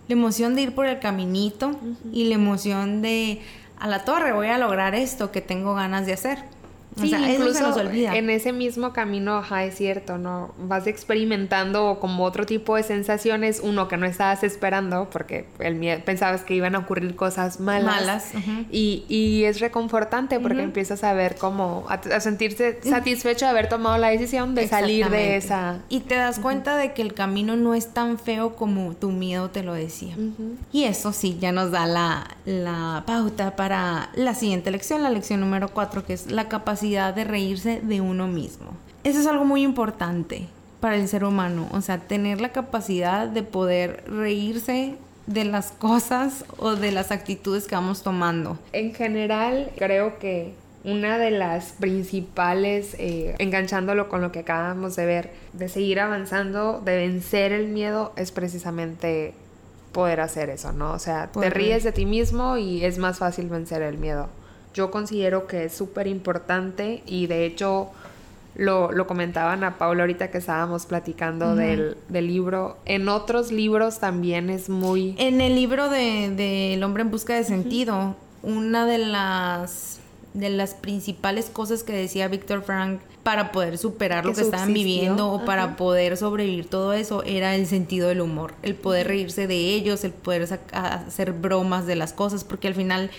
la 0.08 0.12
emoción 0.12 0.54
de 0.54 0.62
ir 0.62 0.74
por 0.74 0.86
el 0.86 0.98
caminito 0.98 1.72
y 2.12 2.24
la 2.24 2.34
emoción 2.34 3.02
de 3.02 3.40
a 3.78 3.88
la 3.88 4.04
torre 4.04 4.32
voy 4.32 4.48
a 4.48 4.58
lograr 4.58 4.94
esto 4.94 5.32
que 5.32 5.40
tengo 5.40 5.74
ganas 5.74 6.06
de 6.06 6.12
hacer. 6.12 6.38
Sí, 7.00 7.14
incluso 7.14 7.80
en 7.90 8.30
ese 8.30 8.52
mismo 8.52 8.92
camino, 8.92 9.38
ajá, 9.38 9.64
es 9.64 9.76
cierto, 9.76 10.18
¿no? 10.18 10.54
Vas 10.58 10.86
experimentando 10.86 11.98
como 12.00 12.24
otro 12.24 12.44
tipo 12.44 12.76
de 12.76 12.82
sensaciones, 12.82 13.60
uno 13.62 13.88
que 13.88 13.96
no 13.96 14.06
estabas 14.06 14.42
esperando, 14.44 15.08
porque 15.10 15.46
el 15.58 15.74
miedo, 15.74 16.00
pensabas 16.04 16.42
que 16.42 16.54
iban 16.54 16.74
a 16.74 16.80
ocurrir 16.80 17.16
cosas 17.16 17.60
malas. 17.60 17.84
Malas. 17.84 18.32
y, 18.70 19.04
y, 19.08 19.44
es 19.44 19.60
reconfortante 19.60 20.38
porque 20.38 20.62
empiezas 20.62 21.02
a 21.04 21.14
ver 21.14 21.36
como, 21.36 21.86
a, 21.88 22.20
sentirse 22.20 22.78
satisfecho 22.82 23.46
de 23.46 23.50
haber 23.50 23.68
tomado 23.68 23.96
la 23.98 24.08
decisión 24.08 24.54
de 24.54 24.68
salir 24.68 25.08
de 25.08 25.36
esa... 25.36 25.78
Y 25.88 26.00
te 26.00 26.16
das 26.16 26.38
cuenta 26.38 26.76
de 26.76 26.92
que 26.92 27.02
el 27.02 27.14
camino 27.14 27.56
no 27.56 27.74
es 27.74 27.88
tan 27.94 28.18
feo 28.18 28.54
como 28.54 28.94
tu 28.94 29.10
miedo 29.10 29.50
te 29.50 29.62
lo 29.62 29.72
decía. 29.72 30.14
Y 30.72 30.84
eso 30.84 31.12
sí, 31.12 31.38
ya 31.40 31.52
nos 31.52 31.70
da 31.70 31.86
la, 31.86 32.36
la 32.44 33.02
pauta 33.06 33.56
para 33.56 34.10
la 34.14 34.34
siguiente 34.34 34.70
lección, 34.70 35.02
la 35.02 35.10
lección 35.10 35.40
número 35.40 35.68
cuatro, 35.68 36.04
que 36.04 36.12
es 36.12 36.30
la 36.30 36.48
capacidad 36.48 36.81
de 36.82 37.24
reírse 37.24 37.80
de 37.80 38.00
uno 38.00 38.26
mismo. 38.26 38.72
Eso 39.04 39.20
es 39.20 39.26
algo 39.26 39.44
muy 39.44 39.62
importante 39.62 40.48
para 40.80 40.96
el 40.96 41.06
ser 41.06 41.24
humano, 41.24 41.68
o 41.72 41.80
sea, 41.80 41.98
tener 41.98 42.40
la 42.40 42.50
capacidad 42.50 43.28
de 43.28 43.44
poder 43.44 44.02
reírse 44.08 44.96
de 45.28 45.44
las 45.44 45.70
cosas 45.70 46.44
o 46.58 46.74
de 46.74 46.90
las 46.90 47.12
actitudes 47.12 47.68
que 47.68 47.76
vamos 47.76 48.02
tomando. 48.02 48.58
En 48.72 48.92
general, 48.92 49.70
creo 49.76 50.18
que 50.18 50.54
una 50.82 51.18
de 51.18 51.30
las 51.30 51.74
principales, 51.78 52.96
eh, 52.98 53.36
enganchándolo 53.38 54.08
con 54.08 54.20
lo 54.20 54.32
que 54.32 54.40
acabamos 54.40 54.96
de 54.96 55.06
ver, 55.06 55.30
de 55.52 55.68
seguir 55.68 56.00
avanzando, 56.00 56.80
de 56.84 56.96
vencer 56.96 57.52
el 57.52 57.68
miedo, 57.68 58.12
es 58.16 58.32
precisamente 58.32 59.34
poder 59.92 60.20
hacer 60.20 60.50
eso, 60.50 60.72
¿no? 60.72 60.92
O 60.92 60.98
sea, 60.98 61.30
te 61.30 61.48
ríes 61.48 61.84
de 61.84 61.92
ti 61.92 62.06
mismo 62.06 62.56
y 62.56 62.84
es 62.84 62.98
más 62.98 63.18
fácil 63.18 63.48
vencer 63.48 63.82
el 63.82 63.98
miedo 63.98 64.28
yo 64.74 64.90
considero 64.90 65.46
que 65.46 65.64
es 65.64 65.72
súper 65.74 66.06
importante 66.06 67.02
y 67.06 67.26
de 67.26 67.46
hecho 67.46 67.90
lo, 68.54 68.92
lo, 68.92 69.06
comentaban 69.06 69.64
a 69.64 69.78
Paula 69.78 70.02
ahorita 70.02 70.30
que 70.30 70.38
estábamos 70.38 70.86
platicando 70.86 71.54
del, 71.56 71.96
libro. 72.10 72.76
En 72.84 73.08
otros 73.08 73.50
libros 73.50 73.98
también 73.98 74.50
es 74.50 74.68
muy... 74.68 75.14
En 75.18 75.40
el 75.40 75.54
libro 75.54 75.88
de, 75.88 76.74
El 76.74 76.84
hombre 76.84 77.02
en 77.02 77.10
busca 77.10 77.34
de 77.34 77.44
sentido, 77.44 78.14
una 78.42 78.84
de 78.84 78.98
las, 78.98 80.00
de 80.34 80.50
las 80.50 80.74
principales 80.74 81.46
cosas 81.46 81.82
que 81.82 81.92
decía 81.92 82.28
Víctor 82.28 82.62
Frank 82.62 83.00
para 83.22 83.52
poder 83.52 83.78
superar 83.78 84.26
lo 84.26 84.34
que 84.34 84.40
estaban 84.40 84.74
viviendo 84.74 85.30
o 85.30 85.44
para 85.44 85.76
poder 85.76 86.16
sobrevivir 86.16 86.68
todo 86.68 86.92
eso 86.92 87.22
era 87.22 87.54
el 87.54 87.66
sentido 87.66 88.08
del 88.08 88.20
humor, 88.20 88.54
el 88.62 88.74
poder 88.74 89.06
reírse 89.06 89.46
de 89.46 89.56
ellos, 89.56 90.02
el 90.04 90.12
poder 90.12 90.60
hacer 90.72 91.32
bromas 91.32 91.86
de 91.86 91.94
las 91.94 92.12
cosas, 92.12 92.42
porque 92.42 92.66
al 92.66 92.74
final 92.74 93.10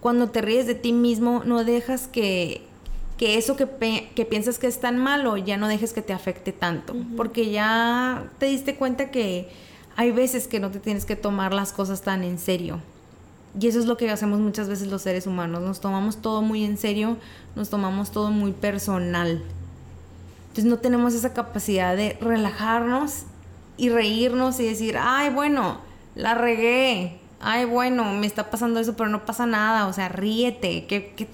cuando 0.00 0.30
te 0.30 0.40
ríes 0.40 0.66
de 0.66 0.74
ti 0.74 0.92
mismo, 0.92 1.42
no 1.44 1.64
dejas 1.64 2.06
que, 2.06 2.62
eso 3.20 3.56
que, 3.56 3.66
piensas 3.66 4.58
que 4.58 4.66
es 4.66 4.80
tan 4.80 4.98
malo, 4.98 5.36
ya 5.36 5.56
no 5.56 5.68
dejes 5.68 5.92
que 5.92 6.02
te 6.02 6.12
afecte 6.12 6.52
tanto, 6.52 6.94
porque 7.16 7.50
ya 7.50 8.30
te 8.38 8.46
diste 8.46 8.76
cuenta 8.76 9.10
que 9.10 9.48
hay 9.96 10.12
veces 10.12 10.46
que 10.46 10.60
no 10.60 10.70
te 10.70 10.78
tienes 10.78 11.04
que 11.04 11.16
tomar 11.16 11.52
las 11.52 11.72
cosas 11.72 12.02
tan 12.02 12.22
en 12.22 12.38
serio. 12.38 12.80
Y 13.58 13.66
eso 13.66 13.80
es 13.80 13.86
lo 13.86 13.96
que 13.96 14.08
hacemos 14.10 14.38
muchas 14.38 14.68
veces 14.68 14.86
los 14.88 15.02
seres 15.02 15.26
humanos, 15.26 15.62
nos 15.62 15.80
tomamos 15.80 16.18
todo 16.18 16.42
muy 16.42 16.64
en 16.64 16.76
serio, 16.76 17.16
nos 17.56 17.70
tomamos 17.70 18.12
todo 18.12 18.30
muy 18.30 18.52
personal. 18.52 19.42
Entonces 20.48 20.66
no 20.66 20.78
tenemos 20.78 21.14
esa 21.14 21.32
capacidad 21.34 21.96
de 21.96 22.16
relajarnos 22.20 23.24
y 23.76 23.88
reírnos 23.88 24.60
y 24.60 24.64
decir, 24.66 24.96
ay, 25.00 25.30
bueno, 25.30 25.78
la 26.14 26.34
regué, 26.34 27.17
ay, 27.40 27.64
bueno, 27.64 28.04
me 28.12 28.26
está 28.26 28.50
pasando 28.50 28.80
eso, 28.80 28.96
pero 28.96 29.08
no 29.08 29.24
pasa 29.24 29.46
nada, 29.46 29.86
o 29.86 29.92
sea, 29.92 30.08
ríete, 30.08 30.86
que, 30.86 31.28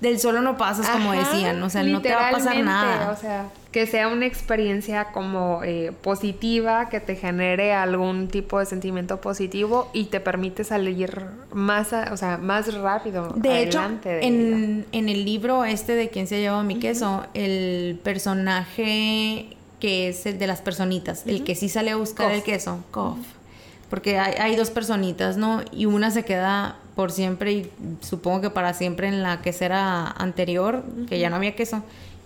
del 0.00 0.18
solo 0.18 0.40
no 0.40 0.56
pasas, 0.56 0.88
como 0.88 1.12
decían, 1.12 1.62
o 1.62 1.70
sea, 1.70 1.82
no 1.82 2.00
te 2.00 2.14
va 2.14 2.28
a 2.28 2.32
pasar 2.32 2.56
nada. 2.64 3.10
O 3.10 3.16
sea, 3.16 3.48
que 3.70 3.86
sea 3.86 4.08
una 4.08 4.26
experiencia 4.26 5.12
como 5.12 5.62
eh, 5.62 5.92
positiva, 6.02 6.88
que 6.88 7.00
te 7.00 7.14
genere 7.16 7.72
algún 7.72 8.28
tipo 8.28 8.58
de 8.58 8.66
sentimiento 8.66 9.20
positivo 9.20 9.90
y 9.92 10.06
te 10.06 10.18
permite 10.18 10.64
salir 10.64 11.26
más, 11.52 11.92
o 11.92 12.16
sea, 12.16 12.38
más 12.38 12.74
rápido. 12.74 13.28
De 13.36 13.62
hecho, 13.62 13.80
en, 14.04 14.86
en, 14.90 15.08
el 15.08 15.24
libro 15.24 15.64
este 15.64 15.94
de 15.94 16.08
quién 16.08 16.26
se 16.26 16.36
ha 16.36 16.38
llevado 16.38 16.64
mi 16.64 16.78
queso, 16.78 17.26
el 17.34 18.00
personaje 18.02 19.56
que 19.78 20.08
es 20.08 20.26
el 20.26 20.38
de 20.38 20.46
las 20.46 20.60
personitas, 20.60 21.26
el 21.26 21.44
que 21.44 21.54
sí 21.54 21.68
sale 21.68 21.90
a 21.90 21.96
buscar 21.96 22.32
el 22.32 22.42
queso, 22.42 22.84
Kof 22.90 23.18
porque 23.90 24.18
hay, 24.18 24.54
dos 24.54 24.70
personitas, 24.70 25.36
¿no? 25.36 25.62
Y 25.72 25.86
una 25.86 26.12
se 26.12 26.24
queda 26.24 26.76
por 26.94 27.10
siempre 27.10 27.52
y 27.52 27.70
supongo 28.00 28.40
que 28.40 28.50
para 28.50 28.72
siempre 28.72 29.08
en 29.08 29.22
la 29.22 29.42
quesera 29.42 30.06
anterior, 30.06 30.84
que 31.08 31.18
ya 31.18 31.28
no 31.28 31.36
había 31.36 31.56
queso, 31.56 31.82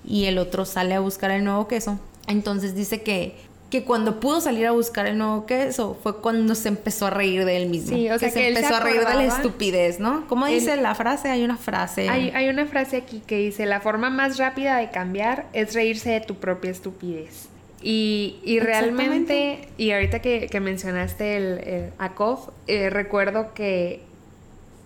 y 0.07 0.27
el 0.27 0.37
otro 0.37 0.67
sale 0.67 0.95
a 0.95 1.01
buscar 1.01 1.31
el 1.31 1.43
nuevo 1.43 1.67
queso. 1.67 1.99
Entonces 2.27 2.75
dice 2.75 3.03
que, 3.03 3.35
que 3.71 3.85
cuando 3.85 4.21
pudo 4.21 4.43
salir 4.43 4.67
a 4.67 4.73
buscar 4.73 5.07
el 5.07 5.17
nuevo 5.17 5.47
queso 5.47 5.99
fue 6.03 6.21
cuando 6.21 6.55
se 6.55 6.69
empezó 6.69 7.07
a 7.07 7.11
reír 7.11 7.47
de 7.47 7.57
él 7.57 7.71
mismo. 7.71 7.97
Sí, 7.97 8.11
o 8.11 8.19
sea, 8.19 8.29
que, 8.29 8.35
se 8.35 8.49
empezó 8.49 8.77
a 8.77 8.81
reír 8.81 9.01
de 9.07 9.15
la 9.15 9.25
estupidez, 9.25 9.99
¿no? 10.01 10.27
¿Cómo 10.29 10.45
dice 10.47 10.77
la 10.77 10.95
frase? 10.95 11.31
Hay 11.31 11.45
una 11.45 11.57
frase. 11.57 12.11
Hay, 12.11 12.29
hay 12.35 12.51
una 12.51 12.67
frase 12.67 12.99
aquí 12.99 13.23
que 13.27 13.39
dice, 13.39 13.65
la 13.65 13.81
forma 13.81 14.11
más 14.11 14.37
rápida 14.37 14.77
de 14.77 14.91
cambiar 14.91 15.47
es 15.55 15.73
reírse 15.73 16.11
de 16.11 16.21
tu 16.21 16.35
propia 16.35 16.71
estupidez. 16.71 17.49
Y, 17.87 18.37
y 18.43 18.61
realmente, 18.61 19.69
y 19.77 19.91
ahorita 19.91 20.21
que, 20.21 20.59
mencionaste 20.59 21.37
el, 21.37 21.59
el 21.59 21.91
ACOF, 21.99 22.49
eh, 22.67 22.89
recuerdo 22.89 23.53
que 23.53 24.01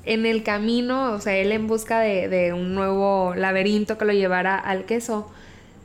en 0.05 0.27
el 0.27 0.43
camino, 0.43 1.13
o 1.13 1.21
sea, 1.21 1.37
él 1.37 1.53
en 1.53 1.69
busca 1.69 2.01
de, 2.01 2.29
de, 2.29 2.53
un 2.53 2.75
nuevo 2.75 3.35
laberinto 3.37 3.99
que 3.99 4.05
lo 4.05 4.13
llevara 4.13 4.59
al 4.59 4.85
queso, 4.85 5.31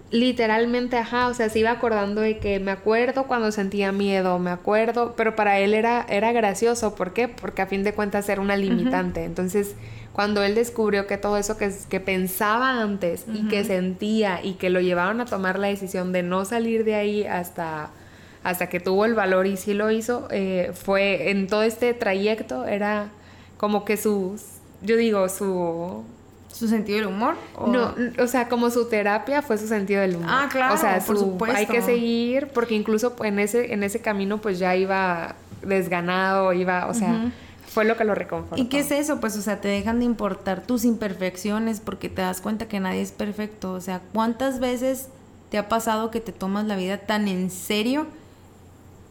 literalmente, 0.09 0.97
ajá, 0.97 1.28
o 1.28 1.36
sea, 1.36 1.49
se 1.49 1.59
iba 1.59 1.70
acordando 1.70 2.22
de 2.22 2.39
que 2.39 2.59
me 2.59 2.72
acuerdo 2.72 3.26
cuando 3.26 3.51
sentía 3.51 3.91
miedo, 3.91 4.39
me 4.39 4.49
acuerdo, 4.49 5.14
pero 5.16 5.36
para 5.36 5.59
él 5.59 5.76
era, 5.76 6.07
era 6.09 6.32
gracioso, 6.32 6.95
¿por 6.95 7.14
qué? 7.14 7.28
Porque 7.28 7.61
a 7.61 7.68
fin 7.68 7.84
de 7.84 7.93
cuentas 7.93 8.28
era 8.28 8.41
una 8.41 8.57
limitante. 8.57 9.24
Entonces, 9.24 9.76
cuando 10.14 10.43
él 10.43 10.53
descubrió 10.53 11.07
que 11.07 11.18
todo 11.18 11.38
eso 11.38 11.57
que, 11.57 11.74
que 11.89 11.99
pensaba 11.99 12.80
antes 12.80 13.26
y 13.34 13.47
que 13.47 13.64
sentía 13.64 14.39
y 14.43 14.53
que 14.53 14.70
lo 14.70 14.80
llevaron 14.80 15.20
a 15.22 15.26
tomar 15.26 15.57
la 15.57 15.68
decisión 15.68 16.11
de 16.11 16.22
no 16.22 16.45
salir 16.45 16.86
de 16.86 16.93
ahí 16.93 17.26
hasta, 17.26 17.89
hasta 18.43 18.70
que 18.70 18.80
tuvo 18.80 19.05
el 19.05 19.16
valor 19.16 19.47
y 19.47 19.57
sí 19.57 19.74
lo 19.74 19.89
hizo, 19.89 20.28
eh, 20.30 20.72
fue 20.76 21.32
en 21.32 21.47
todo 21.47 21.64
este 21.64 21.95
trayecto, 21.95 22.66
era 22.66 23.09
como 23.57 23.86
que 23.86 23.97
su, 23.97 24.39
yo 24.82 24.95
digo, 24.95 25.28
su... 25.30 26.03
¿Su 26.51 26.68
sentido 26.68 26.99
del 26.99 27.07
humor? 27.07 27.34
No, 27.66 27.95
o 28.20 28.28
sea, 28.28 28.47
como 28.47 28.70
su 28.70 28.88
terapia 28.88 29.41
fue 29.41 29.57
su 29.57 29.68
sentido 29.68 30.01
del 30.01 30.18
humor. 30.18 30.30
Ah, 30.30 30.49
claro, 30.51 30.76
o 30.76 30.78
sea, 30.78 30.99
por 30.99 31.18
supuesto. 31.18 31.57
Hay 31.57 31.66
que 31.66 31.82
seguir, 31.82 32.49
porque 32.53 32.76
incluso 32.76 33.16
en 33.24 33.39
ese, 33.39 33.74
en 33.74 33.82
ese 33.82 34.01
camino 34.01 34.38
pues 34.38 34.59
ya 34.59 34.76
iba 34.76 35.34
desganado, 35.64 36.53
iba, 36.53 36.86
o 36.86 36.93
sea 36.93 37.32
fue 37.74 37.86
lo 37.86 37.97
que 37.97 38.03
lo 38.03 38.13
reconfortó. 38.13 38.61
¿Y 38.61 38.67
qué 38.67 38.80
es 38.80 38.91
eso? 38.91 39.19
Pues, 39.19 39.36
o 39.36 39.41
sea, 39.41 39.59
te 39.59 39.67
dejan 39.67 39.99
de 39.99 40.05
importar 40.05 40.61
tus 40.61 40.86
imperfecciones 40.86 41.80
porque 41.80 42.07
te 42.07 42.21
das 42.21 42.39
cuenta 42.39 42.67
que 42.67 42.80
nadie 42.80 43.01
es 43.01 43.11
perfecto. 43.11 43.74
O 43.74 43.82
sea, 43.82 44.01
¿cuántas 44.13 44.59
veces 44.59 45.07
te 45.49 45.57
ha 45.57 45.67
pasado 45.67 46.11
que 46.11 46.21
te 46.21 46.32
tomas 46.32 46.65
la 46.65 46.76
vida 46.76 46.99
tan 46.99 47.28
en 47.28 47.49
serio 47.49 48.05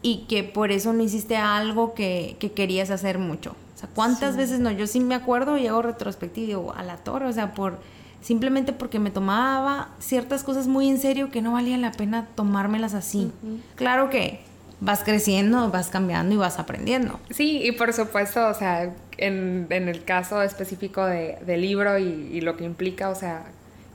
y 0.01 0.25
que 0.27 0.43
por 0.43 0.71
eso 0.71 0.93
no 0.93 1.03
hiciste 1.03 1.35
algo 1.35 1.93
que, 1.93 2.37
querías 2.55 2.89
hacer 2.89 3.19
mucho? 3.19 3.51
O 3.75 3.77
sea, 3.77 3.89
¿cuántas 3.93 4.37
veces 4.37 4.61
no? 4.61 4.71
Yo 4.71 4.87
sí 4.87 5.01
me 5.01 5.15
acuerdo 5.15 5.57
y 5.57 5.67
hago 5.67 5.81
retrospectiva 5.81 6.45
y 6.45 6.47
digo, 6.47 6.73
a 6.73 6.83
la 6.83 6.97
torre, 6.97 7.27
o 7.27 7.33
sea, 7.33 7.53
por 7.53 7.79
simplemente 8.21 8.71
porque 8.71 8.99
me 8.99 9.11
tomaba 9.11 9.89
ciertas 9.99 10.45
cosas 10.45 10.67
muy 10.67 10.87
en 10.87 10.99
serio 10.99 11.29
que 11.31 11.41
no 11.41 11.51
valía 11.51 11.77
la 11.77 11.91
pena 11.91 12.27
tomármelas 12.35 12.93
así. 12.93 13.29
Claro 13.75 14.09
que 14.09 14.39
vas 14.83 15.03
creciendo, 15.03 15.69
vas 15.71 15.87
cambiando 15.87 16.35
y 16.35 16.37
vas 16.37 16.59
aprendiendo. 16.59 17.19
Sí, 17.29 17.61
y 17.63 17.71
por 17.71 17.93
supuesto, 17.93 18.47
o 18.47 18.53
sea, 18.53 18.93
en, 19.17 19.67
el 19.69 20.03
caso 20.03 20.41
específico 20.41 21.05
de, 21.05 21.37
del 21.45 21.61
libro 21.61 21.97
y, 21.97 22.41
lo 22.41 22.57
que 22.57 22.65
implica, 22.65 23.09
o 23.09 23.15
sea, 23.15 23.45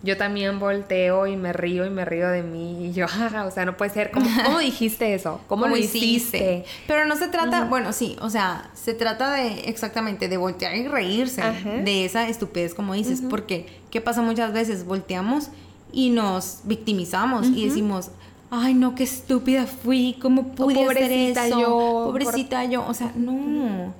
yo 0.02 0.16
también 0.16 0.58
volteo 0.58 1.26
y 1.26 1.36
me 1.36 1.52
río 1.52 1.84
y 1.84 1.90
me 1.90 2.06
río 2.06 2.28
de 2.30 2.42
mí 2.42 2.86
y 2.86 2.92
yo, 2.92 3.04
o 3.46 3.50
sea, 3.50 3.66
no 3.66 3.76
puede 3.76 3.90
ser, 3.90 4.10
¿cómo, 4.10 4.30
cómo 4.44 4.58
dijiste 4.60 5.14
eso? 5.14 5.42
¿Cómo, 5.46 5.68
lo 5.68 5.76
hiciste? 5.76 6.64
Pero 6.86 7.04
no 7.04 7.16
se 7.16 7.28
trata, 7.28 7.64
bueno, 7.64 7.92
sí, 7.92 8.16
o 8.22 8.30
sea, 8.30 8.70
se 8.72 8.94
trata 8.94 9.34
de 9.34 9.68
exactamente 9.68 10.28
de 10.28 10.38
voltear 10.38 10.74
y 10.74 10.88
reírse 10.88 11.42
de 11.84 12.06
esa 12.06 12.28
estupidez, 12.28 12.72
como 12.72 12.94
dices, 12.94 13.22
porque 13.28 13.66
¿qué 13.90 14.00
pasa 14.00 14.22
muchas 14.22 14.54
veces? 14.54 14.86
Volteamos 14.86 15.50
y 15.92 16.10
nos 16.10 16.60
victimizamos 16.64 17.46
y 17.48 17.66
decimos, 17.66 18.10
ay 18.50 18.74
no, 18.74 18.94
qué 18.94 19.04
estúpida 19.04 19.66
fui, 19.66 20.16
¿cómo 20.20 20.54
pude 20.54 20.84
hacer 20.84 21.10
eso? 21.10 21.60
Yo, 21.60 22.04
pobrecita 22.06 22.64
yo, 22.64 22.86
o 22.86 22.94
sea, 22.94 23.12
no. 23.16 23.94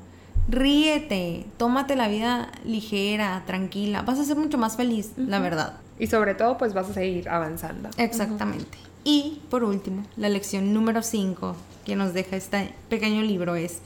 Ríete, 0.49 1.45
tómate 1.59 1.95
la 1.95 2.09
vida 2.09 2.51
ligera, 2.65 3.43
tranquila, 3.47 4.03
vas 4.03 4.19
a 4.19 4.25
ser 4.25 4.37
mucho 4.37 4.57
más 4.57 4.77
feliz, 4.77 5.13
la 5.17 5.41
verdad. 5.41 5.75
Y 5.99 6.07
sobre 6.07 6.35
todo, 6.35 6.57
pues 6.57 6.73
vas 6.73 6.89
a 6.89 6.95
seguir 6.95 7.29
avanzando. 7.29 7.91
Exactamente. 7.99 8.79
Y 9.05 9.41
por 9.51 9.65
último, 9.65 10.05
la 10.17 10.29
lección 10.29 10.73
número 10.73 11.03
5 11.03 11.57
que 11.85 11.97
nos 11.97 12.13
deja 12.15 12.37
este 12.37 12.73
pequeño 12.89 13.23
libro 13.23 13.57
es 13.57 13.79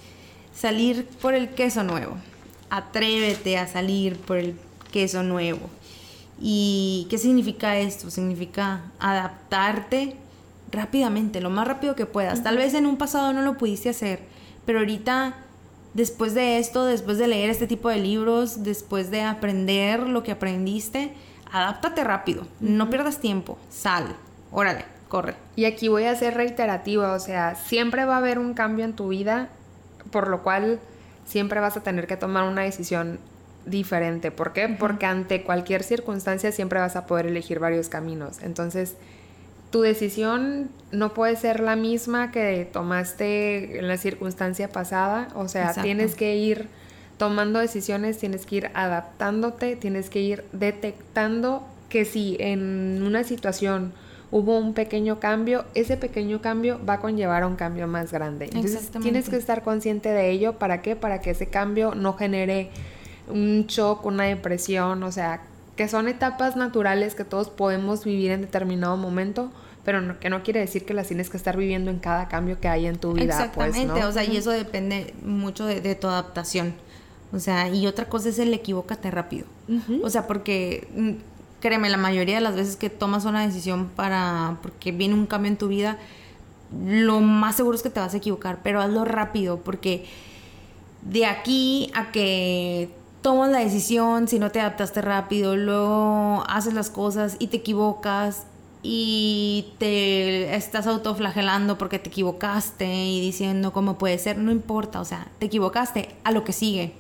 salir 0.55 1.07
por 1.21 1.35
el 1.35 1.51
queso 1.51 1.83
nuevo. 1.83 2.17
Atrévete 2.71 3.59
a 3.59 3.67
salir 3.67 4.17
por 4.19 4.37
el 4.37 4.57
queso 4.91 5.23
nuevo. 5.23 5.61
¿Y 6.41 7.07
qué 7.11 7.19
significa 7.19 7.79
esto? 7.79 8.11
Significa 8.11 8.83
adaptarte 8.99 10.17
rápidamente, 10.73 11.41
lo 11.41 11.51
más 11.51 11.69
rápido 11.69 11.95
que 11.95 12.07
puedas. 12.07 12.43
Tal 12.43 12.57
vez 12.57 12.75
en 12.75 12.87
un 12.87 12.97
pasado 12.97 13.33
no 13.33 13.43
lo 13.43 13.57
pudiste 13.59 13.91
hacer, 13.91 14.21
pero 14.67 14.81
ahorita, 14.81 15.35
después 15.95 16.35
de 16.35 16.59
esto, 16.59 16.87
después 16.87 17.19
de 17.19 17.29
leer 17.29 17.51
este 17.51 17.67
tipo 17.67 17.89
de 17.89 17.99
libros, 17.99 18.65
después 18.65 19.11
de 19.11 19.23
aprender 19.23 20.01
lo 20.01 20.23
que 20.23 20.33
aprendiste, 20.33 21.13
adáptate 21.53 22.03
rápido, 22.03 22.47
no 22.61 22.91
pierdas 22.91 23.21
tiempo, 23.21 23.59
sal, 23.71 24.17
órale, 24.51 24.87
corre. 25.09 25.35
Y 25.55 25.67
aquí 25.67 25.89
voy 25.89 26.05
a 26.05 26.17
ser 26.17 26.35
reiterativa, 26.35 27.13
o 27.13 27.21
sea, 27.21 27.55
siempre 27.55 28.07
va 28.07 28.15
a 28.15 28.19
haber 28.19 28.39
un 28.39 28.55
cambio 28.55 28.85
en 28.85 28.95
tu 28.95 29.09
vida, 29.09 29.51
por 30.11 30.29
lo 30.29 30.43
cual 30.43 30.81
siempre 31.27 31.61
vas 31.61 31.77
a 31.77 31.83
tener 31.83 32.07
que 32.07 32.17
tomar 32.17 32.45
una 32.45 32.63
decisión 32.63 33.19
diferente. 33.67 34.31
¿Por 34.31 34.53
qué? 34.53 34.69
Porque 34.69 35.07
ante 35.07 35.45
cualquier 35.45 35.83
circunstancia 35.83 36.51
siempre 36.51 36.81
vas 36.81 36.97
a 36.97 37.07
poder 37.07 37.27
elegir 37.27 37.59
varios 37.59 37.89
caminos. 37.89 38.39
Entonces, 38.43 38.97
tu 39.73 39.81
decisión 39.81 40.71
no 40.93 41.15
puede 41.15 41.35
ser 41.35 41.59
la 41.59 41.75
misma 41.75 42.31
que 42.31 42.69
tomaste 42.71 43.79
en 43.79 43.89
la 43.89 43.97
circunstancia 43.97 44.69
pasada. 44.69 45.29
O 45.35 45.49
sea, 45.49 45.73
tienes 45.73 46.15
que 46.15 46.37
ir 46.37 46.69
tomando 47.17 47.59
decisiones, 47.59 48.19
tienes 48.19 48.47
que 48.47 48.57
ir 48.57 48.71
adaptándote, 48.75 49.75
tienes 49.75 50.11
que 50.11 50.21
ir 50.21 50.45
detectando 50.53 51.67
que 51.89 52.05
si 52.05 52.37
en 52.39 53.03
una 53.03 53.25
situación 53.25 53.93
hubo 54.31 54.59
un 54.59 54.75
pequeño 54.75 55.21
cambio, 55.21 55.65
ese 55.75 55.97
pequeño 55.97 56.43
cambio 56.43 56.79
va 56.87 56.95
a 56.95 57.01
conllevar 57.01 57.43
a 57.43 57.47
un 57.47 57.57
cambio 57.57 57.87
más 57.87 58.13
grande. 58.13 58.51
Entonces 58.53 58.91
tienes 59.03 59.31
que 59.31 59.37
estar 59.37 59.63
consciente 59.63 60.11
de 60.11 60.31
ello. 60.31 60.59
¿Para 60.59 60.83
qué? 60.83 60.97
Para 60.97 61.23
que 61.23 61.31
ese 61.31 61.47
cambio 61.47 61.95
no 61.95 62.15
genere 62.15 62.71
un 63.27 63.67
shock, 63.69 64.05
una 64.05 64.25
depresión, 64.25 65.03
o 65.03 65.13
sea, 65.13 65.41
que 65.77 65.89
son 65.89 66.09
etapas 66.09 66.57
naturales 66.57 67.15
que 67.15 67.25
todos 67.25 67.49
podemos 67.49 68.05
vivir 68.05 68.33
en 68.33 68.43
determinado 68.43 68.97
momento, 68.99 69.51
pero 69.85 70.21
que 70.21 70.31
no 70.31 70.43
quiere 70.43 70.61
decir 70.61 70.85
que 70.85 70.95
las 70.95 71.09
tienes 71.09 71.29
que 71.29 71.37
estar 71.37 71.57
viviendo 71.57 71.91
en 71.91 71.99
cada 71.99 72.29
cambio 72.29 72.61
que 72.61 72.69
hay 72.69 72.87
en 72.87 72.99
tu 72.99 73.13
vida. 73.13 73.27
Pues, 73.27 73.69
Exactamente, 73.69 74.05
o 74.05 74.13
sea, 74.13 74.25
y 74.25 74.37
eso 74.37 74.51
depende 74.51 75.15
mucho 75.25 75.67
de, 75.67 75.95
tu 75.95 76.07
adaptación. 76.07 76.75
O 77.33 77.39
sea, 77.39 77.69
y 77.69 77.87
otra 77.87 78.07
cosa 78.07 78.29
es 78.29 78.39
el 78.39 78.53
equivócate 78.55 79.11
rápido. 79.11 79.47
O 80.03 80.11
sea, 80.11 80.27
porque 80.27 80.87
mm, 80.95 81.11
créeme, 81.61 81.89
la 81.89 81.97
mayoría 81.97 82.35
de 82.37 82.41
las 82.43 82.55
veces 82.55 82.77
que 82.77 82.91
tomas 82.91 83.25
una 83.25 83.45
decisión 83.45 83.89
para, 83.89 84.59
porque 84.63 84.93
viene 84.93 85.15
un 85.15 85.27
cambio 85.27 85.51
en 85.51 85.57
tu 85.57 85.69
vida, 85.69 85.99
lo 86.85 87.21
más 87.21 87.57
seguro 87.57 87.77
es 87.77 87.83
que 87.83 87.91
te 87.91 88.01
vas 88.01 88.15
a 88.15 88.17
equivocar, 88.17 88.61
pero 88.63 88.81
hazlo 88.81 89.05
rápido, 89.05 89.59
porque 89.59 90.05
de 91.03 91.27
aquí 91.27 91.91
a 91.95 92.13
que 92.13 92.91
tomas 93.23 93.51
la 93.51 93.61
decisión, 93.61 94.29
si 94.29 94.39
no 94.39 94.51
te 94.51 94.61
adaptaste 94.61 95.01
rápido, 95.01 95.57
luego 95.57 96.45
haces 96.49 96.75
las 96.75 96.91
cosas 96.91 97.37
y 97.39 97.49
te 97.49 97.59
equivocas 97.59 98.47
y 98.83 99.67
te 99.79 100.55
estás 100.57 100.87
autoflagelando 100.87 101.79
porque 101.79 101.99
te 101.99 102.09
equivocaste 102.09 102.87
y 102.87 103.21
diciendo 103.21 103.73
cómo 103.73 103.99
puede 103.99 104.19
ser, 104.19 104.39
no 104.39 104.51
importa, 104.51 105.01
o 105.01 105.05
sea, 105.05 105.29
te 105.39 105.47
equivocaste 105.47 106.09
a 106.25 106.33
lo 106.33 106.45
que 106.45 106.53
sigue. 106.53 106.95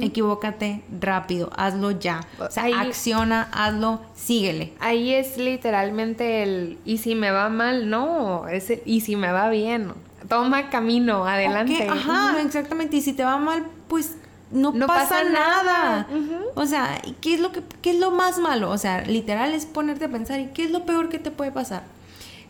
Equivócate 0.00 0.82
rápido, 0.98 1.50
hazlo 1.54 1.90
ya. 1.90 2.22
O 2.40 2.50
sea, 2.50 2.64
acciona, 2.80 3.48
hazlo, 3.52 4.00
síguele. 4.16 4.72
Ahí 4.80 5.12
es 5.12 5.36
literalmente 5.36 6.42
el 6.42 6.78
y 6.86 6.98
si 6.98 7.14
me 7.14 7.30
va 7.30 7.50
mal, 7.50 7.90
no, 7.90 8.48
es 8.48 8.70
el 8.70 8.82
y 8.86 9.02
si 9.02 9.14
me 9.14 9.30
va 9.30 9.50
bien. 9.50 9.92
Toma 10.26 10.70
camino, 10.70 11.26
adelante. 11.26 11.86
Ajá, 11.86 12.40
exactamente. 12.40 12.96
Y 12.96 13.02
si 13.02 13.12
te 13.12 13.24
va 13.24 13.36
mal, 13.36 13.66
pues 13.88 14.16
no, 14.50 14.86
pasa, 14.86 15.24
nada. 15.24 16.06
O 16.54 16.66
sea, 16.66 17.00
¿qué 17.20 17.34
es, 17.34 17.40
lo 17.40 17.52
que, 17.52 17.62
¿qué 17.82 17.90
es 17.90 17.98
lo 17.98 18.10
más 18.10 18.38
malo? 18.38 18.70
O 18.70 18.78
sea, 18.78 19.02
literal 19.02 19.52
es 19.52 19.66
ponerte 19.66 20.06
a 20.06 20.08
pensar, 20.08 20.40
¿y 20.40 20.46
qué 20.48 20.64
es 20.64 20.70
lo 20.70 20.84
peor 20.84 21.08
que 21.08 21.18
te 21.18 21.30
puede 21.30 21.52
pasar? 21.52 21.82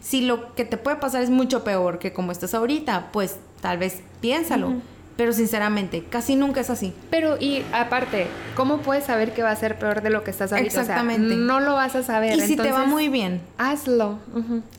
Si 0.01 0.21
lo 0.21 0.55
que 0.55 0.65
te 0.65 0.77
puede 0.77 0.97
pasar 0.97 1.23
es 1.23 1.31
mucho 1.31 1.65
peor 1.65 1.99
que 1.99 2.13
como 2.13 2.33
estás 2.33 2.55
ahorita, 2.55 3.09
pues 3.13 3.37
tal 3.61 3.79
vez 3.79 4.01
piénsalo. 4.21 4.75
Pero 5.17 5.33
sinceramente, 5.33 6.05
casi 6.05 6.37
nunca 6.37 6.61
es 6.61 6.71
así. 6.71 6.95
Pero 7.11 7.39
y 7.41 7.65
aparte, 7.73 8.29
¿cómo 8.55 8.79
puedes 8.79 9.03
saber 9.03 9.35
que 9.35 9.43
va 9.43 9.51
a 9.51 9.57
ser 9.57 9.77
peor 9.77 10.01
de 10.01 10.11
lo 10.11 10.23
que 10.23 10.31
estás 10.31 10.53
ahorita? 10.53 10.81
Exactamente. 10.81 11.35
no 11.35 11.59
lo 11.59 11.75
vas 11.75 11.97
a 11.97 12.05
saber. 12.05 12.39
Y 12.39 12.41
si 12.43 12.57
te 12.57 12.71
va 12.71 12.85
muy 12.85 13.09
bien. 13.09 13.41
Hazlo. 13.59 14.21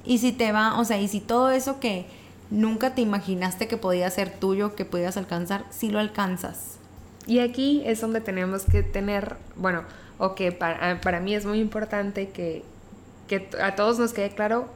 Y 0.06 0.20
si 0.20 0.32
te 0.32 0.54
va, 0.54 0.80
o 0.80 0.86
sea, 0.86 0.98
y 0.98 1.10
si 1.10 1.20
todo 1.20 1.50
eso 1.52 1.82
que 1.82 2.06
nunca 2.50 2.96
te 2.96 3.02
imaginaste 3.02 3.68
que 3.68 3.76
podía 3.76 4.10
ser 4.10 4.32
tuyo, 4.32 4.76
que 4.76 4.86
podías 4.86 5.18
alcanzar, 5.18 5.66
si 5.72 5.90
lo 5.90 6.00
alcanzas. 6.00 6.79
Y 7.30 7.42
aquí 7.42 7.84
es 7.86 8.02
donde 8.02 8.22
tenemos 8.22 8.66
que 8.66 8.82
tener, 8.82 9.36
bueno, 9.56 9.84
o 10.18 10.34
que 10.34 10.52
para, 10.52 10.94
ah, 10.94 11.00
para 11.00 11.20
mí 11.20 11.36
es 11.36 11.46
muy 11.46 11.60
importante 11.60 12.30
que, 12.30 12.64
que, 13.28 13.48
a 13.62 13.76
todos 13.76 14.00
nos 14.00 14.14
quede 14.14 14.32
claro 14.32 14.68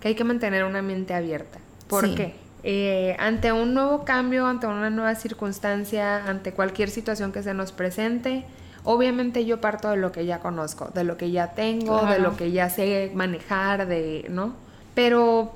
que 0.00 0.08
hay 0.08 0.14
que 0.14 0.22
mantener 0.22 0.64
una 0.64 0.82
mente 0.82 1.14
abierta. 1.14 1.58
¿Por 1.88 2.14
qué? 2.14 2.34
Eh, 2.64 3.16
ante 3.18 3.50
un 3.50 3.72
nuevo 3.72 4.04
cambio, 4.04 4.46
ante 4.46 4.66
una 4.66 4.90
nueva 4.90 5.14
circunstancia, 5.14 6.26
ante 6.26 6.52
cualquier 6.52 6.90
situación 6.90 7.32
que 7.32 7.42
se 7.42 7.54
nos 7.54 7.72
presente, 7.72 8.44
obviamente 8.84 9.46
yo 9.46 9.62
parto 9.62 9.88
de 9.88 9.96
lo 9.96 10.12
que 10.12 10.26
ya 10.26 10.40
conozco, 10.40 10.90
de 10.92 11.02
lo 11.02 11.16
que 11.16 11.30
ya 11.30 11.52
tengo, 11.52 12.04
de 12.04 12.18
lo 12.18 12.36
que 12.36 12.52
ya 12.52 12.68
sé 12.68 13.10
manejar, 13.14 13.86
de, 13.86 14.26
¿no? 14.28 14.52
Pero 14.94 15.54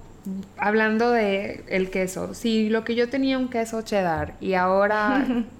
hablando 0.57 1.11
de 1.11 1.64
el 1.68 1.91
queso, 1.91 2.32
si 2.32 2.70
lo 2.70 2.82
que 2.82 2.95
yo 2.95 3.11
tenía 3.11 3.36
un 3.36 3.49
queso 3.49 3.82
cheddar 3.82 4.36
y 4.41 4.55
ahora 4.55 5.26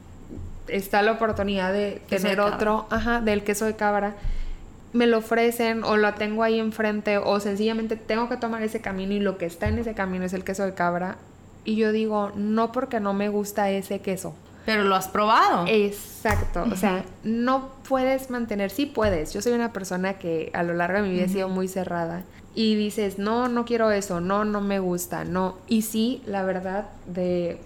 está 0.69 1.03
la 1.03 1.13
oportunidad 1.13 1.73
de 1.73 2.03
tener 2.09 2.41
otro, 2.41 2.87
ajá, 2.91 3.21
del 3.21 3.43
queso 3.45 3.65
de 3.65 3.77
cabra, 3.77 4.15
me 4.93 5.07
lo 5.07 5.19
ofrecen 5.19 5.85
o 5.85 5.97
lo 5.97 6.13
tengo 6.15 6.43
ahí 6.43 6.59
enfrente 6.59 7.19
o 7.19 7.39
sencillamente 7.41 7.97
tengo 7.97 8.29
que 8.29 8.37
tomar 8.37 8.63
ese 8.63 8.81
camino 8.81 9.13
y 9.13 9.21
lo 9.21 9.39
que 9.39 9.47
está 9.47 9.69
en 9.69 9.79
ese 9.79 9.95
camino 9.95 10.25
es 10.25 10.33
el 10.33 10.45
queso 10.45 10.65
de 10.65 10.75
cabra 10.75 11.17
y 11.65 11.77
yo 11.77 11.93
digo, 11.93 12.33
no 12.35 12.73
porque 12.73 13.01
no 13.01 13.13
me 13.13 13.29
gusta 13.29 13.71
ese 13.71 14.01
queso. 14.01 14.35
Pero 14.67 14.85
lo 14.85 14.95
has 14.95 15.09
probado. 15.09 15.65
Exacto. 15.67 16.65
O 16.71 16.77
sea, 16.77 17.05
no 17.25 17.71
puedes 17.89 18.31
mantener, 18.31 18.71
sí 18.71 18.87
puedes. 18.87 19.33
Yo 19.33 19.43
soy 19.43 19.53
una 19.53 19.73
persona 19.73 20.15
que 20.15 20.51
a 20.55 20.63
lo 20.63 20.75
largo 20.75 20.99
de 20.99 21.03
mi 21.05 21.11
vida 21.11 21.25
he 21.25 21.29
sido 21.29 21.49
muy 21.49 21.67
cerrada. 21.67 22.23
Y 22.55 22.75
dices, 22.75 23.19
no, 23.19 23.49
no 23.49 23.65
quiero 23.65 23.91
eso, 23.91 24.21
no, 24.21 24.45
no 24.45 24.61
me 24.61 24.79
gusta, 24.79 25.25
no. 25.25 25.57
Y 25.69 25.83
sí, 25.83 26.23
la 26.27 26.43
verdad, 26.45 26.89
de, 27.07 27.61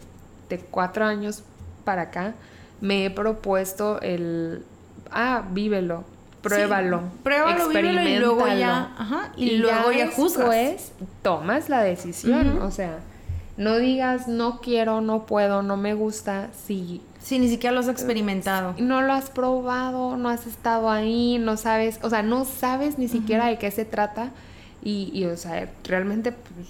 de 0.49 0.59
cuatro 0.59 1.05
años 1.05 1.43
para 1.85 2.03
acá, 2.03 2.35
me 2.81 3.07
he 3.07 3.11
propuesto 3.11 4.01
el, 4.01 4.65
ah, 5.11 5.45
vívelo, 5.51 6.05
pruébalo, 6.43 7.03
pruébalo, 7.23 7.69
vívelo 7.69 8.03
y 8.03 8.17
luego 8.19 8.47
ya, 8.49 8.93
ajá, 8.99 9.33
y, 9.37 9.57
luego 9.57 9.93
ya, 9.93 10.11
juzgas. 10.11 10.93
tomas 11.23 11.69
la 11.69 11.83
decisión, 11.83 12.61
o 12.63 12.71
sea, 12.71 12.99
no 13.57 13.79
digas 13.79 14.29
no 14.29 14.61
quiero, 14.61 15.01
no 15.01 15.27
puedo, 15.27 15.63
no 15.63 15.77
me 15.77 15.95
gusta, 15.95 16.49
si 16.67 17.01
si 17.25 17.39
ni 17.39 17.49
siquiera 17.49 17.73
lo 17.73 17.81
has 17.81 17.89
experimentado. 17.89 18.75
No 18.77 19.01
lo 19.01 19.15
has 19.15 19.31
probado, 19.31 20.19
no 20.19 20.29
has 20.29 20.47
estado 20.47 20.91
ahí, 20.91 21.39
no 21.39 21.57
sabes, 21.57 21.99
o 22.03 22.11
sea, 22.11 22.23
no 22.23 22.45
sabes 22.45 22.99
ni 22.99 23.09
siquiera 23.09 23.47
de 23.47 23.57
qué 23.57 23.71
se 23.71 23.87
trata. 23.87 24.29
Y, 24.83 25.11
y, 25.15 25.25
o 25.25 25.37
sea, 25.39 25.71
realmente 25.85 26.33
pues, 26.33 26.69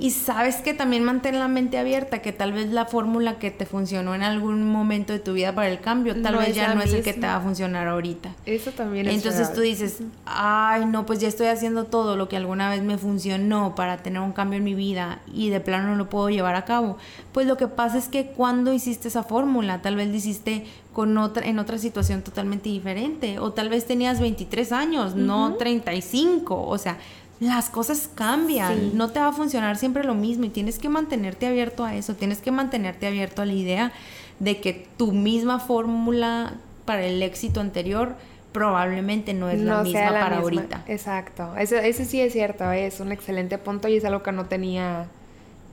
y 0.00 0.10
sabes 0.10 0.56
que 0.56 0.74
también 0.74 1.02
mantén 1.04 1.38
la 1.38 1.48
mente 1.48 1.78
abierta, 1.78 2.20
que 2.20 2.32
tal 2.32 2.52
vez 2.52 2.70
la 2.70 2.84
fórmula 2.84 3.38
que 3.38 3.50
te 3.50 3.64
funcionó 3.64 4.14
en 4.14 4.22
algún 4.22 4.70
momento 4.70 5.12
de 5.12 5.18
tu 5.18 5.32
vida 5.32 5.54
para 5.54 5.68
el 5.68 5.80
cambio, 5.80 6.20
tal 6.20 6.36
vez 6.36 6.54
ya 6.54 6.74
no 6.74 6.82
es 6.82 6.92
el 6.92 7.02
que 7.02 7.14
te 7.14 7.26
va 7.26 7.36
a 7.36 7.40
funcionar 7.40 7.88
ahorita. 7.88 8.34
Eso 8.44 8.70
también 8.72 9.08
es 9.08 9.14
Entonces 9.14 9.52
tú 9.52 9.60
dices, 9.60 9.98
ay, 10.26 10.84
no, 10.86 11.06
pues 11.06 11.20
ya 11.20 11.28
estoy 11.28 11.46
haciendo 11.46 11.84
todo 11.84 12.16
lo 12.16 12.28
que 12.28 12.36
alguna 12.36 12.68
vez 12.70 12.82
me 12.82 12.98
funcionó 12.98 13.74
para 13.74 13.98
tener 13.98 14.20
un 14.20 14.32
cambio 14.32 14.58
en 14.58 14.64
mi 14.64 14.74
vida 14.74 15.20
y 15.32 15.50
de 15.50 15.60
plano 15.60 15.88
no 15.88 15.96
lo 15.96 16.10
puedo 16.10 16.28
llevar 16.28 16.54
a 16.54 16.64
cabo. 16.64 16.98
Pues 17.32 17.46
lo 17.46 17.56
que 17.56 17.68
pasa 17.68 17.98
es 17.98 18.08
que 18.08 18.26
cuando 18.26 18.72
hiciste 18.72 19.08
esa 19.08 19.22
fórmula, 19.22 19.80
tal 19.80 19.96
vez 19.96 20.08
lo 20.08 20.16
hiciste 20.16 20.66
con 20.92 21.16
otra, 21.16 21.46
en 21.46 21.58
otra 21.58 21.78
situación 21.78 22.22
totalmente 22.22 22.68
diferente, 22.68 23.38
o 23.38 23.52
tal 23.52 23.70
vez 23.70 23.86
tenías 23.86 24.20
23 24.20 24.72
años, 24.72 25.14
no 25.14 25.54
35, 25.54 26.66
o 26.66 26.78
sea, 26.78 26.98
las 27.42 27.70
cosas 27.70 28.08
cambian, 28.14 28.96
no 28.96 29.10
te 29.10 29.18
va 29.18 29.28
a 29.28 29.32
funcionar 29.32 29.76
siempre 29.76 30.04
lo 30.04 30.14
mismo 30.14 30.44
y 30.44 30.50
tienes 30.50 30.78
que 30.78 30.88
mantenerte 30.88 31.46
abierto 31.46 31.84
a 31.84 31.96
eso, 31.96 32.14
tienes 32.14 32.40
que 32.40 32.52
mantenerte 32.52 33.08
abierto 33.08 33.42
a 33.42 33.46
la 33.46 33.52
idea 33.52 33.92
de 34.38 34.60
que 34.60 34.86
tu 34.96 35.10
misma 35.10 35.58
fórmula 35.58 36.54
para 36.84 37.04
el 37.04 37.20
éxito 37.20 37.60
anterior 37.60 38.14
probablemente 38.52 39.34
no 39.34 39.48
es 39.48 39.60
la 39.60 39.82
misma 39.82 40.10
para 40.10 40.38
ahorita. 40.38 40.84
Exacto, 40.86 41.56
ese, 41.56 41.92
sí 42.04 42.20
es 42.20 42.32
cierto, 42.32 42.70
es 42.70 43.00
un 43.00 43.10
excelente 43.10 43.58
punto 43.58 43.88
y 43.88 43.96
es 43.96 44.04
algo 44.04 44.22
que 44.22 44.30
no 44.30 44.46
tenía, 44.46 45.06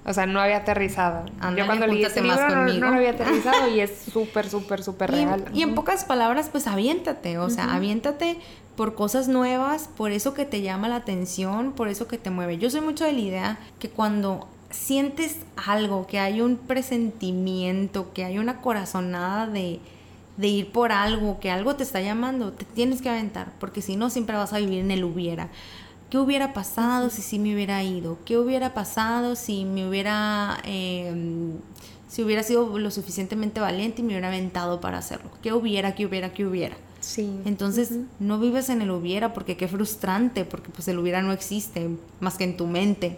o 0.09 0.13
sea, 0.13 0.25
no 0.25 0.41
había 0.41 0.57
aterrizado. 0.57 1.25
Yo 1.55 1.67
cuando 1.67 1.85
leí 1.85 2.03
este 2.03 2.23
libro 2.23 2.49
no, 2.49 2.65
no, 2.65 2.89
lo 2.89 2.95
había 2.95 3.11
aterrizado 3.11 3.69
y 3.69 3.79
es 3.79 3.91
súper, 4.11 4.49
súper, 4.49 4.81
súper 4.81 5.11
real. 5.11 5.45
Y 5.53 5.61
en 5.61 5.75
pocas 5.75 6.03
palabras, 6.03 6.49
pues 6.51 6.65
aviéntate, 6.65 7.37
o 7.37 7.51
sea, 7.51 7.75
aviéntate 7.75 8.37
por 8.75 8.95
cosas 8.95 9.27
nuevas, 9.27 9.87
por 9.95 10.11
eso 10.11 10.33
que 10.33 10.45
te 10.45 10.61
llama 10.61 10.87
la 10.87 10.95
atención, 10.95 11.73
por 11.73 11.89
eso 11.89 12.07
que 12.07 12.17
te 12.17 12.31
mueve. 12.31 12.57
Yo 12.57 12.71
soy 12.71 12.81
mucho 12.81 13.05
de 13.05 13.13
la 13.13 13.19
idea 13.19 13.59
que 13.77 13.91
cuando 13.91 14.47
sientes 14.71 15.37
algo, 15.67 16.07
que 16.07 16.19
hay 16.19 16.41
un 16.41 16.57
presentimiento, 16.57 18.11
que 18.11 18.25
hay 18.25 18.39
una 18.39 18.61
corazonada 18.61 19.45
de, 19.45 19.79
de 20.37 20.47
ir 20.47 20.71
por 20.71 20.91
algo, 20.91 21.39
que 21.39 21.51
algo 21.51 21.75
te 21.75 21.83
está 21.83 22.01
llamando, 22.01 22.51
te 22.51 22.65
tienes 22.65 23.03
que 23.03 23.09
aventar, 23.09 23.51
porque 23.59 23.83
si 23.83 23.95
no 23.95 24.09
siempre 24.09 24.35
vas 24.35 24.53
a 24.53 24.57
vivir 24.57 24.79
en 24.79 24.89
el 24.89 25.03
hubiera. 25.03 25.49
¿Qué 26.09 26.17
hubiera 26.17 26.53
pasado 26.53 27.09
si 27.09 27.21
sí 27.21 27.37
me 27.37 27.53
hubiera 27.53 27.83
ido? 27.83 28.17
¿Qué 28.25 28.37
hubiera 28.37 28.73
pasado 28.73 29.35
si 29.35 29.65
me 29.65 29.87
hubiera, 29.87 30.57
em, 30.63 31.51
si 32.07 32.23
hubiera 32.23 32.41
sido 32.41 32.79
lo 32.79 32.89
suficientemente 32.89 33.59
valiente 33.59 34.01
y 34.01 34.03
me 34.03 34.13
hubiera 34.13 34.29
aventado 34.29 34.81
para 34.81 34.97
hacerlo? 34.97 35.29
¿Qué 35.43 35.53
hubiera, 35.53 35.93
qué 35.93 36.07
hubiera, 36.07 36.33
qué 36.33 36.45
hubiera? 36.45 36.75
Sí. 36.99 37.39
Entonces, 37.45 37.91
no 38.19 38.39
vives 38.39 38.69
en 38.69 38.81
el 38.81 38.89
hubiera 38.89 39.33
porque 39.33 39.55
qué 39.55 39.67
frustrante, 39.67 40.45
porque 40.45 40.69
pues 40.71 40.87
el 40.87 40.97
hubiera 40.97 41.21
no 41.21 41.31
existe 41.31 41.89
más 42.19 42.37
que 42.37 42.43
en 42.43 42.57
tu 42.57 42.65
mente. 42.65 43.17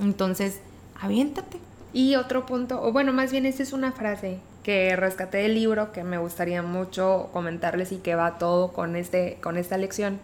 Entonces, 0.00 0.58
aviéntate. 1.00 1.58
Y 1.92 2.16
otro 2.16 2.44
punto, 2.44 2.82
o 2.82 2.90
bueno, 2.90 3.12
más 3.12 3.30
bien 3.30 3.46
esta 3.46 3.62
es 3.62 3.72
una 3.72 3.92
frase 3.92 4.38
que 4.62 4.94
rescaté 4.94 5.38
del 5.38 5.54
libro 5.54 5.92
que 5.92 6.04
me 6.04 6.18
gustaría 6.18 6.62
mucho 6.62 7.30
comentarles 7.32 7.90
y 7.92 7.96
que 7.96 8.14
va 8.14 8.38
todo 8.38 8.72
con 8.72 8.94
este 8.94 9.38
con 9.42 9.56
esta 9.56 9.76
lección 9.76 10.20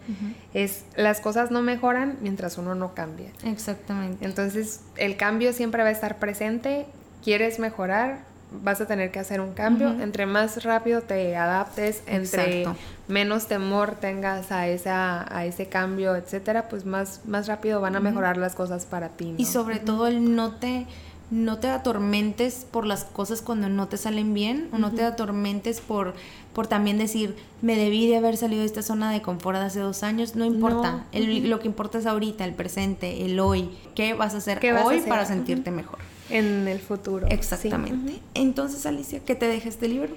es 0.55 0.84
las 0.97 1.20
cosas 1.20 1.51
no 1.51 1.61
mejoran 1.61 2.18
mientras 2.20 2.59
uno 2.59 2.74
no 2.74 2.95
cambia. 2.95 3.30
Exactamente. 3.45 4.24
Entonces, 4.24 4.80
el 4.97 5.16
cambio 5.16 5.53
siempre 5.53 5.82
va 5.82 5.89
a 5.89 5.93
estar 5.93 6.18
presente. 6.18 6.86
¿Quieres 7.22 7.59
mejorar? 7.59 8.20
Vas 8.62 8.80
a 8.80 8.86
tener 8.86 9.11
que 9.11 9.18
hacer 9.18 9.41
un 9.41 9.53
cambio. 9.53 9.91
Entre 10.01 10.24
más 10.24 10.64
rápido 10.64 11.03
te 11.03 11.36
adaptes, 11.36 12.03
entre 12.07 12.66
menos 13.09 13.47
temor 13.47 13.97
tengas 13.97 14.53
a, 14.53 14.68
esa, 14.68 15.36
a 15.36 15.45
ese 15.45 15.66
cambio, 15.66 16.16
etcétera, 16.16 16.68
pues 16.68 16.86
más, 16.86 17.22
más 17.26 17.47
rápido 17.47 17.80
van 17.80 17.97
a 17.97 18.01
mejorar 18.01 18.36
las 18.36 18.55
cosas 18.55 18.86
para 18.86 19.11
ti. 19.11 19.34
Y 19.36 19.45
sobre 19.45 19.80
todo 19.80 20.07
el 20.07 20.34
no 20.34 20.53
te 20.53 20.86
no 21.31 21.59
te 21.59 21.68
atormentes 21.68 22.66
por 22.70 22.87
las 22.87 23.05
cosas 23.05 23.43
cuando 23.43 23.68
no 23.68 23.89
te 23.89 23.97
salen 23.97 24.33
bien 24.33 24.68
o 24.72 24.79
no 24.79 24.93
te 24.93 25.03
atormentes 25.03 25.81
por, 25.81 26.14
por 26.55 26.66
también 26.66 26.97
decir, 26.97 27.37
me 27.61 27.76
debí 27.76 28.09
de 28.09 28.16
haber 28.16 28.37
salido 28.37 28.61
de 28.61 28.66
esta 28.66 28.83
zona 28.83 29.12
de 29.12 29.20
confort 29.20 29.59
hace 29.59 29.81
dos 29.81 30.03
años. 30.03 30.37
No 30.37 30.45
importa. 30.45 31.05
Lo 31.12 31.61
que 31.61 31.66
importa 31.66 31.99
es 31.99 32.07
ahorita, 32.07 32.45
el 32.45 32.55
presente, 32.55 33.24
el 33.26 33.39
hoy. 33.41 33.68
¿Qué 33.95 34.14
vas 34.14 34.35
a 34.35 34.39
hacer 34.39 34.59
hoy 34.83 35.01
para 35.01 35.26
sentirte 35.26 35.70
mejor? 35.70 35.99
En 36.31 36.66
el 36.66 36.79
futuro. 36.79 37.26
Exactamente. 37.29 38.20
Entonces, 38.35 38.85
Alicia, 38.87 39.20
¿qué 39.20 39.35
te 39.35 39.47
deja 39.47 39.68
este 39.68 39.89
libro? 39.89 40.14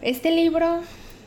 Este 0.00 0.30
libro 0.30 0.80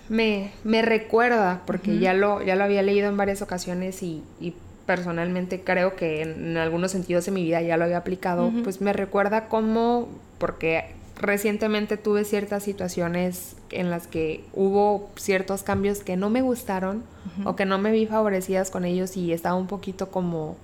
me, 0.10 0.52
me 0.64 0.82
recuerda, 0.82 1.64
porque 1.66 1.99
ya, 1.99 2.14
lo, 2.14 2.41
ya 2.43 2.56
lo 2.56 2.64
había 2.64 2.82
leído 2.84 3.10
en 3.10 3.18
varias 3.18 3.41
ocasiones 3.41 4.02
y, 4.04 4.24
y 4.39 4.54
personalmente 4.96 5.62
creo 5.62 5.96
que 5.96 6.22
en, 6.22 6.58
algunos 6.58 6.92
sentidos 6.92 7.26
de 7.26 7.32
mi 7.32 7.44
vida 7.44 7.62
ya 7.62 7.78
lo 7.78 7.86
había 7.86 7.96
aplicado, 7.96 8.52
pues 8.62 8.82
me 8.82 8.92
recuerda 8.92 9.48
cómo, 9.48 10.10
porque 10.38 10.84
recientemente 11.16 11.96
tuve 11.96 12.26
ciertas 12.26 12.64
situaciones 12.64 13.56
en 13.70 13.89
las 13.89 14.08
que 14.08 14.44
hubo 14.54 15.10
ciertos 15.16 15.64
cambios 15.64 16.00
que 16.04 16.18
no 16.18 16.30
me 16.30 16.42
gustaron 16.42 17.04
o 17.46 17.56
que 17.56 17.64
no 17.64 17.78
me 17.78 17.94
vi 17.94 18.06
favorecidas 18.06 18.70
con 18.70 18.84
ellos 18.84 19.16
y 19.16 19.32
estaba 19.32 19.56
un 19.56 19.68
poquito 19.68 20.10
como, 20.10 20.58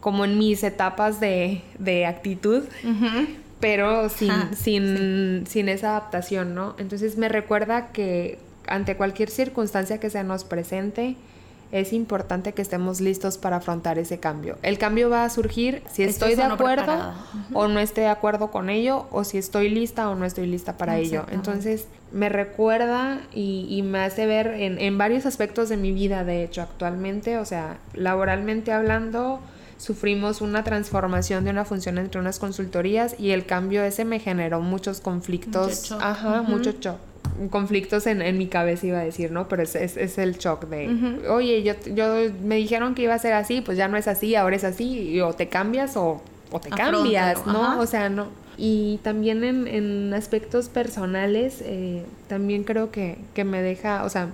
como 0.00 0.26
en 0.26 0.36
mis 0.36 0.62
etapas 0.64 1.18
de, 1.18 1.62
de 1.78 2.04
actitud. 2.04 2.64
pero 3.58 4.10
sin, 4.10 4.32
sin, 4.54 5.46
sin 5.46 5.70
esa 5.70 5.96
adaptación, 5.96 6.54
¿no? 6.54 6.74
Entonces 6.76 7.16
me 7.16 7.30
recuerda 7.30 7.92
que 7.92 8.38
ante 8.66 8.96
cualquier 8.96 9.30
circunstancia 9.30 9.98
que 9.98 10.10
se 10.10 10.22
nos 10.24 10.44
presente, 10.44 11.16
es 11.72 11.94
importante 11.94 12.52
que 12.52 12.60
estemos 12.60 13.00
listos 13.00 13.38
para 13.38 13.56
afrontar 13.56 13.98
ese 13.98 14.20
cambio. 14.20 14.58
El 14.62 14.76
cambio 14.76 15.08
va 15.08 15.24
a 15.24 15.30
surgir 15.30 15.82
si 15.90 16.02
estoy 16.02 16.34
de 16.34 16.42
acuerdo 16.42 17.14
o 17.54 17.66
no 17.66 17.80
estoy 17.80 18.04
de 18.04 18.10
acuerdo 18.10 18.50
con 18.50 18.68
ello, 18.68 19.06
o 19.10 19.24
si 19.24 19.38
estoy 19.38 19.70
lista 19.70 20.10
o 20.10 20.14
no 20.14 20.26
estoy 20.26 20.46
lista 20.46 20.76
para 20.76 20.98
ello. 20.98 21.24
Entonces, 21.30 21.86
me 22.12 22.28
recuerda 22.28 23.22
y, 23.32 23.82
me 23.84 24.00
hace 24.00 24.26
ver 24.26 24.48
en, 24.48 24.78
en, 24.78 24.98
varios 24.98 25.24
aspectos 25.24 25.70
de 25.70 25.78
mi 25.78 25.92
vida, 25.92 26.24
de 26.24 26.44
hecho, 26.44 26.60
actualmente, 26.60 27.38
o 27.38 27.46
sea, 27.46 27.78
laboralmente 27.94 28.70
hablando, 28.70 29.40
sufrimos 29.78 30.42
una 30.42 30.64
transformación 30.64 31.44
de 31.44 31.50
una 31.50 31.64
función 31.64 31.96
entre 31.96 32.20
unas 32.20 32.38
consultorías 32.38 33.18
y 33.18 33.30
el 33.30 33.46
cambio 33.46 33.82
ese 33.82 34.04
me 34.04 34.18
generó 34.18 34.60
muchos 34.60 35.00
conflictos, 35.00 35.90
ajá, 35.92 36.42
mucho 36.42 36.72
shock 36.78 37.11
conflictos 37.50 38.06
en, 38.06 38.22
en, 38.22 38.38
mi 38.38 38.46
cabeza 38.46 38.86
iba 38.86 38.98
a 38.98 39.04
decir, 39.04 39.30
¿no? 39.30 39.48
Pero 39.48 39.62
es, 39.62 39.74
es, 39.74 40.18
el 40.18 40.38
shock 40.38 40.66
de, 40.66 41.26
oye, 41.28 41.62
yo, 41.62 41.74
yo 41.94 42.30
me 42.42 42.56
dijeron 42.56 42.94
que 42.94 43.02
iba 43.02 43.14
a 43.14 43.18
ser 43.18 43.32
así, 43.32 43.60
pues 43.60 43.76
ya 43.78 43.88
no 43.88 43.96
es 43.96 44.08
así, 44.08 44.34
ahora 44.34 44.56
es 44.56 44.64
así, 44.64 45.10
y 45.10 45.20
o 45.20 45.32
te 45.32 45.48
cambias 45.48 45.96
o, 45.96 46.20
o 46.50 46.60
te 46.60 46.70
cambias, 46.70 47.46
¿no? 47.46 47.80
O 47.80 47.86
sea, 47.86 48.08
no. 48.08 48.28
Y 48.56 49.00
también 49.02 49.44
en, 49.44 49.66
en 49.66 50.14
aspectos 50.14 50.68
personales, 50.68 51.62
eh, 51.64 52.04
también 52.28 52.64
creo 52.64 52.90
que, 52.90 53.18
que 53.34 53.44
me 53.44 53.62
deja, 53.62 54.04
o 54.04 54.08
sea, 54.08 54.28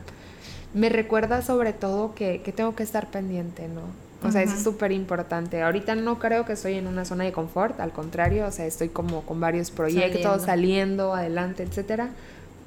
me 0.75 0.89
recuerda 0.89 1.41
sobre 1.43 1.73
todo 1.73 2.15
que, 2.15 2.43
que 2.43 2.53
tengo 2.53 2.75
que 2.75 2.83
estar 2.83 3.11
pendiente, 3.11 3.69
¿no? 3.69 3.83
O 4.27 4.33
sea, 4.33 4.43
eso 4.43 4.55
es 4.55 4.65
súper 4.65 4.91
importante. 4.91 5.63
Ahorita 5.63 5.95
no 5.95 6.19
creo 6.19 6.45
que 6.45 6.55
estoy 6.55 6.75
en 6.75 6.89
una 6.89 7.05
zona 7.05 7.23
de 7.23 7.31
confort, 7.31 7.79
al 7.79 7.93
contrario, 7.93 8.47
o 8.47 8.51
sea, 8.51 8.67
estoy 8.67 8.89
como 8.89 9.23
con 9.23 9.39
varios 9.39 9.71
proyectos, 9.71 10.43
saliendo, 10.43 10.45
saliendo 10.45 11.15
adelante, 11.15 11.63
etcétera 11.63 12.11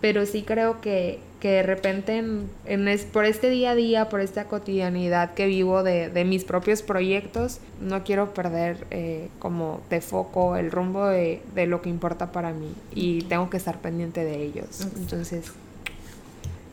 pero 0.02 0.26
sí 0.26 0.42
creo 0.42 0.82
que, 0.82 1.20
que 1.40 1.50
de 1.50 1.64
repente 1.64 2.18
en, 2.18 2.88
es, 2.88 3.04
por 3.04 3.26
este 3.26 3.50
día 3.50 3.72
a 3.72 3.76
día, 3.76 4.10
por 4.10 4.20
esta 4.20 4.46
cotidianidad 4.46 5.36
que 5.36 5.46
vivo 5.46 5.84
de, 5.84 6.10
de 6.10 6.26
mis 6.26 6.44
propios 6.44 6.82
proyectos, 6.82 7.60
no 7.80 8.04
quiero 8.04 8.34
perder 8.34 8.88
eh, 8.90 9.30
como 9.40 9.80
de 9.90 10.02
foco 10.02 10.56
el 10.56 10.72
rumbo 10.72 11.06
de, 11.06 11.42
de, 11.54 11.68
lo 11.68 11.82
que 11.84 11.90
importa 11.90 12.32
para 12.32 12.52
mí 12.52 12.74
y 12.94 13.22
tengo 13.24 13.50
que 13.50 13.58
estar 13.58 13.80
pendiente 13.80 14.26
de 14.26 14.44
ellos. 14.44 14.88
Entonces, 14.98 15.52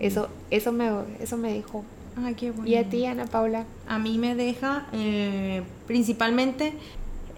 eso, 0.01 0.29
eso, 0.51 0.73
me, 0.73 0.91
eso 1.21 1.37
me 1.37 1.53
dijo. 1.53 1.85
Ay, 2.17 2.35
qué 2.35 2.51
bueno. 2.51 2.69
¿Y 2.69 2.77
a 2.77 2.89
ti, 2.89 3.05
Ana 3.05 3.27
Paula? 3.27 3.65
A 3.87 3.99
mí 3.99 4.17
me 4.19 4.35
deja 4.35 4.87
eh, 4.93 5.63
principalmente 5.87 6.73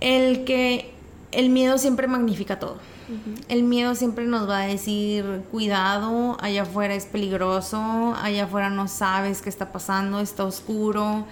el 0.00 0.44
que 0.44 0.90
el 1.32 1.48
miedo 1.50 1.78
siempre 1.78 2.06
magnifica 2.06 2.58
todo. 2.58 2.78
El 3.48 3.64
miedo 3.64 3.94
siempre 3.96 4.24
nos 4.26 4.48
va 4.48 4.60
a 4.60 4.66
decir, 4.66 5.42
cuidado, 5.50 6.36
allá 6.40 6.62
afuera 6.62 6.94
es 6.94 7.06
peligroso, 7.06 8.14
allá 8.20 8.44
afuera 8.44 8.70
no 8.70 8.86
sabes 8.86 9.42
qué 9.42 9.48
está 9.48 9.72
pasando, 9.72 10.20
está 10.20 10.44
oscuro, 10.44 11.26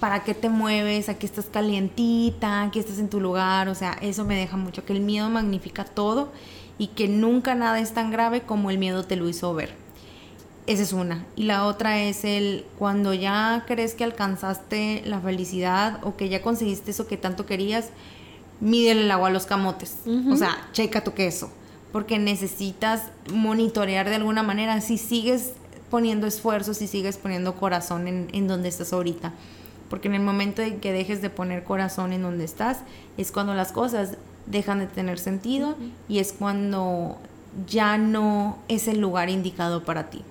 ¿para 0.00 0.24
qué 0.24 0.34
te 0.34 0.48
mueves? 0.48 1.08
Aquí 1.08 1.26
estás 1.26 1.46
calientita, 1.46 2.62
aquí 2.62 2.80
estás 2.80 2.98
en 2.98 3.08
tu 3.08 3.20
lugar, 3.20 3.68
o 3.68 3.76
sea, 3.76 3.92
eso 4.00 4.24
me 4.24 4.34
deja 4.34 4.56
mucho, 4.56 4.84
que 4.84 4.92
el 4.92 5.00
miedo 5.00 5.30
magnifica 5.30 5.84
todo 5.84 6.32
y 6.78 6.88
que 6.88 7.06
nunca 7.06 7.54
nada 7.54 7.78
es 7.78 7.92
tan 7.92 8.10
grave 8.10 8.40
como 8.40 8.70
el 8.70 8.78
miedo 8.78 9.04
te 9.04 9.14
lo 9.14 9.28
hizo 9.28 9.54
ver. 9.54 9.74
Esa 10.66 10.82
es 10.82 10.92
una. 10.92 11.26
Y 11.36 11.44
la 11.44 11.66
otra 11.66 12.00
es 12.00 12.24
el 12.24 12.64
cuando 12.78 13.12
ya 13.12 13.64
crees 13.66 13.94
que 13.94 14.04
alcanzaste 14.04 15.02
la 15.04 15.20
felicidad 15.20 15.98
o 16.02 16.16
que 16.16 16.28
ya 16.28 16.42
conseguiste 16.42 16.90
eso 16.90 17.06
que 17.06 17.16
tanto 17.16 17.44
querías, 17.44 17.90
mídele 18.60 19.02
el 19.02 19.10
agua 19.10 19.28
a 19.28 19.32
los 19.32 19.46
camotes. 19.46 19.96
O 20.30 20.36
sea, 20.36 20.68
checa 20.72 21.02
tu 21.02 21.14
queso. 21.14 21.50
Porque 21.92 22.18
necesitas 22.18 23.04
monitorear 23.32 24.08
de 24.08 24.14
alguna 24.16 24.42
manera 24.42 24.80
si 24.80 24.96
sigues 24.96 25.54
poniendo 25.90 26.26
esfuerzo, 26.26 26.72
si 26.72 26.86
sigues 26.86 27.16
poniendo 27.16 27.56
corazón 27.56 28.06
en, 28.06 28.28
en 28.32 28.46
donde 28.46 28.68
estás 28.68 28.92
ahorita. 28.92 29.32
Porque 29.88 30.06
en 30.06 30.14
el 30.14 30.22
momento 30.22 30.62
en 30.62 30.78
que 30.78 30.92
dejes 30.92 31.20
de 31.20 31.30
poner 31.30 31.64
corazón 31.64 32.12
en 32.12 32.22
donde 32.22 32.44
estás, 32.44 32.78
es 33.16 33.32
cuando 33.32 33.54
las 33.54 33.72
cosas 33.72 34.16
dejan 34.46 34.78
de 34.78 34.86
tener 34.86 35.18
sentido 35.18 35.76
y 36.08 36.18
es 36.18 36.32
cuando 36.32 37.18
ya 37.68 37.98
no 37.98 38.58
es 38.68 38.88
el 38.88 39.00
lugar 39.00 39.28
indicado 39.28 39.84
para 39.84 40.10
ti. 40.10 40.22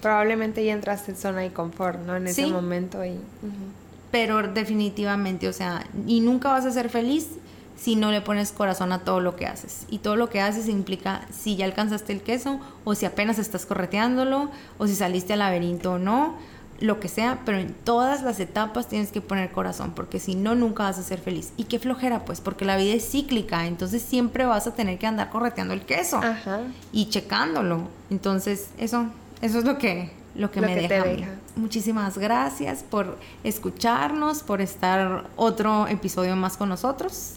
Probablemente 0.00 0.64
ya 0.64 0.72
entraste 0.74 1.12
en 1.12 1.16
zona 1.16 1.40
de 1.40 1.52
confort, 1.52 2.00
¿no? 2.00 2.16
En 2.16 2.26
ese 2.26 2.46
momento. 2.46 3.04
Y, 3.04 3.18
Pero 4.10 4.42
definitivamente, 4.42 5.48
o 5.48 5.52
sea, 5.52 5.86
y 6.06 6.20
nunca 6.20 6.50
vas 6.50 6.66
a 6.66 6.70
ser 6.70 6.90
feliz 6.90 7.30
si 7.76 7.96
no 7.96 8.10
le 8.10 8.20
pones 8.20 8.52
corazón 8.52 8.92
a 8.92 9.00
todo 9.00 9.20
lo 9.20 9.36
que 9.36 9.46
haces. 9.46 9.86
Y 9.88 9.98
todo 9.98 10.16
lo 10.16 10.30
que 10.30 10.40
haces 10.40 10.68
implica 10.68 11.26
si 11.32 11.56
ya 11.56 11.64
alcanzaste 11.64 12.12
el 12.12 12.22
queso 12.22 12.60
o 12.84 12.94
si 12.94 13.06
apenas 13.06 13.38
estás 13.38 13.66
correteándolo 13.66 14.50
o 14.78 14.86
si 14.86 14.94
saliste 14.94 15.32
al 15.32 15.40
laberinto 15.40 15.92
o 15.92 15.98
no, 15.98 16.36
lo 16.80 16.98
que 16.98 17.08
sea, 17.08 17.40
pero 17.44 17.58
en 17.58 17.72
todas 17.72 18.22
las 18.22 18.40
etapas 18.40 18.88
tienes 18.88 19.12
que 19.12 19.20
poner 19.20 19.52
corazón 19.52 19.92
porque 19.94 20.18
si 20.18 20.34
no 20.34 20.54
nunca 20.54 20.84
vas 20.84 20.98
a 20.98 21.02
ser 21.02 21.20
feliz. 21.20 21.52
Y 21.56 21.64
qué 21.64 21.78
flojera 21.78 22.24
pues, 22.24 22.40
porque 22.40 22.64
la 22.64 22.76
vida 22.76 22.94
es 22.94 23.08
cíclica, 23.08 23.66
entonces 23.66 24.02
siempre 24.02 24.44
vas 24.44 24.66
a 24.66 24.74
tener 24.74 24.98
que 24.98 25.06
andar 25.06 25.30
correteando 25.30 25.74
el 25.74 25.82
queso 25.82 26.20
y 26.92 27.08
checándolo. 27.08 27.88
Entonces, 28.10 28.68
eso 28.78 29.06
eso 29.40 29.58
es 29.58 29.64
lo 29.64 29.78
que 29.78 30.10
lo 30.34 30.50
que 30.50 30.60
me 30.60 30.74
deja. 30.74 31.04
Muchísimas 31.54 32.18
gracias 32.18 32.82
por 32.82 33.18
escucharnos, 33.44 34.42
por 34.42 34.60
estar 34.60 35.26
otro 35.36 35.86
episodio 35.86 36.34
más 36.34 36.56
con 36.56 36.68
nosotros. 36.68 37.34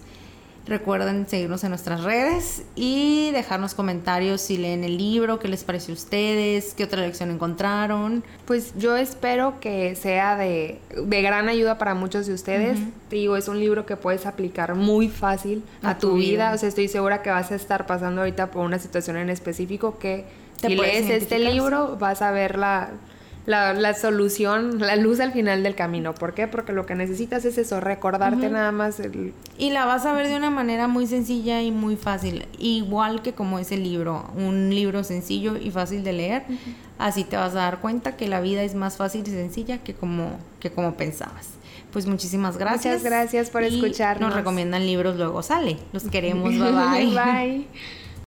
Recuerden 0.68 1.28
seguirnos 1.28 1.64
en 1.64 1.70
nuestras 1.70 2.04
redes 2.04 2.64
y 2.76 3.32
dejarnos 3.32 3.74
comentarios 3.74 4.42
si 4.42 4.58
leen 4.58 4.84
el 4.84 4.98
libro, 4.98 5.40
qué 5.40 5.48
les 5.48 5.64
pareció 5.64 5.94
a 5.94 5.98
ustedes, 5.98 6.74
qué 6.74 6.84
otra 6.84 7.02
lección 7.02 7.32
encontraron. 7.32 8.24
Pues 8.46 8.74
yo 8.78 8.98
espero 8.98 9.60
que 9.62 9.96
sea 9.96 10.36
de, 10.36 10.80
gran 10.92 11.48
ayuda 11.48 11.78
para 11.78 11.94
muchos 11.94 12.28
de 12.28 12.34
ustedes. 12.34 12.80
Te 13.10 13.16
digo, 13.16 13.38
es 13.38 13.48
un 13.48 13.60
libro 13.60 13.86
que 13.86 13.96
puedes 13.96 14.26
aplicar 14.26 14.76
muy 14.76 15.08
fácil 15.08 15.64
a, 15.82 15.98
tu, 15.98 16.16
vida. 16.16 16.52
O 16.54 16.58
sea, 16.58 16.68
estoy 16.68 16.90
segura 16.90 17.22
que 17.22 17.30
vas 17.30 17.52
a 17.52 17.56
estar 17.56 17.86
pasando 17.86 18.22
ahorita 18.22 18.52
por 18.52 18.66
una 18.66 18.80
situación 18.80 19.16
en 19.16 19.30
específico 19.30 19.98
que 20.00 20.26
si 20.60 20.76
lees 20.76 21.10
este 21.10 21.40
libro 21.40 21.98
vas 21.98 22.22
a 22.22 22.32
ver 22.32 22.58
la 22.58 22.90
la, 23.48 23.74
la, 23.74 23.94
solución, 23.94 24.78
la 24.78 24.98
luz 24.98 25.22
al 25.22 25.32
final 25.32 25.64
del 25.64 25.74
camino. 25.74 26.14
¿Por 26.14 26.34
qué? 26.34 26.48
Porque 26.48 26.74
lo 26.74 26.86
que 26.86 26.96
necesitas 26.96 27.46
es 27.46 27.58
eso, 27.58 27.80
recordarte 27.80 28.50
nada 28.50 28.74
más. 28.74 29.00
El... 29.00 29.34
Y 29.58 29.70
la 29.70 29.86
vas 29.86 30.06
a 30.06 30.12
ver 30.12 30.28
de 30.28 30.36
una 30.36 30.50
manera 30.50 30.90
muy 30.90 31.08
sencilla 31.08 31.62
y 31.62 31.72
muy 31.72 31.96
fácil, 31.96 32.46
igual 32.60 33.22
que 33.22 33.32
como 33.32 33.58
ese 33.58 33.78
libro, 33.78 34.30
un 34.36 34.70
libro 34.70 35.06
sencillo 35.06 35.56
y 35.56 35.72
fácil 35.72 36.04
de 36.04 36.12
leer. 36.12 36.44
Así 37.00 37.24
te 37.24 37.38
vas 37.38 37.54
a 37.54 37.60
dar 37.60 37.80
cuenta 37.80 38.18
que 38.18 38.28
la 38.28 38.42
vida 38.42 38.64
es 38.64 38.76
más 38.76 38.98
fácil 38.98 39.24
y 39.26 39.32
sencilla 39.32 39.78
que 39.78 39.94
como, 39.94 40.38
que 40.60 40.70
como 40.70 40.96
pensabas. 40.96 41.52
Pues 41.94 42.06
muchísimas 42.06 42.58
gracias. 42.58 42.98
Muchas 42.98 43.04
gracias 43.04 43.50
por 43.50 43.64
escucharnos. 43.64 44.28
Nos 44.28 44.38
recomiendan 44.38 44.86
libros, 44.86 45.16
luego 45.16 45.42
sale. 45.42 45.78
Los 45.94 46.04
queremos. 46.04 46.50
Bye 46.60 46.72
bye. 46.72 47.16
bye. 47.16 47.68